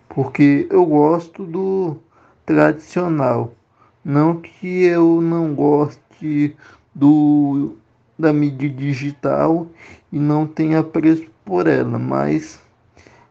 porque 0.08 0.68
eu 0.70 0.86
gosto 0.86 1.48
do 1.48 1.98
tradicional. 2.46 3.56
Não 4.04 4.40
que 4.40 4.84
eu 4.84 5.20
não 5.20 5.56
goste 5.56 6.56
do, 6.94 7.76
da 8.20 8.32
mídia 8.32 8.70
digital 8.70 9.66
e 10.12 10.20
não 10.20 10.46
tenha 10.46 10.84
preço 10.84 11.26
por 11.44 11.66
ela, 11.66 11.98
mas 11.98 12.64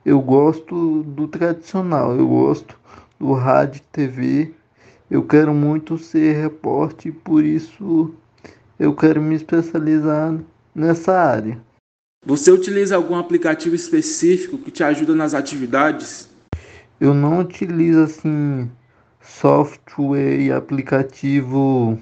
eu 0.04 0.20
gosto 0.20 1.02
do 1.02 1.26
tradicional, 1.26 2.14
eu 2.14 2.28
gosto 2.28 2.78
do 3.18 3.32
rádio 3.32 3.80
TV. 3.90 4.52
Eu 5.10 5.22
quero 5.22 5.54
muito 5.54 5.96
ser 5.96 6.34
repórter, 6.34 7.12
por 7.12 7.44
isso 7.44 8.14
eu 8.78 8.94
quero 8.94 9.22
me 9.22 9.34
especializar 9.34 10.36
nessa 10.74 11.12
área. 11.12 11.58
Você 12.26 12.50
utiliza 12.50 12.96
algum 12.96 13.16
aplicativo 13.16 13.74
específico 13.74 14.58
que 14.58 14.70
te 14.70 14.82
ajuda 14.82 15.14
nas 15.14 15.34
atividades? 15.34 16.28
Eu 17.00 17.14
não 17.14 17.40
utilizo 17.40 18.00
assim 18.00 18.70
software 19.20 20.40
e 20.40 20.52
aplicativo 20.52 21.98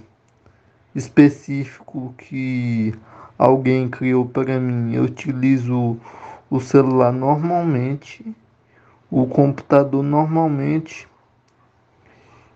específico 0.94 2.14
que 2.18 2.94
alguém 3.38 3.88
criou 3.88 4.26
para 4.26 4.60
mim. 4.60 4.94
Eu 4.94 5.04
utilizo 5.04 5.98
o 6.52 6.60
celular 6.60 7.10
normalmente, 7.10 8.22
o 9.10 9.26
computador 9.26 10.02
normalmente 10.02 11.08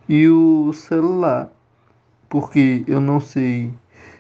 e 0.07 0.29
o 0.29 0.71
celular, 0.75 1.51
porque 2.29 2.85
eu 2.87 3.01
não 3.01 3.19
sei 3.19 3.73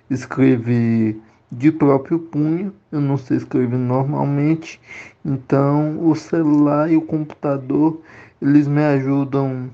escrever 0.08 1.20
de 1.52 1.70
próprio 1.70 2.18
punho, 2.18 2.74
eu 2.90 3.02
não 3.02 3.18
sei 3.18 3.36
escrever 3.36 3.76
normalmente, 3.76 4.80
então 5.22 6.08
o 6.08 6.16
celular 6.16 6.90
e 6.90 6.96
o 6.96 7.02
computador 7.02 8.00
eles 8.40 8.66
me 8.66 8.82
ajudam 8.82 9.70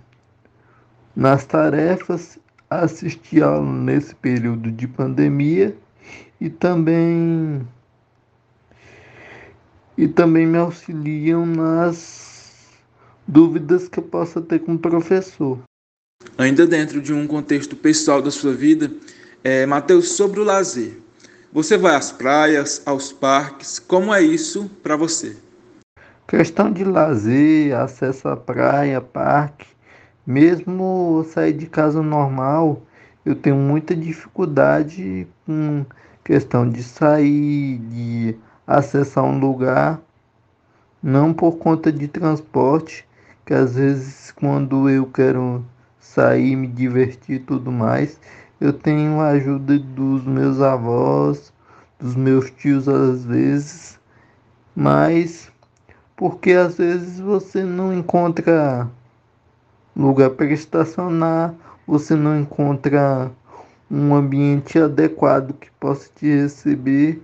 nas 1.14 1.46
tarefas, 1.46 2.40
assistir 2.68 3.40
aula 3.44 3.72
nesse 3.72 4.16
período 4.16 4.72
de 4.72 4.88
pandemia 4.88 5.76
e 6.40 6.50
também 6.50 7.64
e 10.02 10.08
também 10.08 10.44
me 10.44 10.58
auxiliam 10.58 11.46
nas 11.46 12.72
dúvidas 13.24 13.86
que 13.86 14.00
eu 14.00 14.02
possa 14.02 14.40
ter 14.40 14.58
com 14.58 14.74
o 14.74 14.78
professor. 14.78 15.60
Ainda 16.36 16.66
dentro 16.66 17.00
de 17.00 17.14
um 17.14 17.24
contexto 17.24 17.76
pessoal 17.76 18.20
da 18.20 18.32
sua 18.32 18.52
vida, 18.52 18.90
é, 19.44 19.64
Mateus, 19.64 20.10
sobre 20.16 20.40
o 20.40 20.44
lazer. 20.44 20.98
Você 21.52 21.78
vai 21.78 21.94
às 21.94 22.10
praias, 22.10 22.82
aos 22.84 23.12
parques, 23.12 23.78
como 23.78 24.12
é 24.12 24.20
isso 24.20 24.68
para 24.82 24.96
você? 24.96 25.36
Questão 26.26 26.72
de 26.72 26.82
lazer, 26.82 27.76
acesso 27.76 28.26
à 28.26 28.36
praia, 28.36 29.00
parque, 29.00 29.68
mesmo 30.26 31.24
sair 31.32 31.52
de 31.52 31.66
casa 31.66 32.02
normal, 32.02 32.82
eu 33.24 33.36
tenho 33.36 33.54
muita 33.54 33.94
dificuldade 33.94 35.28
com 35.46 35.86
questão 36.24 36.68
de 36.68 36.82
sair, 36.82 37.78
de 37.78 38.36
acessar 38.78 39.24
um 39.24 39.38
lugar, 39.38 40.00
não 41.02 41.32
por 41.32 41.58
conta 41.58 41.92
de 41.92 42.08
transporte, 42.08 43.06
que 43.44 43.54
às 43.54 43.74
vezes 43.74 44.30
quando 44.32 44.88
eu 44.88 45.06
quero 45.06 45.64
sair, 45.98 46.56
me 46.56 46.66
divertir 46.66 47.36
e 47.36 47.44
tudo 47.44 47.70
mais, 47.72 48.18
eu 48.60 48.72
tenho 48.72 49.20
a 49.20 49.28
ajuda 49.28 49.78
dos 49.78 50.24
meus 50.24 50.60
avós, 50.60 51.52
dos 51.98 52.14
meus 52.14 52.50
tios 52.50 52.88
às 52.88 53.24
vezes, 53.24 53.98
mas 54.74 55.50
porque 56.16 56.52
às 56.52 56.76
vezes 56.78 57.18
você 57.18 57.64
não 57.64 57.92
encontra 57.92 58.88
lugar 59.96 60.30
para 60.30 60.46
estacionar, 60.46 61.54
você 61.86 62.14
não 62.14 62.38
encontra 62.38 63.30
um 63.90 64.14
ambiente 64.14 64.78
adequado 64.78 65.52
que 65.54 65.70
possa 65.72 66.08
te 66.14 66.26
receber. 66.26 67.22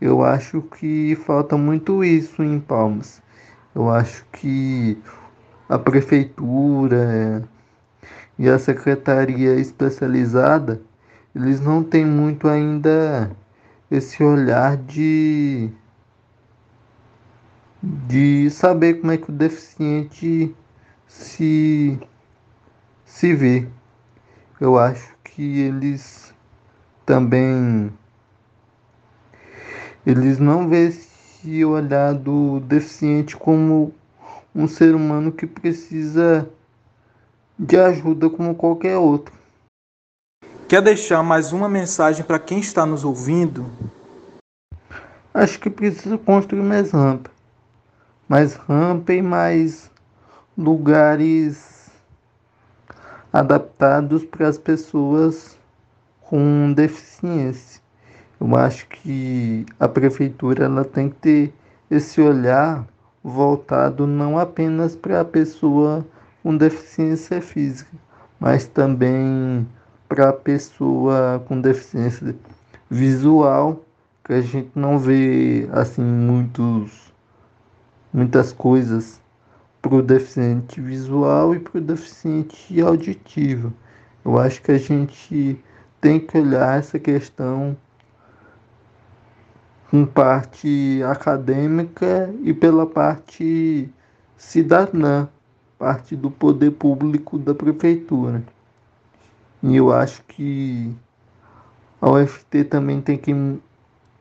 Eu 0.00 0.22
acho 0.24 0.62
que 0.62 1.16
falta 1.16 1.56
muito 1.56 2.04
isso 2.04 2.42
em 2.42 2.60
Palmas. 2.60 3.22
Eu 3.74 3.90
acho 3.90 4.24
que 4.32 4.98
a 5.68 5.78
prefeitura 5.78 7.48
e 8.38 8.48
a 8.48 8.58
secretaria 8.58 9.54
especializada, 9.56 10.80
eles 11.34 11.60
não 11.60 11.82
têm 11.82 12.04
muito 12.04 12.48
ainda 12.48 13.30
esse 13.90 14.22
olhar 14.22 14.76
de 14.76 15.70
de 17.82 18.48
saber 18.50 18.94
como 18.94 19.12
é 19.12 19.18
que 19.18 19.30
o 19.30 19.32
deficiente 19.32 20.54
se, 21.06 21.98
se 23.04 23.34
vê. 23.34 23.68
Eu 24.58 24.78
acho 24.78 25.14
que 25.22 25.60
eles 25.60 26.32
também 27.04 27.92
eles 30.06 30.38
não 30.38 30.68
vê 30.68 30.88
esse 30.88 31.64
olhar 31.64 32.14
do 32.14 32.60
deficiente 32.60 33.36
como 33.36 33.92
um 34.54 34.68
ser 34.68 34.94
humano 34.94 35.32
que 35.32 35.46
precisa 35.46 36.48
de 37.58 37.78
ajuda 37.78 38.28
como 38.28 38.54
qualquer 38.54 38.98
outro. 38.98 39.34
Quer 40.68 40.82
deixar 40.82 41.22
mais 41.22 41.52
uma 41.52 41.68
mensagem 41.68 42.24
para 42.24 42.38
quem 42.38 42.58
está 42.58 42.84
nos 42.84 43.04
ouvindo? 43.04 43.66
Acho 45.32 45.58
que 45.58 45.70
precisa 45.70 46.18
construir 46.18 46.62
mais 46.62 46.90
rampa. 46.90 47.30
Mais 48.28 48.54
rampa 48.54 49.12
e 49.12 49.22
mais 49.22 49.90
lugares 50.56 51.90
adaptados 53.32 54.24
para 54.24 54.48
as 54.48 54.56
pessoas 54.56 55.58
com 56.20 56.72
deficiência. 56.72 57.83
Eu 58.40 58.56
acho 58.56 58.86
que 58.88 59.64
a 59.78 59.88
prefeitura 59.88 60.64
ela 60.64 60.84
tem 60.84 61.08
que 61.08 61.16
ter 61.16 61.54
esse 61.90 62.20
olhar 62.20 62.86
voltado 63.22 64.06
não 64.06 64.38
apenas 64.38 64.94
para 64.94 65.20
a 65.20 65.24
pessoa 65.24 66.04
com 66.42 66.56
deficiência 66.56 67.40
física, 67.40 67.90
mas 68.38 68.66
também 68.66 69.66
para 70.08 70.28
a 70.28 70.32
pessoa 70.32 71.42
com 71.46 71.60
deficiência 71.60 72.36
visual, 72.90 73.82
que 74.24 74.32
a 74.32 74.40
gente 74.40 74.70
não 74.74 74.98
vê 74.98 75.68
assim 75.72 76.02
muitos 76.02 77.12
muitas 78.12 78.52
coisas 78.52 79.20
para 79.82 79.96
o 79.96 80.02
deficiente 80.02 80.80
visual 80.80 81.54
e 81.54 81.58
para 81.58 81.78
o 81.78 81.80
deficiente 81.80 82.80
auditivo. 82.80 83.72
Eu 84.24 84.38
acho 84.38 84.62
que 84.62 84.72
a 84.72 84.78
gente 84.78 85.62
tem 86.00 86.20
que 86.20 86.38
olhar 86.38 86.78
essa 86.78 86.98
questão 86.98 87.76
com 89.94 90.04
parte 90.04 91.00
acadêmica 91.04 92.28
e 92.42 92.52
pela 92.52 92.84
parte 92.84 93.88
cidadã, 94.36 95.28
parte 95.78 96.16
do 96.16 96.32
poder 96.32 96.72
público 96.72 97.38
da 97.38 97.54
prefeitura. 97.54 98.42
E 99.62 99.76
eu 99.76 99.92
acho 99.92 100.24
que 100.24 100.92
a 102.00 102.10
UFT 102.10 102.64
também 102.64 103.00
tem 103.00 103.16
que 103.16 103.32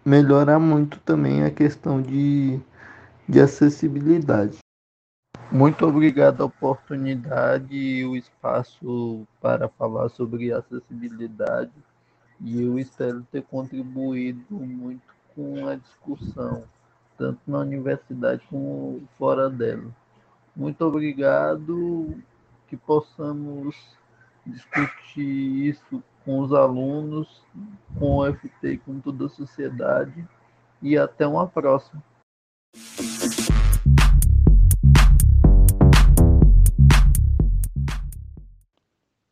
melhorar 0.06 0.60
muito 0.60 1.00
também 1.00 1.44
a 1.44 1.50
questão 1.50 2.00
de, 2.00 2.60
de 3.28 3.42
acessibilidade. 3.42 4.60
Muito 5.52 5.88
obrigado 5.88 6.44
a 6.44 6.46
oportunidade 6.46 7.76
e 7.76 8.06
o 8.06 8.16
espaço 8.16 9.26
para 9.42 9.68
falar 9.70 10.10
sobre 10.10 10.54
acessibilidade. 10.54 11.72
E 12.40 12.62
eu 12.62 12.78
espero 12.78 13.26
ter 13.32 13.42
contribuído 13.42 14.52
muito 14.52 15.13
com 15.36 15.68
a 15.68 15.76
discussão, 15.76 16.64
tanto 17.18 17.40
na 17.48 17.60
universidade 17.60 18.42
como 18.50 19.08
fora 19.18 19.50
dela. 19.50 19.90
Muito 20.56 20.86
obrigado, 20.86 22.22
que 22.68 22.78
possamos 22.78 23.76
discutir 24.46 25.70
isso 25.70 26.04
com 26.26 26.40
os 26.40 26.54
alunos, 26.54 27.42
com 27.98 28.18
o 28.18 28.34
FT 28.34 28.78
com 28.86 29.00
toda 29.00 29.26
a 29.26 29.30
sociedade. 29.30 30.28
E 30.82 30.98
até 30.98 31.26
uma 31.26 31.48
próxima. 31.48 32.04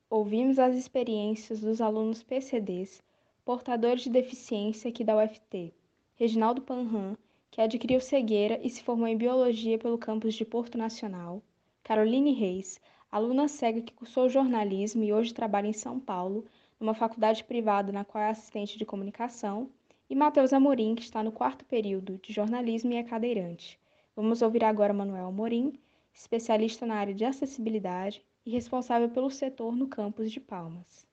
Ouvimos 0.10 0.60
as 0.60 0.76
experiências 0.76 1.62
dos 1.62 1.82
alunos 1.82 2.22
PCDs, 2.24 3.02
portadores 3.44 4.04
de 4.04 4.10
deficiência 4.10 4.90
aqui 4.90 5.04
da 5.04 5.18
UFT. 5.18 5.74
Reginaldo 6.22 6.62
Panran, 6.62 7.16
que 7.50 7.60
adquiriu 7.60 8.00
cegueira 8.00 8.60
e 8.62 8.70
se 8.70 8.84
formou 8.84 9.08
em 9.08 9.18
Biologia 9.18 9.80
pelo 9.80 9.98
campus 9.98 10.36
de 10.36 10.46
Porto 10.46 10.78
Nacional. 10.78 11.42
Caroline 11.84 12.32
Reis, 12.32 12.80
aluna 13.12 13.48
cega 13.48 13.82
que 13.82 13.92
cursou 13.92 14.30
jornalismo 14.30 15.04
e 15.04 15.12
hoje 15.12 15.34
trabalha 15.34 15.66
em 15.66 15.74
São 15.74 16.00
Paulo, 16.00 16.46
numa 16.80 16.94
faculdade 16.94 17.44
privada 17.44 17.92
na 17.92 18.06
qual 18.06 18.24
é 18.24 18.30
assistente 18.30 18.78
de 18.78 18.86
comunicação. 18.86 19.68
E 20.08 20.14
Matheus 20.14 20.54
Amorim, 20.54 20.94
que 20.94 21.02
está 21.02 21.24
no 21.24 21.32
quarto 21.32 21.66
período 21.66 22.20
de 22.22 22.32
jornalismo 22.32 22.92
e 22.92 22.98
é 22.98 23.04
cadeirante. 23.04 23.80
Vamos 24.16 24.44
ouvir 24.44 24.64
agora 24.64 24.94
Manuel 24.94 25.26
Amorim, 25.26 25.74
especialista 26.14 26.86
na 26.86 26.98
área 26.98 27.16
de 27.16 27.26
acessibilidade 27.26 28.22
e 28.46 28.52
responsável 28.52 29.10
pelo 29.10 29.32
setor 29.32 29.76
no 29.76 29.88
campus 29.88 30.32
de 30.32 30.40
Palmas. 30.40 31.04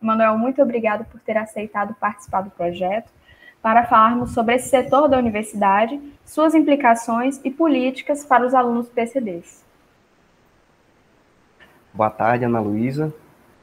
Manuel, 0.00 0.38
muito 0.38 0.62
obrigado 0.62 1.04
por 1.10 1.20
ter 1.20 1.36
aceitado 1.36 1.94
participar 1.94 2.42
do 2.42 2.50
projeto 2.52 3.12
para 3.62 3.86
falarmos 3.86 4.32
sobre 4.32 4.56
esse 4.56 4.68
setor 4.68 5.08
da 5.08 5.16
universidade, 5.16 6.00
suas 6.24 6.54
implicações 6.54 7.40
e 7.44 7.50
políticas 7.50 8.24
para 8.24 8.44
os 8.44 8.54
alunos 8.54 8.88
PCDs. 8.88 9.64
Boa 11.94 12.10
tarde, 12.10 12.44
Ana 12.44 12.60
Luísa. 12.60 13.14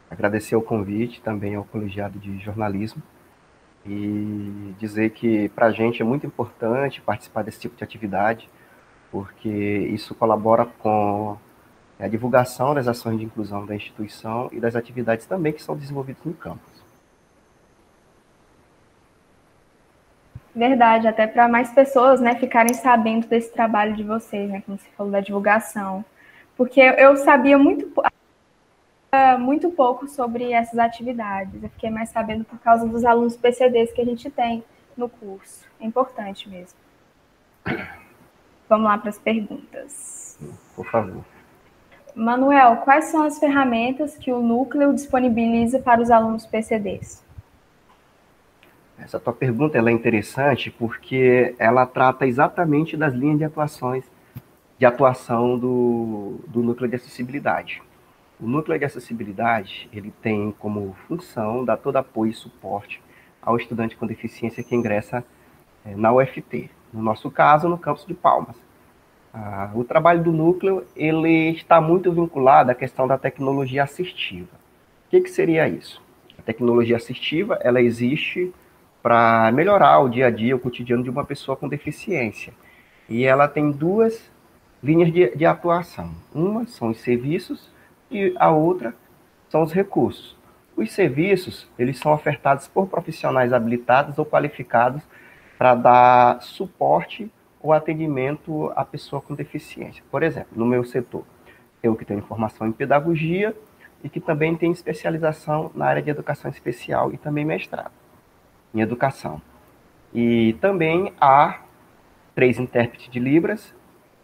Agradecer 0.10 0.56
o 0.56 0.62
convite 0.62 1.22
também 1.22 1.56
ao 1.56 1.66
colegiado 1.66 2.18
de 2.18 2.40
jornalismo 2.40 3.04
e 3.86 4.74
dizer 4.80 5.12
que 5.12 5.50
para 5.50 5.68
a 5.68 5.72
gente 5.72 6.02
é 6.02 6.06
muito 6.06 6.26
importante 6.26 7.02
participar 7.02 7.44
desse 7.44 7.60
tipo 7.60 7.76
de 7.76 7.84
atividade, 7.84 8.50
porque 9.12 9.50
isso 9.50 10.16
colabora 10.16 10.66
com 10.66 11.38
é 12.00 12.06
a 12.06 12.08
divulgação 12.08 12.74
das 12.74 12.88
ações 12.88 13.20
de 13.20 13.26
inclusão 13.26 13.66
da 13.66 13.76
instituição 13.76 14.48
e 14.54 14.60
das 14.60 14.74
atividades 14.74 15.26
também 15.26 15.52
que 15.52 15.62
são 15.62 15.76
desenvolvidas 15.76 16.24
no 16.24 16.34
campus. 16.34 16.79
Verdade, 20.60 21.08
até 21.08 21.26
para 21.26 21.48
mais 21.48 21.72
pessoas 21.72 22.20
né, 22.20 22.36
ficarem 22.36 22.74
sabendo 22.74 23.26
desse 23.26 23.50
trabalho 23.50 23.96
de 23.96 24.04
vocês, 24.04 24.50
né, 24.50 24.62
como 24.66 24.78
você 24.78 24.90
falou 24.98 25.10
da 25.10 25.22
divulgação. 25.22 26.04
Porque 26.58 26.82
eu 26.82 27.16
sabia 27.16 27.58
muito, 27.58 27.90
muito 29.40 29.72
pouco 29.72 30.06
sobre 30.10 30.52
essas 30.52 30.78
atividades. 30.78 31.64
Eu 31.64 31.70
fiquei 31.70 31.90
mais 31.90 32.10
sabendo 32.10 32.44
por 32.44 32.60
causa 32.60 32.86
dos 32.86 33.06
alunos 33.06 33.38
PCDs 33.38 33.94
que 33.94 34.02
a 34.02 34.06
gente 34.06 34.30
tem 34.30 34.62
no 34.98 35.08
curso. 35.08 35.66
É 35.80 35.86
importante 35.86 36.50
mesmo. 36.50 36.78
Vamos 38.68 38.86
lá 38.86 38.98
para 38.98 39.12
as 39.12 39.18
perguntas. 39.18 40.38
Por 40.76 40.86
favor. 40.88 41.24
Manuel, 42.14 42.82
quais 42.84 43.06
são 43.06 43.24
as 43.24 43.40
ferramentas 43.40 44.18
que 44.18 44.30
o 44.30 44.42
núcleo 44.42 44.94
disponibiliza 44.94 45.80
para 45.80 46.02
os 46.02 46.12
alunos 46.12 46.46
PCDs? 46.46 47.24
Essa 49.02 49.20
tua 49.20 49.34
pergunta 49.34 49.78
é 49.78 49.92
interessante 49.92 50.70
porque 50.70 51.56
ela 51.58 51.86
trata 51.86 52.28
exatamente 52.28 52.98
das 52.98 53.14
linhas 53.14 53.38
de 53.38 53.44
atuações 53.46 54.04
de 54.80 54.86
atuação 54.86 55.60
do, 55.60 56.40
do 56.48 56.64
núcleo 56.64 56.90
de 56.90 56.96
acessibilidade. 56.96 57.84
O 58.40 58.48
núcleo 58.48 58.80
de 58.80 58.86
acessibilidade 58.86 59.90
ele 59.92 60.14
tem 60.22 60.56
como 60.58 60.96
função 61.06 61.66
dar 61.66 61.76
todo 61.76 61.98
apoio 61.98 62.32
e 62.32 62.34
suporte 62.34 63.02
ao 63.42 63.58
estudante 63.58 63.98
com 63.98 64.08
deficiência 64.08 64.64
que 64.64 64.74
ingressa 64.74 65.24
é, 65.86 65.94
na 65.96 66.14
UFT. 66.14 66.72
No 66.94 67.02
nosso 67.02 67.30
caso, 67.30 67.68
no 67.68 67.78
campus 67.78 68.06
de 68.06 68.14
Palmas. 68.14 68.56
Ah, 69.34 69.70
o 69.76 69.84
trabalho 69.84 70.24
do 70.24 70.32
núcleo 70.32 70.86
ele 70.96 71.52
está 71.52 71.82
muito 71.82 72.12
vinculado 72.12 72.72
à 72.72 72.76
questão 72.76 73.06
da 73.06 73.18
tecnologia 73.18 73.84
assistiva. 73.84 74.56
O 75.08 75.10
que, 75.10 75.22
que 75.22 75.30
seria 75.30 75.68
isso? 75.68 76.02
A 76.38 76.42
tecnologia 76.42 76.96
assistiva 76.96 77.60
ela 77.62 77.82
existe 77.82 78.54
para 79.10 79.52
melhorar 79.52 80.02
o 80.02 80.08
dia 80.08 80.28
a 80.28 80.30
dia, 80.30 80.56
o 80.56 80.60
cotidiano 80.60 81.02
de 81.02 81.10
uma 81.10 81.26
pessoa 81.26 81.58
com 81.58 81.68
deficiência. 81.68 82.54
E 83.10 83.26
ela 83.26 83.48
tem 83.48 83.72
duas 83.72 84.30
linhas 84.84 85.12
de, 85.12 85.36
de 85.36 85.48
atuação. 85.48 86.12
Uma 86.32 86.68
são 86.68 86.90
os 86.90 87.00
serviços 87.00 87.72
e 88.12 88.36
a 88.38 88.52
outra 88.52 88.94
são 89.48 89.64
os 89.64 89.74
recursos. 89.74 90.38
Os 90.78 90.92
serviços 90.92 91.68
eles 91.80 91.98
são 91.98 92.14
ofertados 92.14 92.68
por 92.68 92.86
profissionais 92.86 93.52
habilitados 93.52 94.20
ou 94.20 94.26
qualificados 94.28 95.02
para 95.58 95.74
dar 95.74 96.44
suporte 96.44 97.32
o 97.64 97.74
atendimento 97.74 98.72
à 98.76 98.86
pessoa 98.86 99.24
com 99.24 99.34
deficiência. 99.34 100.04
Por 100.12 100.22
exemplo, 100.22 100.52
no 100.56 100.68
meu 100.68 100.84
setor, 100.84 101.24
eu 101.82 101.96
que 101.96 102.06
tenho 102.06 102.22
formação 102.22 102.68
em 102.68 102.72
pedagogia 102.72 103.56
e 104.04 104.08
que 104.08 104.20
também 104.20 104.56
tenho 104.56 104.72
especialização 104.72 105.72
na 105.74 105.88
área 105.88 106.02
de 106.04 106.12
educação 106.12 106.52
especial 106.52 107.12
e 107.12 107.18
também 107.18 107.44
mestrado 107.44 107.99
em 108.74 108.82
educação. 108.82 109.42
E 110.14 110.54
também 110.62 111.14
há 111.20 111.62
três 112.34 112.60
intérpretes 112.60 113.10
de 113.10 113.20
Libras 113.20 113.74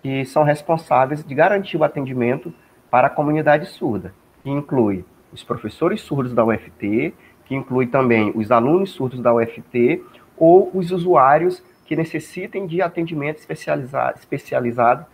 que 0.02 0.24
são 0.26 0.43
responsáveis 0.43 1.24
de 1.24 1.34
garantir 1.34 1.78
o 1.78 1.84
atendimento 1.84 2.54
para 2.89 3.08
a 3.08 3.10
comunidade 3.10 3.66
surda, 3.68 4.14
que 4.43 4.50
inclui 4.50 5.04
os 5.34 5.43
professores 5.43 6.02
surdos 6.02 6.34
da 6.34 6.46
UFT, 6.46 7.14
que 7.46 7.56
inclui 7.56 7.88
também 7.88 8.32
os 8.36 8.52
alunos 8.52 8.91
surdos 8.91 9.20
da 9.20 9.34
UFT 9.34 10.04
ou 10.38 10.70
os 10.74 10.91
usuários 10.91 11.64
que 11.86 11.96
necessitem 11.96 12.66
de 12.66 12.82
atendimento 12.82 13.38
especializado, 13.39 14.18
especializado 14.18 15.06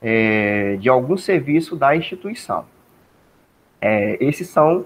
é, 0.00 0.76
de 0.76 0.88
algum 0.88 1.16
serviço 1.16 1.76
da 1.76 1.96
instituição. 1.96 2.66
É, 3.80 4.16
esses 4.24 4.48
são 4.48 4.84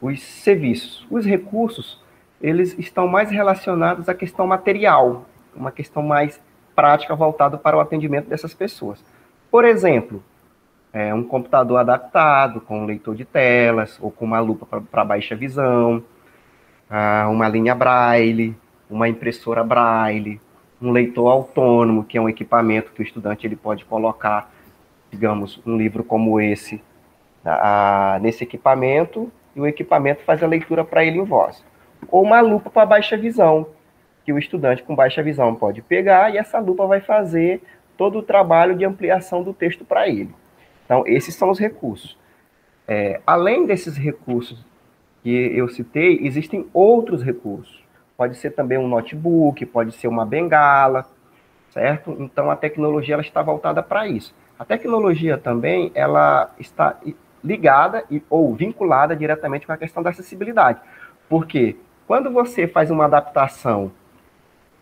os 0.00 0.22
serviços. 0.22 1.06
Os 1.10 1.24
recursos, 1.24 2.02
eles 2.44 2.78
estão 2.78 3.08
mais 3.08 3.30
relacionados 3.30 4.06
à 4.06 4.14
questão 4.14 4.46
material, 4.46 5.24
uma 5.56 5.72
questão 5.72 6.02
mais 6.02 6.38
prática 6.76 7.16
voltada 7.16 7.56
para 7.56 7.74
o 7.74 7.80
atendimento 7.80 8.28
dessas 8.28 8.52
pessoas. 8.52 9.02
Por 9.50 9.64
exemplo, 9.64 10.22
é, 10.92 11.14
um 11.14 11.24
computador 11.24 11.78
adaptado 11.78 12.60
com 12.60 12.80
um 12.80 12.84
leitor 12.84 13.14
de 13.14 13.24
telas 13.24 13.98
ou 13.98 14.10
com 14.10 14.26
uma 14.26 14.40
lupa 14.40 14.78
para 14.78 15.04
baixa 15.06 15.34
visão, 15.34 16.04
ah, 16.90 17.28
uma 17.30 17.48
linha 17.48 17.74
braille, 17.74 18.54
uma 18.90 19.08
impressora 19.08 19.64
braille, 19.64 20.38
um 20.82 20.90
leitor 20.90 21.30
autônomo, 21.30 22.04
que 22.04 22.18
é 22.18 22.20
um 22.20 22.28
equipamento 22.28 22.92
que 22.92 23.00
o 23.00 23.02
estudante 23.02 23.46
ele 23.46 23.56
pode 23.56 23.86
colocar, 23.86 24.52
digamos, 25.10 25.62
um 25.64 25.78
livro 25.78 26.04
como 26.04 26.38
esse 26.38 26.78
a, 27.42 28.18
nesse 28.20 28.44
equipamento 28.44 29.32
e 29.56 29.60
o 29.62 29.66
equipamento 29.66 30.22
faz 30.24 30.42
a 30.42 30.46
leitura 30.46 30.84
para 30.84 31.02
ele 31.02 31.18
em 31.18 31.24
voz. 31.24 31.64
Ou 32.10 32.22
uma 32.22 32.40
lupa 32.40 32.70
para 32.70 32.86
baixa 32.86 33.16
visão, 33.16 33.66
que 34.24 34.32
o 34.32 34.38
estudante 34.38 34.82
com 34.82 34.94
baixa 34.94 35.22
visão 35.22 35.54
pode 35.54 35.82
pegar 35.82 36.32
e 36.32 36.38
essa 36.38 36.58
lupa 36.58 36.86
vai 36.86 37.00
fazer 37.00 37.62
todo 37.96 38.18
o 38.18 38.22
trabalho 38.22 38.76
de 38.76 38.84
ampliação 38.84 39.42
do 39.42 39.52
texto 39.52 39.84
para 39.84 40.08
ele. 40.08 40.34
Então, 40.84 41.04
esses 41.06 41.34
são 41.34 41.50
os 41.50 41.58
recursos. 41.58 42.18
É, 42.86 43.20
além 43.26 43.66
desses 43.66 43.96
recursos 43.96 44.64
que 45.22 45.30
eu 45.30 45.68
citei, 45.68 46.18
existem 46.22 46.66
outros 46.72 47.22
recursos. 47.22 47.82
Pode 48.16 48.36
ser 48.36 48.50
também 48.50 48.78
um 48.78 48.86
notebook, 48.86 49.64
pode 49.66 49.92
ser 49.92 50.06
uma 50.06 50.24
bengala, 50.24 51.06
certo? 51.70 52.16
Então 52.20 52.50
a 52.50 52.56
tecnologia 52.56 53.14
ela 53.14 53.22
está 53.22 53.42
voltada 53.42 53.82
para 53.82 54.06
isso. 54.06 54.34
A 54.58 54.64
tecnologia 54.64 55.36
também 55.36 55.90
ela 55.94 56.54
está 56.58 56.96
ligada 57.42 58.04
e, 58.10 58.22
ou 58.30 58.54
vinculada 58.54 59.16
diretamente 59.16 59.66
com 59.66 59.72
a 59.72 59.76
questão 59.76 60.02
da 60.02 60.10
acessibilidade. 60.10 60.78
Porque 61.28 61.76
quando 62.06 62.30
você 62.30 62.66
faz 62.66 62.90
uma 62.90 63.04
adaptação, 63.04 63.90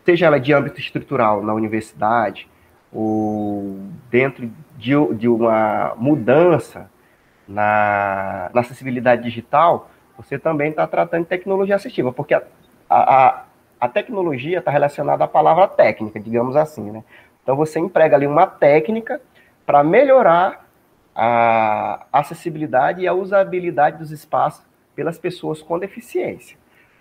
seja 0.04 0.26
ela 0.26 0.40
de 0.40 0.52
âmbito 0.52 0.80
estrutural 0.80 1.42
na 1.42 1.54
universidade, 1.54 2.48
ou 2.92 3.78
dentro 4.10 4.50
de, 4.76 4.92
de 5.14 5.28
uma 5.28 5.94
mudança 5.96 6.90
na, 7.46 8.50
na 8.52 8.60
acessibilidade 8.60 9.22
digital, 9.22 9.90
você 10.16 10.38
também 10.38 10.70
está 10.70 10.86
tratando 10.86 11.22
de 11.22 11.28
tecnologia 11.28 11.76
assistiva, 11.76 12.12
porque 12.12 12.34
a, 12.34 12.42
a, 12.88 13.44
a 13.80 13.88
tecnologia 13.88 14.58
está 14.58 14.70
relacionada 14.70 15.24
à 15.24 15.28
palavra 15.28 15.66
técnica, 15.68 16.20
digamos 16.20 16.56
assim, 16.56 16.90
né? 16.90 17.02
Então 17.42 17.56
você 17.56 17.80
emprega 17.80 18.14
ali 18.14 18.26
uma 18.26 18.46
técnica 18.46 19.20
para 19.66 19.82
melhorar 19.82 20.68
a 21.14 22.06
acessibilidade 22.12 23.02
e 23.02 23.08
a 23.08 23.12
usabilidade 23.12 23.98
dos 23.98 24.10
espaços 24.10 24.64
pelas 24.94 25.18
pessoas 25.18 25.60
com 25.60 25.78
deficiência. 25.78 26.56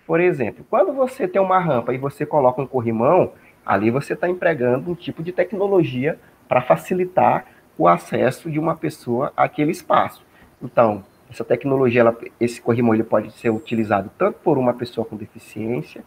Por 0.06 0.20
exemplo, 0.20 0.64
quando 0.68 0.92
você 0.92 1.28
tem 1.28 1.40
uma 1.40 1.58
rampa 1.58 1.94
e 1.94 1.98
você 1.98 2.26
coloca 2.26 2.60
um 2.60 2.66
corrimão, 2.66 3.32
ali 3.64 3.90
você 3.90 4.14
está 4.14 4.28
empregando 4.28 4.90
um 4.90 4.94
tipo 4.94 5.22
de 5.22 5.32
tecnologia 5.32 6.18
para 6.48 6.60
facilitar 6.60 7.46
o 7.78 7.88
acesso 7.88 8.50
de 8.50 8.58
uma 8.58 8.76
pessoa 8.76 9.32
àquele 9.36 9.70
espaço. 9.70 10.24
Então, 10.62 11.04
essa 11.30 11.44
tecnologia, 11.44 12.02
ela, 12.02 12.16
esse 12.38 12.60
corrimão, 12.60 12.94
ele 12.94 13.04
pode 13.04 13.30
ser 13.32 13.50
utilizado 13.50 14.10
tanto 14.18 14.38
por 14.40 14.58
uma 14.58 14.74
pessoa 14.74 15.04
com 15.04 15.16
deficiência, 15.16 16.04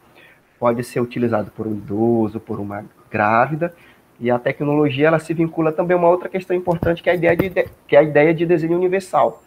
pode 0.60 0.84
ser 0.84 1.00
utilizado 1.00 1.50
por 1.52 1.66
um 1.66 1.72
idoso, 1.72 2.39
por 2.39 2.60
uma 2.60 2.86
grávida, 3.10 3.74
e 4.20 4.30
a 4.30 4.39
tecnologia 4.39 5.08
ela 5.08 5.20
se 5.20 5.34
vincula 5.34 5.72
também 5.72 5.96
a 5.96 5.98
uma 5.98 6.10
outra 6.10 6.30
questão 6.30 6.56
importante 6.56 7.02
que 7.02 7.10
é 7.10 7.14
a 7.14 7.16
ideia 7.16 7.36
de, 7.36 7.50
que 7.88 7.96
é 7.96 8.00
a 8.00 8.04
ideia 8.04 8.34
de 8.34 8.46
desenho 8.46 8.78
universal. 8.78 9.43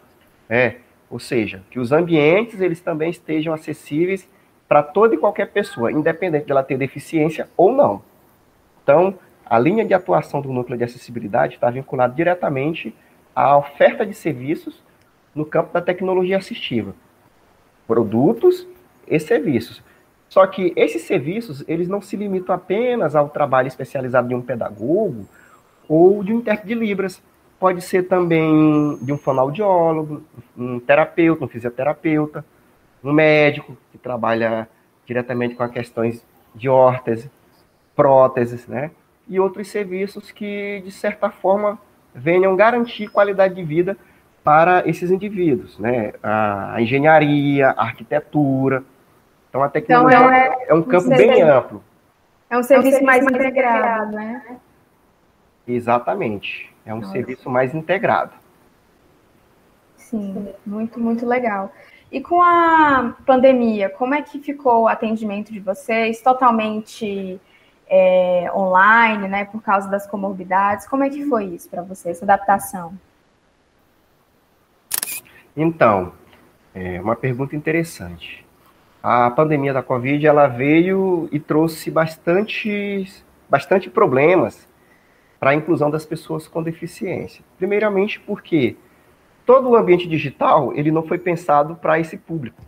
É, 0.49 0.75
ou 1.09 1.19
seja, 1.19 1.63
que 1.71 1.79
os 1.79 1.91
ambientes 1.91 2.61
eles 2.61 2.81
também 2.81 3.09
estejam 3.09 3.53
acessíveis 3.53 4.27
para 4.69 4.83
toda 4.83 5.15
e 5.15 5.17
qualquer 5.17 5.47
pessoa, 5.47 5.91
independente 5.91 6.45
dela 6.45 6.63
ter 6.63 6.77
deficiência 6.77 7.49
ou 7.57 7.73
não. 7.73 8.03
Então, 8.83 9.15
a 9.43 9.57
linha 9.57 9.83
de 9.83 9.95
atuação 9.95 10.41
do 10.41 10.53
núcleo 10.53 10.77
de 10.77 10.83
acessibilidade 10.83 11.55
está 11.55 11.71
vinculada 11.71 12.13
diretamente 12.13 12.95
à 13.35 13.57
oferta 13.57 14.05
de 14.05 14.13
serviços 14.13 14.79
no 15.33 15.43
campo 15.43 15.73
da 15.73 15.81
tecnologia 15.81 16.37
assistiva, 16.37 16.93
produtos 17.87 18.67
e 19.07 19.19
serviços. 19.19 19.81
Só 20.27 20.45
que 20.45 20.71
esses 20.75 21.01
serviços, 21.01 21.63
eles 21.67 21.87
não 21.87 21.99
se 21.99 22.15
limitam 22.15 22.53
apenas 22.53 23.15
ao 23.15 23.27
trabalho 23.27 23.67
especializado 23.67 24.27
de 24.27 24.35
um 24.35 24.41
pedagogo 24.41 25.27
ou 25.87 26.23
de 26.23 26.31
um 26.31 26.37
intérprete 26.37 26.67
de 26.67 26.75
Libras. 26.75 27.19
Pode 27.59 27.81
ser 27.81 28.07
também 28.07 28.99
de 29.01 29.11
um 29.11 29.17
fonoaudiólogo, 29.17 30.21
um 30.55 30.79
terapeuta, 30.79 31.43
um 31.43 31.47
fisioterapeuta, 31.47 32.45
um 33.03 33.13
médico 33.13 33.77
que 33.91 33.97
trabalha 33.97 34.67
diretamente 35.05 35.55
com 35.55 35.63
as 35.63 35.71
questões 35.71 36.25
de 36.53 36.69
órtese, 36.69 37.31
próteses, 37.95 38.67
né? 38.67 38.91
E 39.27 39.39
outros 39.39 39.67
serviços 39.69 40.31
que, 40.31 40.81
de 40.83 40.91
certa 40.91 41.29
forma, 41.29 41.79
venham 42.13 42.55
garantir 42.55 43.07
qualidade 43.07 43.55
de 43.55 43.63
vida 43.63 43.97
para 44.43 44.87
esses 44.87 45.11
indivíduos, 45.11 45.77
né? 45.79 46.13
A 46.23 46.81
engenharia, 46.81 47.69
a 47.69 47.83
arquitetura, 47.83 48.83
então, 49.49 49.63
a 49.63 49.69
tecnologia 49.69 50.17
então, 50.17 50.31
é, 50.31 50.65
é, 50.67 50.73
um 50.73 50.83
campo 50.83 51.09
bem 51.09 51.41
amplo. 51.41 51.83
É 52.49 52.57
um 52.57 52.63
serviço, 52.63 52.73
é 52.73 52.79
um 52.79 52.83
serviço 52.83 53.05
mais, 53.05 53.23
mais 53.23 53.35
integrado, 53.35 54.11
né? 54.11 54.57
Exatamente. 55.67 56.73
É 56.85 56.93
um 56.93 56.99
Nossa. 56.99 57.11
serviço 57.11 57.49
mais 57.49 57.73
integrado. 57.73 58.31
Sim, 59.95 60.53
muito, 60.65 60.99
muito 60.99 61.25
legal. 61.25 61.71
E 62.11 62.21
com 62.21 62.41
a 62.41 63.15
pandemia, 63.25 63.89
como 63.89 64.15
é 64.15 64.21
que 64.21 64.39
ficou 64.39 64.83
o 64.83 64.87
atendimento 64.87 65.53
de 65.53 65.59
vocês? 65.59 66.21
Totalmente 66.21 67.39
é, 67.87 68.51
online, 68.53 69.27
né? 69.27 69.45
Por 69.45 69.61
causa 69.61 69.87
das 69.89 70.07
comorbidades. 70.07 70.87
Como 70.87 71.03
é 71.03 71.09
que 71.09 71.23
foi 71.25 71.45
isso 71.45 71.69
para 71.69 71.81
vocês, 71.81 72.17
essa 72.17 72.25
adaptação? 72.25 72.93
Então, 75.55 76.13
é 76.73 76.99
uma 76.99 77.15
pergunta 77.15 77.55
interessante 77.55 78.47
a 79.01 79.29
pandemia 79.31 79.73
da 79.73 79.81
Covid 79.81 80.25
ela 80.25 80.47
veio 80.47 81.29
e 81.31 81.39
trouxe 81.39 81.89
bastante, 81.89 83.05
bastante 83.49 83.89
problemas 83.89 84.67
para 85.39 85.51
a 85.51 85.55
inclusão 85.55 85.89
das 85.89 86.05
pessoas 86.05 86.47
com 86.47 86.61
deficiência. 86.61 87.43
Primeiramente 87.57 88.19
porque 88.19 88.75
todo 89.49 89.67
o 89.69 89.75
ambiente 89.75 90.07
digital 90.07 90.71
ele 90.75 90.91
não 90.91 91.01
foi 91.01 91.17
pensado 91.17 91.75
para 91.75 91.99
esse 91.99 92.15
público. 92.15 92.61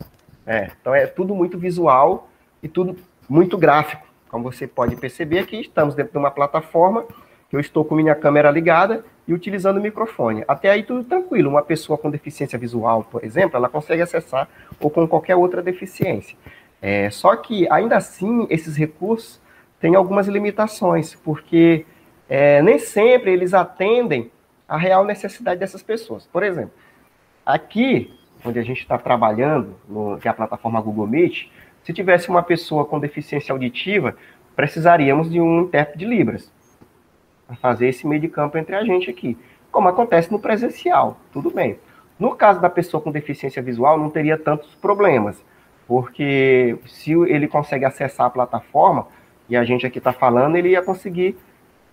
É, 0.48 0.72
então 0.82 0.96
é 0.96 1.06
tudo 1.06 1.36
muito 1.36 1.56
visual 1.56 2.28
e 2.64 2.68
tudo 2.68 2.98
muito 3.30 3.56
gráfico. 3.56 4.08
Como 4.28 4.52
você 4.52 4.66
pode 4.66 4.96
perceber 4.96 5.38
aqui, 5.38 5.62
estamos 5.62 5.94
dentro 5.94 6.14
de 6.14 6.18
uma 6.18 6.32
plataforma 6.32 7.06
eu 7.52 7.60
estou 7.60 7.84
com 7.84 7.96
minha 7.96 8.16
câmera 8.16 8.50
ligada 8.50 9.04
e 9.28 9.34
utilizando 9.34 9.78
o 9.78 9.82
microfone. 9.82 10.44
Até 10.48 10.70
aí 10.70 10.84
tudo 10.84 11.04
tranquilo. 11.04 11.50
Uma 11.50 11.62
pessoa 11.62 11.98
com 11.98 12.10
deficiência 12.10 12.58
visual, 12.58 13.04
por 13.04 13.24
exemplo, 13.24 13.58
ela 13.58 13.68
consegue 13.68 14.02
acessar 14.02 14.48
ou 14.80 14.90
com 14.90 15.08
qualquer 15.08 15.36
outra 15.36 15.62
deficiência. 15.62 16.38
É, 16.82 17.10
só 17.10 17.36
que 17.36 17.70
ainda 17.70 17.98
assim 17.98 18.48
esses 18.50 18.76
recursos 18.76 19.40
têm 19.80 19.96
algumas 19.96 20.28
limitações, 20.28 21.14
porque 21.14 21.86
é, 22.30 22.62
nem 22.62 22.80
sempre 22.80 23.32
eles 23.34 23.54
atendem 23.54 24.32
a 24.72 24.78
real 24.78 25.03
necessidade 25.03 25.59
dessas 25.59 25.84
pessoas. 25.84 26.26
Por 26.26 26.43
exemplo, 26.43 26.72
aqui 27.45 28.17
onde 28.45 28.57
a 28.57 28.63
gente 28.63 28.80
está 28.80 28.97
trabalhando, 28.97 29.76
no, 29.88 30.17
que 30.17 30.30
é 30.30 30.32
a 30.32 30.34
plataforma 30.34 30.80
Google 30.80 31.05
Meet, 31.05 31.49
se 31.84 31.91
tivesse 31.91 32.30
uma 32.30 32.41
pessoa 32.41 32.86
com 32.86 32.97
deficiência 32.97 33.51
auditiva, 33.51 34.15
precisaríamos 34.55 35.30
de 35.30 35.41
um 35.41 35.63
intérprete 35.63 35.99
de 35.99 36.05
Libras 36.05 36.49
fazer 37.59 37.89
esse 37.89 38.07
meio 38.07 38.22
de 38.22 38.30
campo 38.30 38.57
entre 38.57 38.74
a 38.74 38.82
gente 38.86 39.09
aqui, 39.09 39.38
como 39.69 39.89
acontece 39.89 40.32
no 40.32 40.39
presencial, 40.39 41.17
tudo 41.34 41.51
bem. 41.51 41.78
No 42.17 42.34
caso 42.34 42.61
da 42.61 42.69
pessoa 42.69 43.03
com 43.03 43.11
deficiência 43.11 43.61
visual, 43.61 43.99
não 43.99 44.09
teria 44.09 44.38
tantos 44.38 44.74
problemas, 44.76 45.43
porque 45.86 46.78
se 46.88 47.11
ele 47.11 47.45
consegue 47.45 47.84
acessar 47.84 48.28
a 48.28 48.30
plataforma, 48.30 49.05
e 49.49 49.57
a 49.57 49.65
gente 49.65 49.86
aqui 49.86 49.97
está 49.97 50.13
falando, 50.13 50.55
ele 50.55 50.69
ia 50.69 50.82
conseguir 50.82 51.38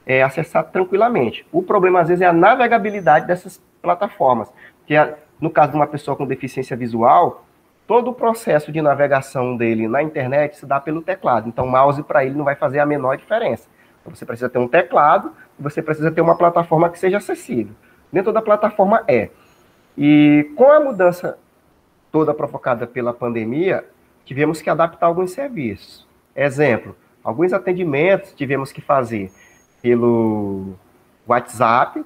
é, 0.08 0.22
acessar 0.22 0.64
tranquilamente. 0.64 1.46
O 1.52 1.62
problema, 1.62 2.00
às 2.00 2.08
vezes, 2.08 2.22
é 2.22 2.26
a 2.26 2.32
navegabilidade 2.32 3.26
dessas 3.26 3.62
plataformas, 3.80 4.52
que 4.86 4.94
no 5.40 5.50
caso 5.50 5.70
de 5.70 5.76
uma 5.76 5.86
pessoa 5.86 6.16
com 6.16 6.26
deficiência 6.26 6.76
visual, 6.76 7.44
todo 7.86 8.10
o 8.10 8.14
processo 8.14 8.72
de 8.72 8.82
navegação 8.82 9.56
dele 9.56 9.86
na 9.86 10.02
internet 10.02 10.56
se 10.56 10.66
dá 10.66 10.80
pelo 10.80 11.02
teclado. 11.02 11.48
Então, 11.48 11.66
o 11.66 11.70
mouse 11.70 12.02
para 12.02 12.24
ele 12.24 12.34
não 12.34 12.44
vai 12.44 12.56
fazer 12.56 12.80
a 12.80 12.86
menor 12.86 13.16
diferença. 13.16 13.68
Então, 14.00 14.12
você 14.14 14.26
precisa 14.26 14.48
ter 14.48 14.58
um 14.58 14.66
teclado 14.66 15.32
você 15.58 15.82
precisa 15.82 16.10
ter 16.10 16.20
uma 16.20 16.36
plataforma 16.36 16.88
que 16.88 16.98
seja 16.98 17.16
acessível. 17.16 17.74
Dentro 18.12 18.32
da 18.32 18.40
plataforma 18.40 19.02
é. 19.08 19.30
E 19.96 20.52
com 20.54 20.70
a 20.70 20.78
mudança 20.78 21.36
toda 22.12 22.32
provocada 22.32 22.86
pela 22.86 23.12
pandemia, 23.12 23.84
tivemos 24.24 24.62
que 24.62 24.70
adaptar 24.70 25.06
alguns 25.06 25.32
serviços. 25.32 26.06
Exemplo, 26.34 26.96
alguns 27.24 27.52
atendimentos 27.52 28.32
tivemos 28.32 28.70
que 28.70 28.80
fazer 28.80 29.30
pelo 29.80 30.74
WhatsApp, 31.26 32.04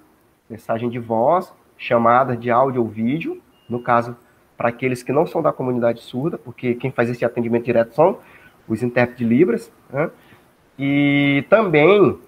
mensagem 0.48 0.88
de 0.88 0.98
voz, 0.98 1.52
chamada 1.76 2.36
de 2.36 2.50
áudio 2.50 2.82
ou 2.82 2.88
vídeo, 2.88 3.40
no 3.68 3.82
caso, 3.82 4.16
para 4.56 4.68
aqueles 4.68 5.02
que 5.02 5.12
não 5.12 5.26
são 5.26 5.42
da 5.42 5.52
comunidade 5.52 6.00
surda, 6.00 6.38
porque 6.38 6.74
quem 6.74 6.90
faz 6.90 7.08
esse 7.08 7.24
atendimento 7.24 7.64
direto 7.64 7.94
são 7.94 8.18
os 8.68 8.82
intérpretes 8.82 9.26
de 9.26 9.34
Libras, 9.34 9.72
né? 9.90 10.10
e 10.78 11.44
também 11.48 12.18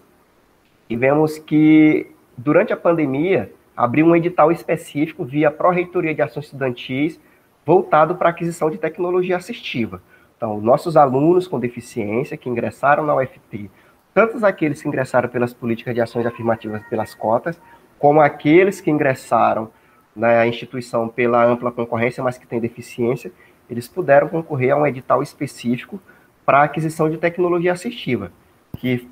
tivemos 0.89 1.39
que, 1.39 2.11
durante 2.37 2.73
a 2.73 2.77
pandemia, 2.77 3.53
abrir 3.77 4.03
um 4.03 4.15
edital 4.15 4.51
específico 4.51 5.25
via 5.25 5.51
Pró-Reitoria 5.51 6.15
de 6.15 6.23
Ações 6.23 6.47
Estudantis, 6.47 7.21
voltado 7.65 8.17
para 8.17 8.29
a 8.29 8.31
aquisição 8.31 8.71
de 8.71 8.79
tecnologia 8.79 9.37
assistiva. 9.37 10.03
Então, 10.37 10.61
nossos 10.61 10.97
alunos 10.97 11.47
com 11.47 11.59
deficiência 11.59 12.37
que 12.37 12.49
ingressaram 12.49 13.05
na 13.07 13.15
UFT, 13.15 13.71
tanto 14.15 14.45
aqueles 14.47 14.81
que 14.81 14.89
ingressaram 14.89 15.29
pelas 15.29 15.53
políticas 15.53 15.95
de 15.95 16.01
ações 16.01 16.25
afirmativas 16.25 16.83
pelas 16.85 17.15
cotas, 17.15 17.61
como 17.99 18.21
aqueles 18.21 18.81
que 18.81 18.91
ingressaram 18.91 19.71
na 20.15 20.47
instituição 20.47 21.09
pela 21.09 21.45
ampla 21.45 21.73
concorrência, 21.73 22.23
mas 22.23 22.39
que 22.39 22.47
têm 22.47 22.61
deficiência, 22.61 23.33
eles 23.69 23.89
puderam 23.89 24.29
concorrer 24.29 24.73
a 24.73 24.77
um 24.77 24.87
edital 24.87 25.23
específico 25.23 26.01
para 26.47 26.63
aquisição 26.63 27.11
de 27.11 27.19
tecnologia 27.19 27.73
assistiva, 27.73 28.31
que 28.79 29.09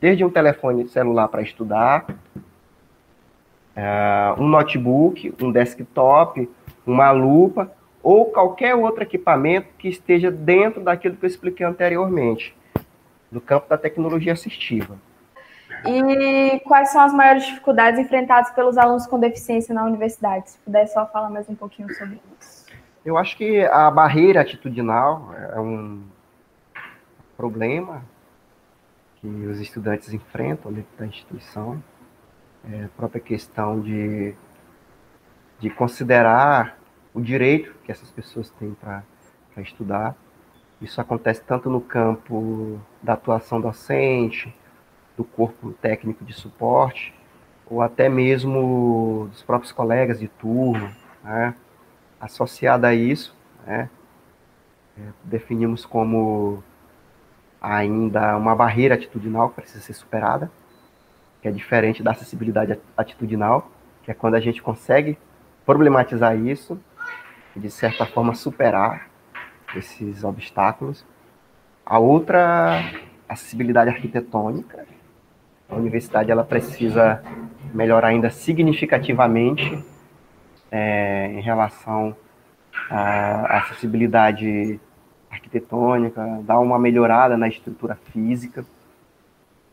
desde 0.00 0.24
um 0.24 0.30
telefone 0.30 0.86
celular 0.88 1.28
para 1.28 1.42
estudar, 1.42 2.06
uh, 3.76 4.40
um 4.40 4.46
notebook, 4.48 5.34
um 5.42 5.50
desktop, 5.50 6.48
uma 6.86 7.10
lupa 7.10 7.72
ou 8.02 8.26
qualquer 8.26 8.74
outro 8.74 9.02
equipamento 9.02 9.68
que 9.76 9.88
esteja 9.88 10.30
dentro 10.30 10.82
daquilo 10.82 11.16
que 11.16 11.24
eu 11.24 11.28
expliquei 11.28 11.66
anteriormente, 11.66 12.55
no 13.30 13.40
campo 13.40 13.68
da 13.68 13.76
tecnologia 13.76 14.32
assistiva. 14.32 14.98
E 15.84 16.60
quais 16.60 16.90
são 16.90 17.00
as 17.00 17.12
maiores 17.12 17.44
dificuldades 17.46 18.00
enfrentadas 18.00 18.50
pelos 18.52 18.78
alunos 18.78 19.06
com 19.06 19.18
deficiência 19.18 19.74
na 19.74 19.84
universidade? 19.84 20.50
Se 20.50 20.58
puder 20.58 20.86
só 20.86 21.06
falar 21.06 21.30
mais 21.30 21.48
um 21.48 21.54
pouquinho 21.54 21.92
sobre 21.94 22.20
isso. 22.40 22.66
Eu 23.04 23.16
acho 23.16 23.36
que 23.36 23.64
a 23.64 23.90
barreira 23.90 24.40
atitudinal 24.40 25.32
é 25.52 25.60
um 25.60 26.02
problema 27.36 28.02
que 29.20 29.28
os 29.28 29.60
estudantes 29.60 30.12
enfrentam 30.12 30.72
dentro 30.72 30.90
da 30.98 31.06
instituição, 31.06 31.82
é, 32.68 32.84
a 32.84 32.88
própria 32.96 33.20
questão 33.20 33.80
de, 33.80 34.34
de 35.60 35.70
considerar 35.70 36.78
o 37.14 37.20
direito 37.20 37.74
que 37.84 37.92
essas 37.92 38.10
pessoas 38.10 38.50
têm 38.50 38.74
para 38.74 39.04
estudar. 39.58 40.16
Isso 40.80 41.00
acontece 41.00 41.42
tanto 41.42 41.70
no 41.70 41.80
campo 41.80 42.78
da 43.02 43.14
atuação 43.14 43.60
docente, 43.60 44.54
do 45.16 45.24
corpo 45.24 45.72
técnico 45.72 46.24
de 46.24 46.34
suporte, 46.34 47.14
ou 47.68 47.80
até 47.80 48.08
mesmo 48.08 49.28
dos 49.30 49.42
próprios 49.42 49.72
colegas 49.72 50.20
de 50.20 50.28
turno. 50.28 50.90
Né? 51.24 51.54
Associada 52.20 52.88
a 52.88 52.94
isso, 52.94 53.34
né, 53.66 53.90
é, 54.98 55.02
definimos 55.24 55.84
como 55.84 56.62
ainda 57.60 58.36
uma 58.36 58.54
barreira 58.54 58.94
atitudinal 58.94 59.48
que 59.48 59.56
precisa 59.56 59.80
ser 59.80 59.94
superada, 59.94 60.50
que 61.40 61.48
é 61.48 61.50
diferente 61.50 62.02
da 62.02 62.12
acessibilidade 62.12 62.78
atitudinal, 62.96 63.70
que 64.02 64.10
é 64.10 64.14
quando 64.14 64.34
a 64.34 64.40
gente 64.40 64.62
consegue 64.62 65.18
problematizar 65.64 66.36
isso 66.36 66.78
e, 67.54 67.60
de 67.60 67.70
certa 67.70 68.06
forma, 68.06 68.34
superar 68.34 69.08
esses 69.74 70.22
obstáculos. 70.22 71.04
A 71.84 71.98
outra, 71.98 72.80
acessibilidade 73.28 73.90
arquitetônica. 73.90 74.86
A 75.68 75.74
universidade 75.74 76.30
ela 76.30 76.44
precisa 76.44 77.22
melhorar 77.74 78.08
ainda 78.08 78.30
significativamente 78.30 79.84
é, 80.70 81.32
em 81.32 81.40
relação 81.40 82.16
à 82.88 83.58
acessibilidade 83.58 84.80
arquitetônica, 85.30 86.40
dar 86.42 86.60
uma 86.60 86.78
melhorada 86.78 87.36
na 87.36 87.48
estrutura 87.48 87.96
física. 88.12 88.64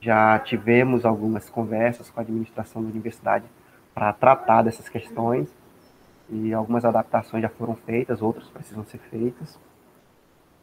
Já 0.01 0.37
tivemos 0.39 1.05
algumas 1.05 1.49
conversas 1.49 2.09
com 2.09 2.19
a 2.19 2.23
administração 2.23 2.81
da 2.81 2.89
universidade 2.89 3.45
para 3.93 4.11
tratar 4.11 4.63
dessas 4.63 4.89
questões 4.89 5.47
e 6.29 6.53
algumas 6.53 6.83
adaptações 6.83 7.43
já 7.43 7.49
foram 7.49 7.75
feitas, 7.75 8.21
outras 8.21 8.49
precisam 8.49 8.83
ser 8.85 8.97
feitas, 8.97 9.59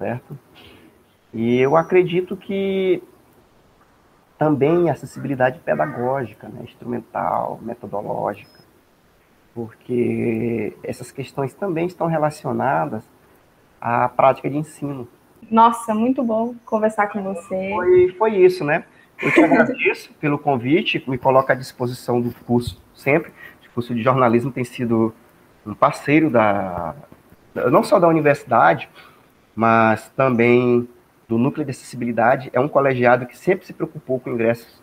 certo? 0.00 0.38
E 1.32 1.58
eu 1.58 1.76
acredito 1.76 2.34
que 2.34 3.02
também 4.38 4.88
acessibilidade 4.88 5.58
pedagógica, 5.58 6.48
né, 6.48 6.62
instrumental, 6.64 7.60
metodológica, 7.62 8.64
porque 9.54 10.74
essas 10.82 11.12
questões 11.12 11.52
também 11.52 11.86
estão 11.86 12.06
relacionadas 12.06 13.04
à 13.78 14.08
prática 14.08 14.48
de 14.48 14.56
ensino. 14.56 15.06
Nossa, 15.50 15.94
muito 15.94 16.24
bom 16.24 16.54
conversar 16.64 17.08
com 17.08 17.22
você. 17.22 17.70
Foi, 17.74 18.14
foi 18.16 18.36
isso, 18.36 18.64
né? 18.64 18.84
Eu 19.20 19.30
te 19.30 19.44
agradeço 19.44 20.10
pelo 20.18 20.38
convite, 20.38 21.04
me 21.06 21.18
coloco 21.18 21.52
à 21.52 21.54
disposição 21.54 22.22
do 22.22 22.32
curso 22.46 22.80
sempre. 22.94 23.30
O 23.68 23.74
curso 23.74 23.94
de 23.94 24.02
jornalismo 24.02 24.50
tem 24.50 24.64
sido 24.64 25.14
um 25.64 25.74
parceiro 25.74 26.30
da, 26.30 26.94
não 27.54 27.82
só 27.82 27.98
da 27.98 28.08
universidade, 28.08 28.88
mas 29.60 30.08
também 30.16 30.88
do 31.28 31.36
núcleo 31.36 31.66
de 31.66 31.70
acessibilidade. 31.70 32.48
É 32.50 32.58
um 32.58 32.66
colegiado 32.66 33.26
que 33.26 33.36
sempre 33.36 33.66
se 33.66 33.74
preocupou 33.74 34.18
com 34.18 34.30
ingressos, 34.30 34.80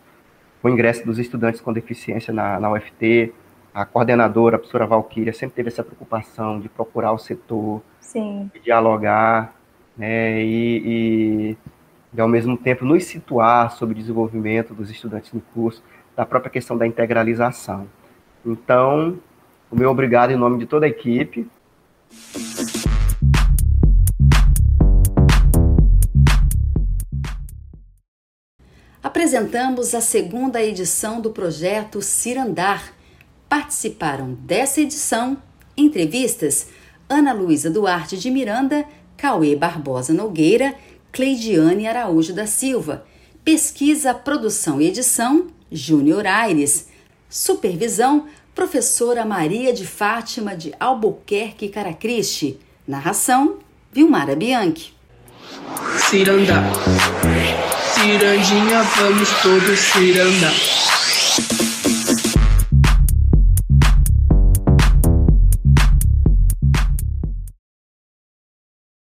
com 0.62 0.68
o 0.68 0.72
ingresso 0.72 1.04
dos 1.04 1.18
estudantes 1.18 1.60
com 1.60 1.74
deficiência 1.74 2.32
na, 2.32 2.60
na 2.60 2.72
UFT. 2.72 3.34
A 3.74 3.88
coordenadora, 3.88 4.56
a 4.56 4.60
professora 4.60 4.86
Valquíria, 4.86 5.34
sempre 5.34 5.56
teve 5.56 5.70
essa 5.70 5.84
preocupação 5.84 6.60
de 6.60 6.70
procurar 6.70 7.12
o 7.12 7.18
setor, 7.18 7.82
Sim. 8.00 8.52
de 8.54 8.60
dialogar, 8.60 9.52
né, 9.98 10.44
e, 10.44 10.78
e, 10.86 11.58
e, 12.14 12.22
ao 12.22 12.28
mesmo 12.28 12.56
tempo 12.56 12.86
nos 12.86 13.04
situar 13.06 13.72
sobre 13.72 13.96
o 13.96 13.98
desenvolvimento 13.98 14.76
dos 14.76 14.92
estudantes 14.92 15.34
no 15.34 15.42
curso, 15.56 15.82
da 16.16 16.24
própria 16.24 16.52
questão 16.52 16.78
da 16.78 16.86
integralização. 16.86 17.88
Então, 18.46 19.18
o 19.72 19.76
meu 19.76 19.90
obrigado 19.90 20.30
em 20.30 20.36
nome 20.36 20.60
de 20.60 20.68
toda 20.68 20.86
a 20.86 20.90
equipe. 20.90 21.48
Apresentamos 29.08 29.96
a 29.96 30.02
segunda 30.02 30.62
edição 30.62 31.22
do 31.22 31.30
projeto 31.30 32.02
Cirandar. 32.02 32.92
Participaram 33.48 34.34
dessa 34.34 34.82
edição 34.82 35.38
entrevistas 35.78 36.68
Ana 37.08 37.32
Luísa 37.32 37.70
Duarte 37.70 38.18
de 38.18 38.30
Miranda, 38.30 38.84
Cauê 39.16 39.56
Barbosa 39.56 40.12
Nogueira, 40.12 40.76
Cleidiane 41.10 41.88
Araújo 41.88 42.34
da 42.34 42.46
Silva. 42.46 43.06
Pesquisa, 43.46 44.14
produção 44.14 44.82
e 44.82 44.88
edição, 44.88 45.48
Júnior 45.72 46.28
Aires. 46.28 46.90
Supervisão, 47.30 48.26
professora 48.54 49.24
Maria 49.24 49.72
de 49.72 49.88
Fátima 49.88 50.54
de 50.54 50.74
Albuquerque 50.78 51.70
Caracriste. 51.70 52.60
Narração, 52.86 53.60
Vilmara 53.90 54.36
Bianchi. 54.36 54.94
Cirandar. 56.10 56.74
Cirandinha, 58.02 58.84
vamos 58.98 59.30
todos 59.42 59.80
cirandar. 59.80 60.97